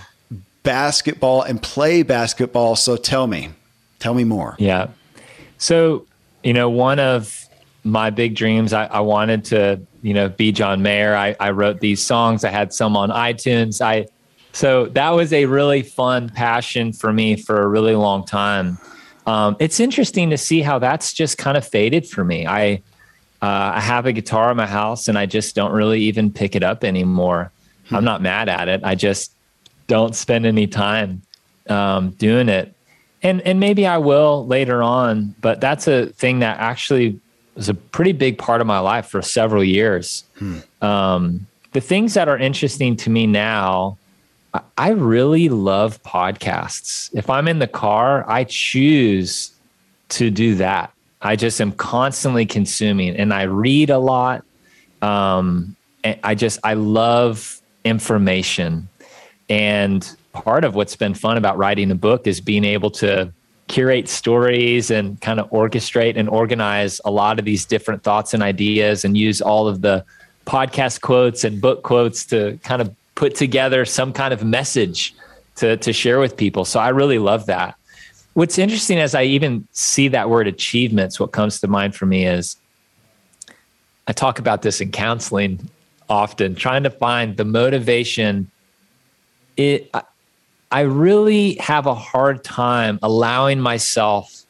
basketball 0.64 1.42
and 1.42 1.62
play 1.62 2.02
basketball. 2.02 2.74
So 2.74 2.96
tell 2.96 3.28
me, 3.28 3.50
tell 4.00 4.14
me 4.14 4.24
more. 4.24 4.56
Yeah. 4.58 4.88
So 5.58 6.06
you 6.46 6.52
know, 6.52 6.70
one 6.70 7.00
of 7.00 7.44
my 7.82 8.08
big 8.08 8.36
dreams, 8.36 8.72
I, 8.72 8.84
I 8.86 9.00
wanted 9.00 9.44
to, 9.46 9.80
you 10.02 10.14
know, 10.14 10.28
be 10.28 10.52
John 10.52 10.80
Mayer. 10.80 11.16
I, 11.16 11.34
I 11.40 11.50
wrote 11.50 11.80
these 11.80 12.00
songs. 12.00 12.44
I 12.44 12.50
had 12.50 12.72
some 12.72 12.96
on 12.96 13.10
iTunes. 13.10 13.80
I 13.80 14.06
so 14.52 14.86
that 14.86 15.10
was 15.10 15.32
a 15.32 15.46
really 15.46 15.82
fun 15.82 16.28
passion 16.28 16.92
for 16.92 17.12
me 17.12 17.34
for 17.34 17.62
a 17.62 17.66
really 17.66 17.96
long 17.96 18.24
time. 18.24 18.78
Um, 19.26 19.56
it's 19.58 19.80
interesting 19.80 20.30
to 20.30 20.38
see 20.38 20.62
how 20.62 20.78
that's 20.78 21.12
just 21.12 21.36
kind 21.36 21.56
of 21.56 21.66
faded 21.66 22.08
for 22.08 22.24
me. 22.24 22.46
I 22.46 22.74
uh, 23.42 23.72
I 23.74 23.80
have 23.80 24.06
a 24.06 24.12
guitar 24.12 24.52
in 24.52 24.56
my 24.56 24.68
house 24.68 25.08
and 25.08 25.18
I 25.18 25.26
just 25.26 25.56
don't 25.56 25.72
really 25.72 26.00
even 26.02 26.30
pick 26.30 26.54
it 26.54 26.62
up 26.62 26.84
anymore. 26.84 27.50
Hmm. 27.88 27.96
I'm 27.96 28.04
not 28.04 28.22
mad 28.22 28.48
at 28.48 28.68
it. 28.68 28.82
I 28.84 28.94
just 28.94 29.34
don't 29.88 30.14
spend 30.14 30.46
any 30.46 30.68
time 30.68 31.22
um, 31.68 32.10
doing 32.10 32.48
it 32.48 32.75
and 33.26 33.40
and 33.42 33.58
maybe 33.58 33.86
I 33.86 33.98
will 33.98 34.46
later 34.46 34.82
on, 34.82 35.34
but 35.40 35.60
that's 35.60 35.88
a 35.88 36.06
thing 36.06 36.38
that 36.38 36.60
actually 36.60 37.18
was 37.56 37.68
a 37.68 37.74
pretty 37.74 38.12
big 38.12 38.38
part 38.38 38.60
of 38.60 38.68
my 38.68 38.78
life 38.78 39.06
for 39.08 39.20
several 39.20 39.64
years. 39.64 40.22
Hmm. 40.38 40.58
Um, 40.80 41.46
the 41.72 41.80
things 41.80 42.14
that 42.14 42.28
are 42.28 42.38
interesting 42.38 42.96
to 42.98 43.10
me 43.10 43.26
now, 43.26 43.98
I, 44.54 44.60
I 44.78 44.88
really 44.90 45.48
love 45.48 46.00
podcasts. 46.04 47.10
If 47.14 47.28
I'm 47.28 47.48
in 47.48 47.58
the 47.58 47.66
car, 47.66 48.24
I 48.30 48.44
choose 48.44 49.50
to 50.10 50.30
do 50.30 50.54
that. 50.56 50.92
I 51.20 51.34
just 51.34 51.60
am 51.60 51.72
constantly 51.72 52.46
consuming, 52.46 53.16
and 53.16 53.34
I 53.34 53.42
read 53.42 53.90
a 53.90 53.98
lot. 53.98 54.44
Um, 55.02 55.74
I 56.04 56.36
just 56.36 56.60
I 56.62 56.74
love 56.74 57.60
information, 57.84 58.88
and 59.48 60.08
part 60.42 60.64
of 60.64 60.74
what's 60.74 60.96
been 60.96 61.14
fun 61.14 61.36
about 61.36 61.56
writing 61.56 61.88
the 61.88 61.94
book 61.94 62.26
is 62.26 62.40
being 62.40 62.64
able 62.64 62.90
to 62.90 63.32
curate 63.68 64.08
stories 64.08 64.90
and 64.90 65.20
kind 65.20 65.40
of 65.40 65.50
orchestrate 65.50 66.16
and 66.16 66.28
organize 66.28 67.00
a 67.04 67.10
lot 67.10 67.38
of 67.38 67.44
these 67.44 67.64
different 67.64 68.02
thoughts 68.02 68.34
and 68.34 68.42
ideas 68.42 69.04
and 69.04 69.16
use 69.16 69.40
all 69.40 69.66
of 69.66 69.80
the 69.80 70.04
podcast 70.46 71.00
quotes 71.00 71.42
and 71.42 71.60
book 71.60 71.82
quotes 71.82 72.24
to 72.26 72.58
kind 72.62 72.80
of 72.80 72.94
put 73.14 73.34
together 73.34 73.84
some 73.84 74.12
kind 74.12 74.32
of 74.32 74.44
message 74.44 75.14
to, 75.56 75.76
to 75.78 75.92
share 75.92 76.20
with 76.20 76.36
people. 76.36 76.64
So 76.64 76.78
I 76.78 76.90
really 76.90 77.18
love 77.18 77.46
that. 77.46 77.74
What's 78.34 78.58
interesting 78.58 78.98
as 78.98 79.14
I 79.14 79.22
even 79.24 79.66
see 79.72 80.08
that 80.08 80.28
word 80.28 80.46
achievements, 80.46 81.18
what 81.18 81.32
comes 81.32 81.60
to 81.60 81.66
mind 81.66 81.96
for 81.96 82.06
me 82.06 82.26
is 82.26 82.56
I 84.06 84.12
talk 84.12 84.38
about 84.38 84.62
this 84.62 84.80
in 84.80 84.92
counseling 84.92 85.68
often, 86.08 86.54
trying 86.54 86.82
to 86.84 86.90
find 86.90 87.36
the 87.36 87.44
motivation. 87.44 88.50
It, 89.56 89.90
I 90.76 90.80
really 90.80 91.54
have 91.54 91.86
a 91.86 91.94
hard 91.94 92.44
time 92.44 92.98
allowing 93.02 93.60
myself 93.60 94.42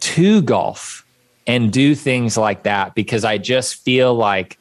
to 0.00 0.42
golf 0.42 1.06
and 1.46 1.72
do 1.72 1.94
things 1.94 2.36
like 2.36 2.64
that 2.64 2.94
because 2.94 3.24
I 3.24 3.38
just 3.38 3.76
feel 3.76 4.14
like 4.14 4.58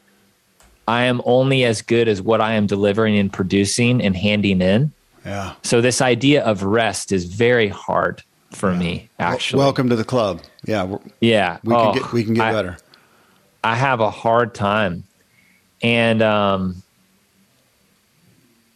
I 0.87 1.03
am 1.03 1.21
only 1.25 1.65
as 1.65 1.81
good 1.81 2.07
as 2.07 2.21
what 2.21 2.39
I 2.39 2.53
am 2.53 2.67
delivering 2.67 3.17
and 3.17 3.33
producing 3.33 4.01
and 4.01 4.15
handing 4.15 4.61
in. 4.61 4.93
Yeah. 5.25 5.55
So 5.63 5.81
this 5.81 5.99
idea 5.99 6.41
of 6.45 6.63
rest 6.63 7.11
is 7.11 7.25
very 7.25 7.67
hard 7.67 8.23
for 8.51 8.71
yeah. 8.71 8.79
me 8.79 9.09
actually. 9.19 9.59
welcome 9.59 9.89
to 9.89 9.97
the 9.97 10.05
club. 10.05 10.41
Yeah. 10.63 10.99
Yeah. 11.19 11.57
We 11.65 11.75
oh, 11.75 11.91
can 11.91 12.01
get 12.01 12.13
we 12.13 12.23
can 12.23 12.33
get 12.33 12.45
I, 12.45 12.51
better. 12.53 12.77
I 13.61 13.75
have 13.75 13.99
a 13.99 14.09
hard 14.09 14.55
time. 14.55 15.03
And 15.81 16.21
um 16.21 16.81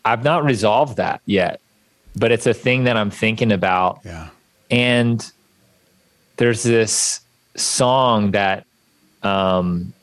I've 0.03 0.25
not 0.25 0.43
resolved 0.43 0.97
that 0.97 1.21
yet, 1.25 1.61
but 2.19 2.31
it's 2.31 2.45
a 2.45 2.53
thing 2.53 2.83
that 2.83 2.97
I'm 2.97 3.09
thinking 3.09 3.51
about. 3.51 4.01
Yeah. 4.03 4.29
And 4.69 5.31
there's 6.37 6.63
this 6.63 7.21
song 7.55 8.31
that 8.31 8.65
um 9.23 9.93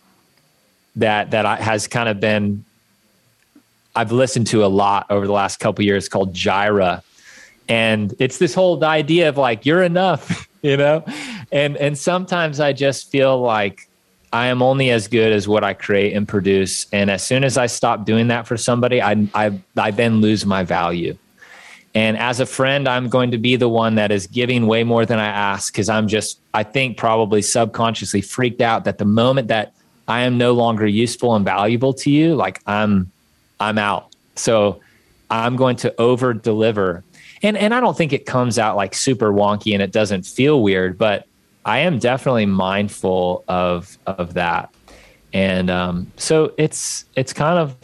that 0.97 1.31
that 1.31 1.47
I, 1.47 1.57
has 1.57 1.87
kind 1.87 2.09
of 2.09 2.21
been 2.21 2.65
I've 3.95 4.13
listened 4.13 4.47
to 4.49 4.65
a 4.65 4.69
lot 4.69 5.07
over 5.09 5.27
the 5.27 5.33
last 5.33 5.59
couple 5.59 5.85
years 5.85 6.09
called 6.09 6.35
Jireh. 6.35 7.03
And 7.69 8.15
it's 8.19 8.39
this 8.39 8.55
whole 8.55 8.85
idea 8.85 9.29
of 9.31 9.39
like, 9.39 9.65
you're 9.65 9.83
enough, 9.83 10.49
you 10.63 10.77
know? 10.77 11.05
And 11.53 11.77
and 11.77 11.97
sometimes 11.97 12.61
I 12.61 12.73
just 12.73 13.11
feel 13.11 13.41
like 13.41 13.89
I 14.33 14.49
am 14.49 14.61
only 14.61 14.91
as 14.91 15.09
good 15.09 15.33
as 15.33 15.49
what 15.49 15.65
I 15.65 15.73
create 15.73 16.15
and 16.15 16.27
produce. 16.27 16.87
And 16.93 17.11
as 17.11 17.25
soon 17.25 17.45
as 17.45 17.57
I 17.57 17.67
stop 17.67 18.05
doing 18.05 18.29
that 18.29 18.47
for 18.47 18.57
somebody, 18.57 19.01
I 19.01 19.29
I, 19.35 19.59
I 19.77 19.91
then 19.91 20.21
lose 20.21 20.45
my 20.45 20.63
value. 20.65 21.17
And 21.97 22.19
as 22.19 22.41
a 22.41 22.47
friend, 22.47 22.87
I'm 22.87 23.09
going 23.09 23.31
to 23.31 23.39
be 23.39 23.57
the 23.57 23.71
one 23.71 23.95
that 23.95 24.13
is 24.13 24.27
giving 24.27 24.67
way 24.67 24.85
more 24.85 25.07
than 25.07 25.19
I 25.19 25.29
ask 25.29 25.73
because 25.73 25.89
I'm 25.89 26.09
just, 26.09 26.39
I 26.53 26.63
think, 26.63 26.99
probably 26.99 27.41
subconsciously 27.41 28.21
freaked 28.21 28.61
out 28.61 28.85
that 28.85 28.99
the 28.99 29.07
moment 29.07 29.49
that 29.49 29.73
I 30.07 30.21
am 30.21 30.37
no 30.37 30.53
longer 30.53 30.87
useful 30.87 31.35
and 31.35 31.43
valuable 31.43 31.95
to 31.95 32.11
you, 32.11 32.35
like 32.35 32.61
I'm, 32.67 33.11
I'm 33.59 33.79
out. 33.79 34.15
So 34.35 34.83
I'm 35.31 35.57
going 35.57 35.77
to 35.77 35.99
over 35.99 36.35
deliver. 36.35 37.03
And, 37.43 37.57
and 37.57 37.73
I 37.73 37.81
don't 37.81 37.97
think 37.97 38.13
it 38.13 38.27
comes 38.27 38.59
out 38.59 38.77
like 38.77 38.95
super 38.95 39.33
wonky 39.33 39.73
and 39.73 39.81
it 39.81 39.91
doesn't 39.91 40.27
feel 40.27 40.63
weird, 40.63 40.99
but 40.99 41.27
I 41.65 41.79
am 41.79 41.99
definitely 41.99 42.45
mindful 42.45 43.43
of, 43.49 43.97
of 44.07 44.35
that. 44.35 44.69
And 45.33 45.71
um, 45.71 46.13
so 46.19 46.53
it's, 46.59 47.07
it's 47.17 47.33
kind 47.33 47.59
of 47.59 47.75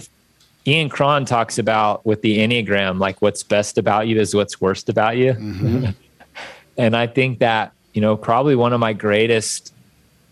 Ian 0.66 0.88
Cron 0.88 1.24
talks 1.24 1.58
about 1.58 2.06
with 2.06 2.22
the 2.22 2.38
Enneagram, 2.38 2.98
like 2.98 3.20
what's 3.20 3.42
best 3.42 3.78
about 3.78 4.06
you 4.06 4.20
is 4.20 4.34
what's 4.34 4.60
worst 4.60 4.88
about 4.88 5.16
you. 5.16 5.32
Mm-hmm. 5.32 5.90
and 6.78 6.96
I 6.96 7.06
think 7.06 7.40
that, 7.40 7.72
you 7.94 8.00
know, 8.00 8.16
probably 8.16 8.54
one 8.54 8.72
of 8.72 8.78
my 8.78 8.92
greatest 8.92 9.74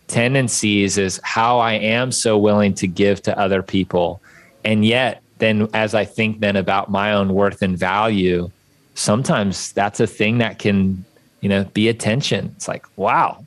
tendencies 0.06 0.98
is 0.98 1.20
how 1.24 1.58
I 1.58 1.74
am 1.74 2.12
so 2.12 2.38
willing 2.38 2.74
to 2.74 2.86
give 2.86 3.22
to 3.22 3.38
other 3.38 3.62
people. 3.62 4.20
And 4.64 4.84
yet, 4.84 5.22
then 5.38 5.68
as 5.74 5.94
I 5.94 6.04
think 6.04 6.40
then 6.40 6.56
about 6.56 6.90
my 6.90 7.12
own 7.12 7.34
worth 7.34 7.62
and 7.62 7.76
value, 7.76 8.50
sometimes 8.94 9.72
that's 9.72 9.98
a 9.98 10.06
thing 10.06 10.38
that 10.38 10.58
can, 10.58 11.04
you 11.40 11.48
know, 11.48 11.64
be 11.64 11.88
attention. 11.88 12.52
It's 12.56 12.68
like, 12.68 12.86
wow, 12.96 13.44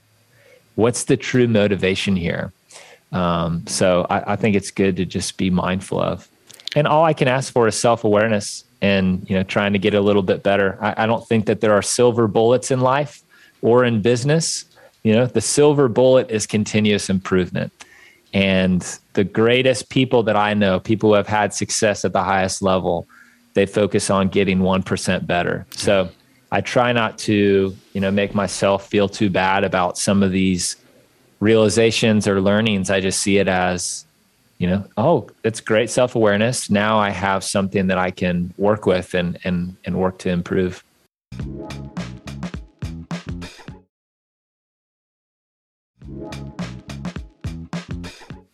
what's 0.75 1.05
the 1.05 1.15
true 1.15 1.47
motivation 1.47 2.15
here? 2.15 2.51
Um, 3.11 3.65
so 3.67 4.07
I, 4.09 4.33
I 4.33 4.35
think 4.35 4.55
it's 4.55 4.71
good 4.71 4.97
to 4.97 5.05
just 5.05 5.37
be 5.37 5.49
mindful 5.49 6.01
of 6.01 6.27
and 6.75 6.87
all 6.87 7.03
I 7.03 7.13
can 7.13 7.27
ask 7.27 7.51
for 7.51 7.67
is 7.67 7.75
self 7.75 8.03
awareness 8.03 8.63
and 8.81 9.27
you 9.29 9.35
know 9.35 9.43
trying 9.43 9.73
to 9.73 9.79
get 9.79 9.93
a 9.93 10.01
little 10.01 10.23
bit 10.23 10.43
better. 10.43 10.77
I, 10.81 11.03
I, 11.03 11.05
don't 11.05 11.25
think 11.27 11.45
that 11.45 11.61
there 11.61 11.73
are 11.73 11.81
silver 11.81 12.27
bullets 12.27 12.71
in 12.71 12.81
life 12.81 13.23
or 13.61 13.85
in 13.85 14.01
business. 14.01 14.65
You 15.03 15.13
know, 15.13 15.25
the 15.25 15.41
silver 15.41 15.87
bullet 15.87 16.29
is 16.29 16.45
continuous 16.45 17.09
improvement. 17.09 17.71
And 18.33 18.81
the 19.13 19.23
greatest 19.23 19.89
people 19.89 20.23
that 20.23 20.35
I 20.35 20.53
know, 20.53 20.79
people 20.79 21.11
who 21.11 21.15
have 21.15 21.27
had 21.27 21.53
success 21.53 22.03
at 22.03 22.13
the 22.13 22.23
highest 22.23 22.61
level, 22.61 23.07
they 23.53 23.65
focus 23.65 24.09
on 24.09 24.29
getting 24.29 24.59
1% 24.59 25.27
better. 25.27 25.65
So 25.71 26.09
I 26.51 26.61
try 26.61 26.93
not 26.93 27.17
to, 27.19 27.75
you 27.93 28.01
know, 28.01 28.11
make 28.11 28.33
myself 28.33 28.87
feel 28.87 29.07
too 29.07 29.29
bad 29.29 29.63
about 29.63 29.97
some 29.97 30.23
of 30.23 30.31
these 30.31 30.77
realizations 31.39 32.27
or 32.27 32.41
learnings. 32.41 32.89
I 32.89 32.99
just 33.01 33.21
see 33.21 33.37
it 33.37 33.47
as 33.47 34.05
you 34.63 34.69
know 34.69 34.85
oh 34.95 35.27
it's 35.43 35.59
great 35.59 35.89
self-awareness. 35.89 36.69
Now 36.69 36.97
i 36.97 37.09
have 37.09 37.43
something 37.43 37.87
that 37.87 37.97
i 37.97 38.11
can 38.11 38.53
work 38.57 38.85
with 38.85 39.13
and 39.13 39.37
and 39.43 39.75
and 39.83 39.97
work 39.97 40.19
to 40.19 40.29
improve. 40.29 40.85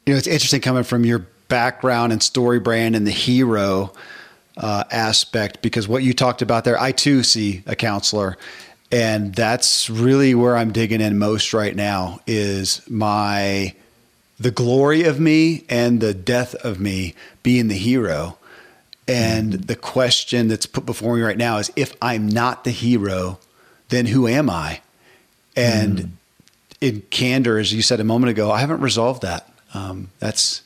You 0.03 0.14
know 0.14 0.18
it's 0.18 0.26
interesting 0.26 0.62
coming 0.62 0.82
from 0.82 1.05
your 1.05 1.28
background 1.47 2.12
and 2.12 2.24
story 2.24 2.60
brand 2.60 2.95
and 2.95 3.05
the 3.05 3.12
hero 3.12 3.93
uh, 4.57 4.86
aspect 4.89 5.62
because 5.62 5.88
what 5.88 6.01
you 6.01 6.16
talked 6.16 6.41
about 6.41 6.64
there 6.64 6.82
i 6.82 6.91
too 6.91 7.22
see 7.22 7.62
a 7.68 7.76
counselor. 7.76 8.36
And 8.91 9.36
that's 9.36 9.91
really 9.91 10.34
where 10.34 10.57
i'm 10.57 10.72
digging 10.72 11.01
in 11.01 11.20
most 11.20 11.53
right 11.53 11.76
now 11.76 12.20
is 12.26 12.82
my 12.89 13.76
the 14.40 14.52
glory 14.52 15.04
of 15.04 15.20
me 15.20 15.66
and 15.70 16.00
the 16.00 16.14
death 16.14 16.56
of 16.56 16.80
me 16.80 17.14
being 17.44 17.68
the 17.68 17.76
hero. 17.76 18.38
And 19.08 19.54
mm-hmm. 19.54 19.62
the 19.64 19.76
question 19.76 20.48
that's 20.48 20.66
put 20.66 20.86
before 20.86 21.16
me 21.16 21.22
right 21.22 21.38
now 21.38 21.58
is 21.58 21.72
if 21.76 21.96
I'm 22.02 22.28
not 22.28 22.64
the 22.64 22.72
hero, 22.72 23.40
then 23.90 24.06
who 24.06 24.28
am 24.28 24.50
I? 24.50 24.82
And 25.56 25.98
mm. 25.98 26.10
in 26.80 27.02
candor, 27.10 27.58
as 27.58 27.74
you 27.74 27.82
said 27.82 28.00
a 28.00 28.04
moment 28.04 28.30
ago, 28.30 28.52
I 28.52 28.60
haven't 28.60 28.82
resolved 28.82 29.24
that. 29.24 29.52
Um, 29.74 30.10
that's 30.20 30.62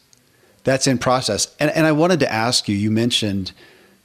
that's 0.63 0.87
in 0.87 0.97
process. 0.97 1.53
And 1.59 1.71
and 1.71 1.85
I 1.85 1.93
wanted 1.93 2.19
to 2.19 2.31
ask 2.31 2.67
you. 2.67 2.75
You 2.75 2.91
mentioned 2.91 3.53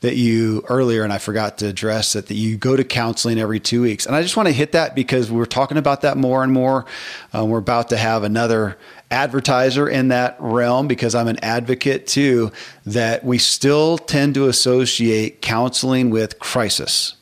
that 0.01 0.17
you 0.17 0.65
earlier, 0.69 1.03
and 1.03 1.13
I 1.13 1.19
forgot 1.19 1.59
to 1.59 1.67
address 1.67 2.13
that, 2.13 2.29
that 2.29 2.35
you 2.35 2.57
go 2.57 2.77
to 2.77 2.85
counseling 2.85 3.39
every 3.39 3.59
two 3.59 3.83
weeks. 3.83 4.07
And 4.07 4.15
I 4.15 4.23
just 4.23 4.37
want 4.37 4.47
to 4.47 4.53
hit 4.53 4.73
that 4.73 4.95
because 4.95 5.31
we're 5.31 5.45
talking 5.45 5.77
about 5.77 6.03
that 6.03 6.17
more 6.17 6.45
and 6.45 6.53
more. 6.53 6.87
Um, 7.33 7.51
we're 7.51 7.59
about 7.59 7.89
to 7.89 7.97
have 7.97 8.23
another 8.23 8.79
advertiser 9.11 9.89
in 9.89 10.09
that 10.09 10.37
realm 10.39 10.87
because 10.87 11.15
I'm 11.15 11.29
an 11.29 11.39
advocate 11.43 12.07
too, 12.07 12.53
that 12.85 13.25
we 13.25 13.39
still 13.39 13.99
tend 13.99 14.35
to 14.35 14.49
associate 14.49 15.41
counseling 15.41 16.11
with 16.11 16.39
crisis. 16.39 17.15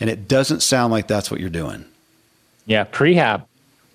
And 0.00 0.10
it 0.10 0.28
doesn't 0.28 0.60
sound 0.60 0.92
like 0.92 1.08
that's 1.08 1.30
what 1.30 1.40
you're 1.40 1.50
doing. 1.50 1.84
Yeah, 2.66 2.84
prehab. 2.84 3.44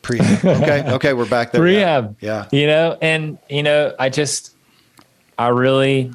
Prehab. 0.01 0.61
Okay. 0.61 0.91
okay. 0.93 1.13
We're 1.13 1.29
back 1.29 1.51
there. 1.51 1.61
Prehab. 1.61 2.15
Yeah. 2.19 2.47
You 2.51 2.67
know, 2.67 2.97
and, 3.01 3.37
you 3.49 3.63
know, 3.63 3.93
I 3.99 4.09
just, 4.09 4.53
I 5.37 5.49
really 5.49 6.11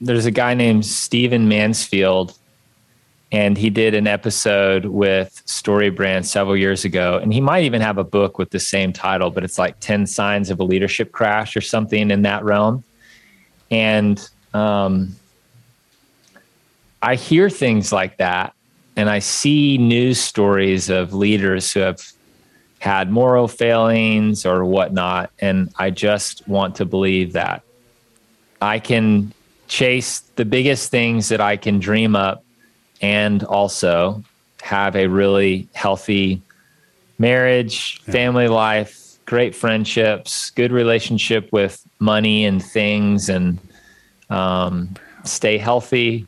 there's 0.00 0.26
a 0.26 0.30
guy 0.30 0.54
named 0.54 0.84
Stephen 0.84 1.48
Mansfield, 1.48 2.36
and 3.32 3.58
he 3.58 3.70
did 3.70 3.94
an 3.94 4.06
episode 4.06 4.84
with 4.84 5.42
Story 5.46 5.90
Brand 5.90 6.26
several 6.26 6.56
years 6.56 6.84
ago. 6.84 7.18
And 7.18 7.32
he 7.32 7.40
might 7.40 7.64
even 7.64 7.80
have 7.80 7.98
a 7.98 8.04
book 8.04 8.38
with 8.38 8.50
the 8.50 8.60
same 8.60 8.92
title, 8.92 9.30
but 9.30 9.42
it's 9.42 9.58
like 9.58 9.80
10 9.80 10.06
Signs 10.06 10.48
of 10.48 10.60
a 10.60 10.64
Leadership 10.64 11.10
Crash 11.10 11.56
or 11.56 11.60
something 11.60 12.10
in 12.10 12.22
that 12.22 12.44
realm. 12.44 12.84
And 13.70 14.28
um, 14.54 15.16
I 17.02 17.16
hear 17.16 17.50
things 17.50 17.92
like 17.92 18.18
that, 18.18 18.54
and 18.96 19.10
I 19.10 19.18
see 19.18 19.76
news 19.76 20.20
stories 20.20 20.88
of 20.88 21.12
leaders 21.12 21.72
who 21.72 21.80
have 21.80 22.00
had 22.78 23.10
moral 23.10 23.48
failings 23.48 24.46
or 24.46 24.64
whatnot. 24.64 25.32
And 25.40 25.72
I 25.76 25.90
just 25.90 26.46
want 26.46 26.76
to 26.76 26.84
believe 26.84 27.32
that 27.32 27.62
I 28.62 28.78
can 28.78 29.32
chase 29.66 30.20
the 30.36 30.44
biggest 30.44 30.92
things 30.92 31.28
that 31.30 31.40
I 31.40 31.56
can 31.56 31.80
dream 31.80 32.14
up 32.14 32.44
and 33.00 33.42
also 33.44 34.22
have 34.62 34.96
a 34.96 35.06
really 35.06 35.68
healthy 35.74 36.42
marriage, 37.18 38.00
yeah. 38.06 38.12
family 38.12 38.48
life, 38.48 39.18
great 39.24 39.54
friendships, 39.54 40.50
good 40.50 40.72
relationship 40.72 41.48
with 41.52 41.86
money 41.98 42.44
and 42.44 42.62
things, 42.62 43.28
and 43.28 43.58
um, 44.30 44.94
stay 45.24 45.58
healthy. 45.58 46.26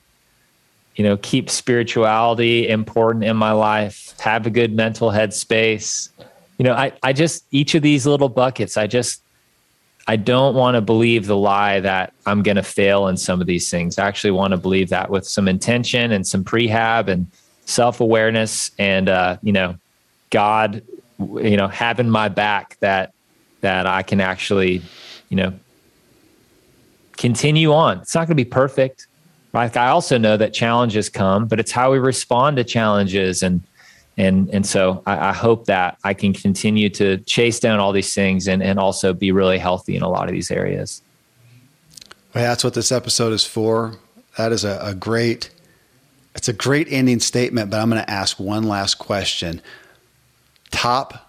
You 0.97 1.05
know, 1.05 1.17
keep 1.17 1.49
spirituality 1.49 2.69
important 2.69 3.25
in 3.25 3.37
my 3.37 3.53
life, 3.53 4.19
have 4.19 4.47
a 4.47 4.51
good 4.51 4.75
mental 4.75 5.11
headspace. 5.11 6.11
You 6.59 6.65
know, 6.65 6.75
I, 6.75 6.93
I 7.05 7.13
just, 7.13 7.45
each 7.53 7.77
of 7.77 7.83
these 7.83 8.05
little 8.05 8.29
buckets, 8.29 8.77
I 8.77 8.89
just 8.89 9.23
I 10.09 10.17
don't 10.17 10.55
want 10.55 10.75
to 10.75 10.81
believe 10.81 11.27
the 11.27 11.37
lie 11.37 11.81
that 11.81 12.15
I'm 12.25 12.43
going 12.43 12.57
to 12.57 12.63
fail 12.63 13.09
in 13.09 13.19
some 13.19 13.43
of 13.43 13.47
these 13.47 13.71
things. 13.71 13.99
I 13.99 14.09
actually 14.09 14.31
want 14.31 14.53
to 14.53 14.57
believe 14.57 14.89
that 14.89 15.11
with 15.11 15.27
some 15.27 15.47
intention 15.47 16.13
and 16.13 16.27
some 16.27 16.43
prehab 16.43 17.09
and 17.09 17.31
self 17.67 18.01
awareness 18.01 18.71
and, 18.79 19.11
uh, 19.11 19.37
you 19.43 19.53
know, 19.53 19.77
God, 20.31 20.83
you 21.19 21.59
know, 21.59 21.69
having 21.69 22.09
my 22.09 22.31
back 22.31 22.79
that, 22.81 23.13
that 23.61 23.87
I 23.87 24.03
can 24.03 24.23
actually, 24.23 24.81
you 25.29 25.37
know, 25.37 25.53
continue 27.19 27.75
on. 27.75 27.99
It's 27.99 28.15
not 28.15 28.21
going 28.21 28.37
to 28.37 28.43
be 28.43 28.47
perfect. 28.47 29.09
Like 29.53 29.77
I 29.77 29.89
also 29.89 30.17
know 30.17 30.39
that 30.39 30.55
challenges 30.55 31.11
come, 31.11 31.47
but 31.47 31.61
it's 31.61 31.73
how 31.73 31.93
we 31.93 31.99
respond 31.99 32.57
to 32.57 32.65
challenges 32.65 33.43
and, 33.43 33.63
and 34.19 34.51
and 34.51 34.67
so 34.67 35.03
I, 35.07 35.29
I, 35.29 35.33
hope 35.33 35.67
that 35.67 35.97
I 36.05 36.13
can 36.13 36.33
continue 36.33 36.91
to 36.91 37.19
chase 37.19 37.61
down 37.61 37.79
all 37.79 37.93
these 37.93 38.13
things 38.13 38.49
and 38.49 38.63
and 38.63 38.79
also 38.79 39.15
be 39.15 39.33
really 39.33 39.59
healthy 39.59 39.97
in 39.97 40.03
a 40.03 40.09
lot 40.09 40.29
of 40.29 40.33
these 40.33 40.51
areas. 40.51 41.01
Well, 42.35 42.45
that's 42.45 42.65
what 42.65 42.75
this 42.75 42.93
episode 42.93 43.33
is 43.33 43.47
for. 43.47 43.95
That 44.37 44.53
is 44.53 44.65
a, 44.65 44.79
a 44.83 44.95
great. 44.95 45.51
It's 46.35 46.49
a 46.49 46.53
great 46.53 46.87
ending 46.91 47.21
statement, 47.21 47.71
but 47.71 47.81
I'm 47.81 47.91
going 47.91 48.03
to 48.03 48.09
ask 48.09 48.39
one 48.39 48.65
last 48.65 48.97
question. 48.97 49.61
Top 50.71 51.29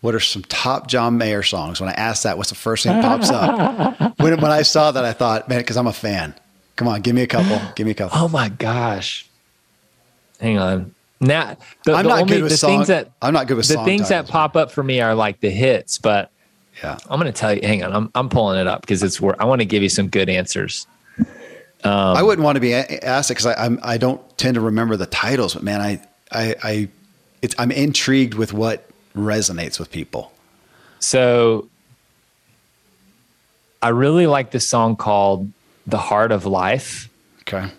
what 0.00 0.14
are 0.14 0.20
some 0.20 0.42
top 0.44 0.86
John 0.86 1.18
Mayer 1.18 1.42
songs? 1.42 1.80
When 1.80 1.90
I 1.90 1.92
ask 1.92 2.22
that, 2.22 2.38
what's 2.38 2.48
the 2.48 2.56
first 2.56 2.84
thing 2.84 2.92
that 2.92 3.04
pops 3.04 3.30
up? 3.30 4.18
when, 4.18 4.40
when 4.40 4.50
I 4.50 4.62
saw 4.62 4.90
that, 4.90 5.04
I 5.04 5.12
thought, 5.12 5.48
man, 5.48 5.58
because 5.58 5.76
I'm 5.76 5.86
a 5.86 5.92
fan. 5.92 6.34
Come 6.76 6.88
on, 6.88 7.02
give 7.02 7.14
me 7.14 7.22
a 7.22 7.26
couple. 7.26 7.60
Give 7.74 7.84
me 7.84 7.90
a 7.90 7.94
couple. 7.94 8.18
Oh 8.18 8.28
my 8.28 8.48
gosh. 8.48 9.28
Hang 10.40 10.58
on. 10.58 10.94
Now, 11.20 11.56
the, 11.84 11.92
I'm 11.92 12.04
the 12.04 12.08
not 12.08 12.20
only, 12.22 12.34
good 12.34 12.42
with 12.44 12.52
the 12.52 12.58
song, 12.58 12.70
things 12.70 12.88
that 12.88 13.12
I'm 13.20 13.34
not 13.34 13.46
good 13.46 13.56
with 13.56 13.68
the 13.68 13.84
things 13.84 14.08
titles. 14.08 14.28
that 14.28 14.28
pop 14.28 14.56
up 14.56 14.70
for 14.70 14.82
me 14.82 15.00
are 15.00 15.14
like 15.14 15.40
the 15.40 15.50
hits. 15.50 15.98
But 15.98 16.30
yeah, 16.82 16.98
I'm 17.08 17.20
going 17.20 17.30
to 17.30 17.38
tell 17.38 17.54
you. 17.54 17.60
Hang 17.62 17.82
on, 17.84 17.92
I'm 17.92 18.10
I'm 18.14 18.28
pulling 18.28 18.58
it 18.58 18.66
up 18.66 18.80
because 18.80 19.02
it's 19.02 19.20
where 19.20 19.40
I 19.40 19.44
want 19.44 19.60
to 19.60 19.66
give 19.66 19.82
you 19.82 19.90
some 19.90 20.08
good 20.08 20.28
answers. 20.30 20.86
Um, 21.82 22.16
I 22.16 22.22
wouldn't 22.22 22.44
want 22.44 22.56
to 22.56 22.60
be 22.60 22.74
asked 22.74 23.30
it 23.30 23.34
because 23.34 23.46
I, 23.46 23.64
I'm, 23.64 23.80
I 23.82 23.96
don't 23.96 24.20
tend 24.36 24.54
to 24.56 24.60
remember 24.60 24.96
the 24.96 25.06
titles, 25.06 25.54
but 25.54 25.62
man, 25.62 25.80
I, 25.80 26.02
I, 26.30 26.54
I 26.62 26.88
it's, 27.40 27.54
I'm 27.58 27.70
intrigued 27.70 28.34
with 28.34 28.52
what 28.52 28.86
resonates 29.16 29.78
with 29.78 29.90
people. 29.90 30.30
So 30.98 31.68
I 33.80 33.88
really 33.88 34.26
like 34.26 34.50
this 34.50 34.68
song 34.68 34.96
called 34.96 35.50
The 35.86 35.96
Heart 35.96 36.32
of 36.32 36.44
Life. 36.44 37.08
Okay. 37.42 37.70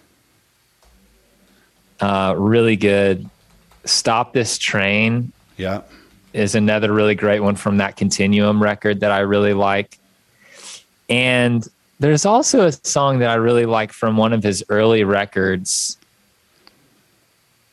Uh, 2.00 2.34
really 2.36 2.76
good. 2.76 3.30
Stop 3.86 4.34
This 4.34 4.58
Train. 4.58 5.32
Yeah. 5.58 5.82
Is 6.34 6.56
another 6.56 6.94
really 6.94 7.16
great 7.16 7.42
one 7.42 7.56
from 7.56 7.78
that 7.78 7.98
Continuum 7.98 8.62
record 8.64 9.02
that 9.02 9.12
I 9.12 9.20
really 9.20 9.54
like. 9.54 10.00
And 11.10 11.68
there's 12.00 12.26
also 12.26 12.68
a 12.68 12.72
song 12.72 13.20
that 13.20 13.30
I 13.30 13.36
really 13.36 13.66
like 13.66 13.92
from 13.92 14.18
one 14.18 14.32
of 14.32 14.42
his 14.42 14.64
early 14.70 15.04
records. 15.04 15.98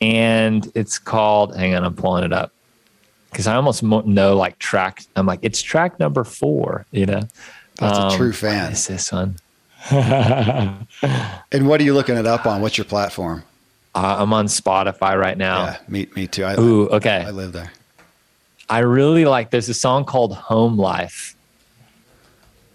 And 0.01 0.71
it's 0.75 0.99
called, 0.99 1.57
hang 1.57 1.75
on, 1.75 1.85
I'm 1.85 1.95
pulling 1.95 2.25
it 2.25 2.33
up 2.33 2.53
because 3.31 3.47
I 3.47 3.55
almost 3.55 3.83
know 3.83 4.37
like 4.37 4.59
track. 4.59 5.03
I'm 5.17 5.27
like, 5.27 5.41
it's 5.43 5.63
track 5.63 5.99
number 6.01 6.25
four, 6.25 6.87
you 6.91 7.07
know? 7.07 7.23
That's 7.77 7.99
um, 7.99 8.13
a 8.13 8.17
true 8.17 8.33
fan. 8.33 8.73
Is 8.73 8.87
this 8.87 9.13
one? 9.13 9.37
and 9.91 11.69
what 11.69 11.81
are 11.81 11.85
you 11.85 11.95
looking 11.95 12.17
it 12.17 12.27
up 12.27 12.47
on? 12.47 12.61
What's 12.61 12.77
your 12.77 12.85
platform? 12.85 13.45
Uh, 13.95 14.17
I'm 14.19 14.33
on 14.33 14.47
Spotify 14.47 15.19
right 15.19 15.37
now. 15.37 15.65
Yeah, 15.65 15.79
me, 15.89 16.09
me 16.15 16.27
too. 16.27 16.45
I, 16.45 16.55
Ooh, 16.59 16.89
okay. 16.89 17.25
I 17.27 17.31
live 17.31 17.53
there. 17.53 17.73
I 18.69 18.81
really 18.81 19.25
like. 19.25 19.51
There's 19.51 19.69
a 19.69 19.75
song 19.75 20.05
called 20.05 20.35
"Home 20.35 20.77
Life," 20.77 21.35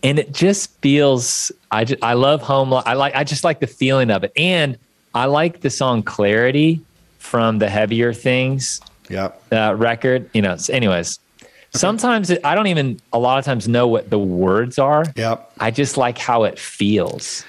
and 0.01 0.17
it 0.17 0.33
just 0.33 0.71
feels. 0.81 1.51
I 1.71 1.85
just, 1.85 2.03
I 2.03 2.13
love 2.13 2.41
home. 2.41 2.71
Life. 2.71 2.83
I 2.85 2.93
like. 2.93 3.15
I 3.15 3.23
just 3.23 3.43
like 3.43 3.59
the 3.59 3.67
feeling 3.67 4.09
of 4.09 4.23
it, 4.23 4.31
and 4.35 4.77
I 5.13 5.25
like 5.25 5.61
the 5.61 5.69
song 5.69 6.03
"Clarity" 6.03 6.81
from 7.19 7.59
the 7.59 7.69
Heavier 7.69 8.13
Things. 8.13 8.81
Yep. 9.09 9.53
Uh, 9.53 9.75
record. 9.77 10.29
You 10.33 10.41
know. 10.41 10.57
Anyways, 10.69 11.19
Sometimes 11.75 12.29
it, 12.29 12.39
I 12.43 12.53
don't 12.53 12.67
even 12.67 12.99
a 13.11 13.19
lot 13.19 13.39
of 13.39 13.45
times 13.45 13.67
know 13.67 13.87
what 13.87 14.09
the 14.09 14.19
words 14.19 14.77
are. 14.77 15.05
Yep. 15.15 15.53
I 15.59 15.71
just 15.71 15.97
like 15.97 16.17
how 16.17 16.43
it 16.43 16.59
feels. 16.59 17.43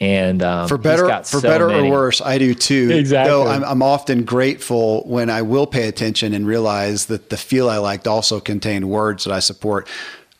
And 0.00 0.42
um, 0.42 0.66
for 0.66 0.78
better, 0.78 1.06
for 1.18 1.24
so 1.24 1.40
better 1.42 1.68
many. 1.68 1.88
or 1.88 1.92
worse, 1.92 2.22
I 2.22 2.38
do 2.38 2.54
too. 2.54 2.90
Exactly. 2.90 3.30
Though 3.30 3.46
I'm, 3.46 3.62
I'm 3.62 3.82
often 3.82 4.24
grateful 4.24 5.02
when 5.02 5.28
I 5.28 5.42
will 5.42 5.66
pay 5.66 5.88
attention 5.88 6.32
and 6.32 6.46
realize 6.46 7.06
that 7.06 7.28
the 7.28 7.36
feel 7.36 7.68
I 7.68 7.76
liked 7.78 8.06
also 8.06 8.40
contained 8.40 8.88
words 8.88 9.24
that 9.24 9.32
I 9.32 9.40
support. 9.40 9.88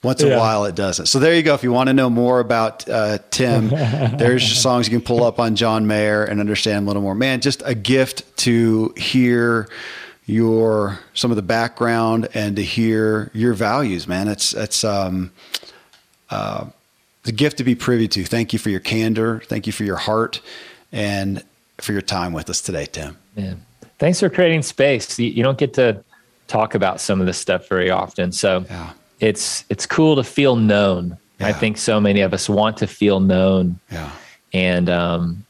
Once 0.03 0.23
in 0.23 0.29
yeah. 0.29 0.37
a 0.37 0.39
while, 0.39 0.65
it 0.65 0.75
doesn't. 0.75 1.07
So 1.07 1.19
there 1.19 1.35
you 1.35 1.43
go. 1.43 1.53
If 1.53 1.63
you 1.63 1.73
want 1.73 1.89
to 1.89 1.93
know 1.93 2.09
more 2.09 2.41
about 2.41 2.89
uh, 2.89 3.19
Tim, 3.31 3.69
there's 4.17 4.51
songs 4.59 4.89
you 4.89 4.99
can 4.99 5.05
pull 5.05 5.23
up 5.23 5.39
on 5.39 5.57
John 5.57 5.87
Mayer 5.87 6.25
and 6.25 6.41
understand 6.41 6.85
a 6.85 6.87
little 6.87 7.03
more. 7.03 7.15
Man, 7.15 7.43
just 7.43 7.63
a 7.67 7.75
gift 7.75 8.39
to 8.39 8.95
hear 8.97 9.69
your 10.25 10.99
some 11.13 11.31
of 11.31 11.37
the 11.37 11.43
background 11.43 12.29
and 12.33 12.57
to 12.57 12.63
hear 12.63 13.31
your 13.35 13.53
values, 13.53 14.09
man. 14.09 14.27
It's 14.29 14.55
it's 14.55 14.85
um, 14.85 15.33
uh, 16.31 16.65
a 17.27 17.33
gift 17.33 17.59
to 17.59 17.65
be 17.65 17.75
privy 17.75 18.09
to. 18.09 18.25
Thank 18.25 18.53
you 18.53 18.59
for 18.59 18.71
your 18.71 18.81
candor. 18.81 19.41
Thank 19.45 19.67
you 19.67 19.73
for 19.73 19.85
your 19.85 19.97
heart 19.97 20.41
and 20.93 21.43
for 21.79 21.93
your 21.93 22.03
time 22.03 22.33
with 22.33 22.49
us 22.51 22.61
today, 22.61 22.87
Tim. 22.87 23.17
Yeah. 23.37 23.55
Thanks 23.99 24.21
for 24.21 24.31
creating 24.31 24.63
space. 24.63 25.19
You, 25.19 25.29
you 25.29 25.43
don't 25.43 25.59
get 25.59 25.75
to 25.75 26.03
talk 26.47 26.75
about 26.75 27.01
some 27.01 27.21
of 27.21 27.27
this 27.27 27.39
stuff 27.39 27.69
very 27.69 27.91
often, 27.91 28.33
so 28.33 28.65
yeah. 28.69 28.93
it's 29.21 29.65
it's 29.69 29.87
cool 29.87 30.17
to 30.17 30.25
feel 30.25 30.57
known. 30.57 31.19
Yeah. 31.39 31.49
I 31.49 31.53
think 31.53 31.79
so 31.79 32.01
many 32.01 32.21
of 32.21 32.33
us 32.35 32.49
want 32.49 32.79
to 32.79 32.87
feel 32.87 33.21
known. 33.21 33.79
Yeah. 33.91 34.11
And 34.53 34.89
um, 34.89 35.45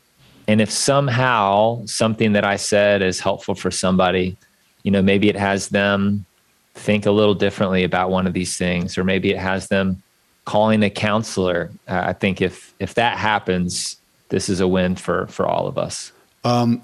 and 0.48 0.60
if 0.60 0.70
somehow 0.70 1.84
something 1.86 2.32
that 2.32 2.44
I 2.44 2.56
said 2.56 3.02
is 3.02 3.20
helpful 3.20 3.54
for 3.54 3.70
somebody, 3.70 4.36
you 4.82 4.90
know, 4.90 5.02
maybe 5.02 5.28
it 5.28 5.36
has 5.36 5.68
them 5.68 6.26
think 6.74 7.06
a 7.06 7.10
little 7.10 7.34
differently 7.34 7.84
about 7.84 8.10
one 8.10 8.26
of 8.26 8.32
these 8.32 8.56
things, 8.56 8.98
or 8.98 9.04
maybe 9.04 9.30
it 9.30 9.38
has 9.38 9.68
them 9.68 10.02
calling 10.50 10.82
a 10.82 10.90
counselor. 10.90 11.70
Uh, 11.86 12.02
I 12.06 12.12
think 12.12 12.42
if 12.42 12.74
if 12.80 12.94
that 12.94 13.16
happens, 13.18 13.96
this 14.30 14.48
is 14.48 14.58
a 14.58 14.66
win 14.66 14.96
for 14.96 15.28
for 15.28 15.46
all 15.46 15.68
of 15.68 15.78
us. 15.78 16.10
Um, 16.42 16.82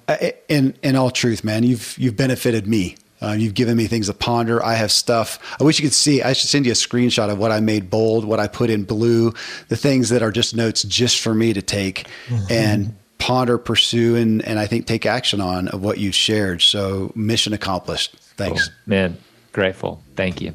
in 0.49 0.75
in 0.85 0.95
all 0.95 1.11
truth, 1.11 1.43
man, 1.43 1.65
you've 1.65 1.99
you've 1.99 2.17
benefited 2.17 2.69
me. 2.69 2.97
Uh, 3.21 3.33
you've 3.37 3.55
given 3.55 3.77
me 3.77 3.89
things 3.89 4.07
to 4.07 4.15
ponder. 4.15 4.63
I 4.63 4.75
have 4.75 4.93
stuff. 4.93 5.41
I 5.61 5.65
wish 5.65 5.81
you 5.81 5.85
could 5.85 5.95
see. 5.95 6.23
I 6.23 6.33
should 6.33 6.49
send 6.49 6.65
you 6.65 6.73
a 6.73 6.77
screenshot 6.77 7.29
of 7.29 7.39
what 7.39 7.51
I 7.51 7.59
made 7.59 7.91
bold, 7.91 8.25
what 8.25 8.39
I 8.39 8.47
put 8.47 8.71
in 8.71 8.85
blue, 8.85 9.33
the 9.69 9.77
things 9.77 10.11
that 10.11 10.23
are 10.23 10.31
just 10.31 10.55
notes 10.55 10.85
just 10.85 11.21
for 11.21 11.35
me 11.35 11.53
to 11.53 11.63
take. 11.63 12.07
Mm-hmm. 12.29 12.53
And 12.53 12.95
ponder, 13.19 13.59
pursue, 13.59 14.15
and, 14.15 14.45
and 14.45 14.59
I 14.59 14.67
think 14.67 14.87
take 14.87 15.07
action 15.07 15.41
on 15.41 15.69
of 15.69 15.83
what 15.83 15.99
you've 15.99 16.15
shared. 16.15 16.63
So 16.63 17.11
mission 17.17 17.53
accomplished. 17.53 18.15
Thanks. 18.37 18.69
Cool. 18.69 18.77
Man, 18.87 19.17
grateful. 19.57 20.03
Thank 20.17 20.43
you. 20.43 20.53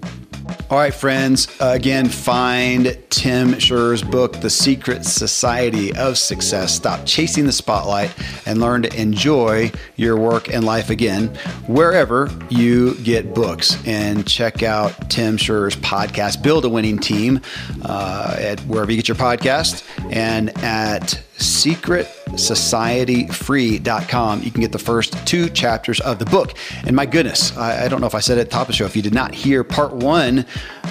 All 0.69 0.77
right, 0.77 0.93
friends. 0.93 1.47
Again, 1.59 2.07
find 2.07 2.97
Tim 3.09 3.57
Schurrer's 3.59 4.03
book, 4.03 4.39
The 4.41 4.49
Secret 4.49 5.05
Society 5.05 5.93
of 5.95 6.19
Success. 6.19 6.73
Stop 6.73 7.05
chasing 7.05 7.45
the 7.45 7.51
spotlight 7.51 8.13
and 8.45 8.61
learn 8.61 8.83
to 8.83 9.01
enjoy 9.01 9.71
your 9.95 10.17
work 10.17 10.53
and 10.53 10.63
life 10.63 10.91
again 10.91 11.27
wherever 11.67 12.29
you 12.49 12.93
get 12.97 13.33
books. 13.33 13.75
And 13.87 14.27
check 14.27 14.61
out 14.61 15.09
Tim 15.09 15.35
Schurrer's 15.35 15.75
podcast, 15.77 16.43
Build 16.43 16.63
a 16.63 16.69
Winning 16.69 16.99
Team, 16.99 17.41
uh, 17.81 18.35
at 18.39 18.59
wherever 18.61 18.91
you 18.91 18.97
get 18.97 19.07
your 19.07 19.17
podcast 19.17 19.83
and 20.11 20.55
at 20.63 21.21
secretsocietyfree.com. 22.33 24.43
You 24.43 24.51
can 24.51 24.61
get 24.61 24.71
the 24.71 24.79
first 24.79 25.27
two 25.27 25.49
chapters 25.49 25.99
of 26.01 26.19
the 26.19 26.25
book. 26.25 26.53
And 26.85 26.95
my 26.95 27.05
goodness, 27.05 27.55
I, 27.57 27.85
I 27.85 27.87
don't 27.87 28.01
know 28.01 28.07
if 28.07 28.15
I 28.15 28.19
said 28.19 28.37
it 28.37 28.41
at 28.41 28.49
the 28.49 28.51
top 28.51 28.63
of 28.63 28.67
the 28.67 28.73
show. 28.73 28.85
If 28.85 28.95
you 28.95 29.01
did 29.01 29.13
not 29.13 29.33
hear 29.33 29.63
part 29.63 29.93
one, 29.93 30.45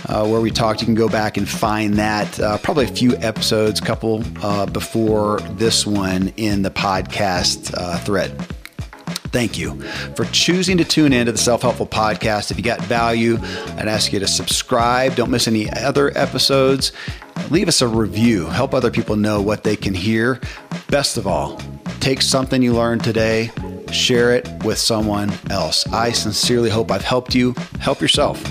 uh, 0.08 0.26
where 0.26 0.40
we 0.40 0.50
talked, 0.50 0.80
you 0.80 0.86
can 0.86 0.94
go 0.94 1.08
back 1.08 1.36
and 1.36 1.48
find 1.48 1.94
that 1.94 2.40
uh, 2.40 2.58
probably 2.58 2.84
a 2.84 2.88
few 2.88 3.16
episodes, 3.16 3.80
couple 3.80 4.22
uh, 4.42 4.66
before 4.66 5.40
this 5.52 5.86
one 5.86 6.32
in 6.36 6.62
the 6.62 6.70
podcast 6.70 7.74
uh, 7.76 7.98
thread. 7.98 8.36
Thank 9.32 9.58
you 9.58 9.80
for 10.16 10.24
choosing 10.26 10.76
to 10.78 10.84
tune 10.84 11.12
in 11.12 11.26
to 11.26 11.32
the 11.32 11.38
Self 11.38 11.62
Helpful 11.62 11.86
Podcast. 11.86 12.50
If 12.50 12.56
you 12.56 12.64
got 12.64 12.80
value, 12.82 13.38
I'd 13.76 13.86
ask 13.86 14.12
you 14.12 14.18
to 14.18 14.26
subscribe. 14.26 15.14
Don't 15.14 15.30
miss 15.30 15.46
any 15.46 15.70
other 15.70 16.10
episodes 16.18 16.90
leave 17.50 17.68
us 17.68 17.82
a 17.82 17.88
review. 17.88 18.46
Help 18.46 18.74
other 18.74 18.90
people 18.90 19.16
know 19.16 19.40
what 19.40 19.64
they 19.64 19.76
can 19.76 19.94
hear. 19.94 20.40
Best 20.88 21.16
of 21.16 21.26
all, 21.26 21.60
take 22.00 22.22
something 22.22 22.62
you 22.62 22.74
learned 22.74 23.04
today, 23.04 23.50
share 23.92 24.32
it 24.34 24.48
with 24.64 24.78
someone 24.78 25.32
else. 25.50 25.86
I 25.88 26.12
sincerely 26.12 26.70
hope 26.70 26.90
I've 26.90 27.04
helped 27.04 27.34
you. 27.34 27.54
Help 27.80 28.00
yourself. 28.00 28.42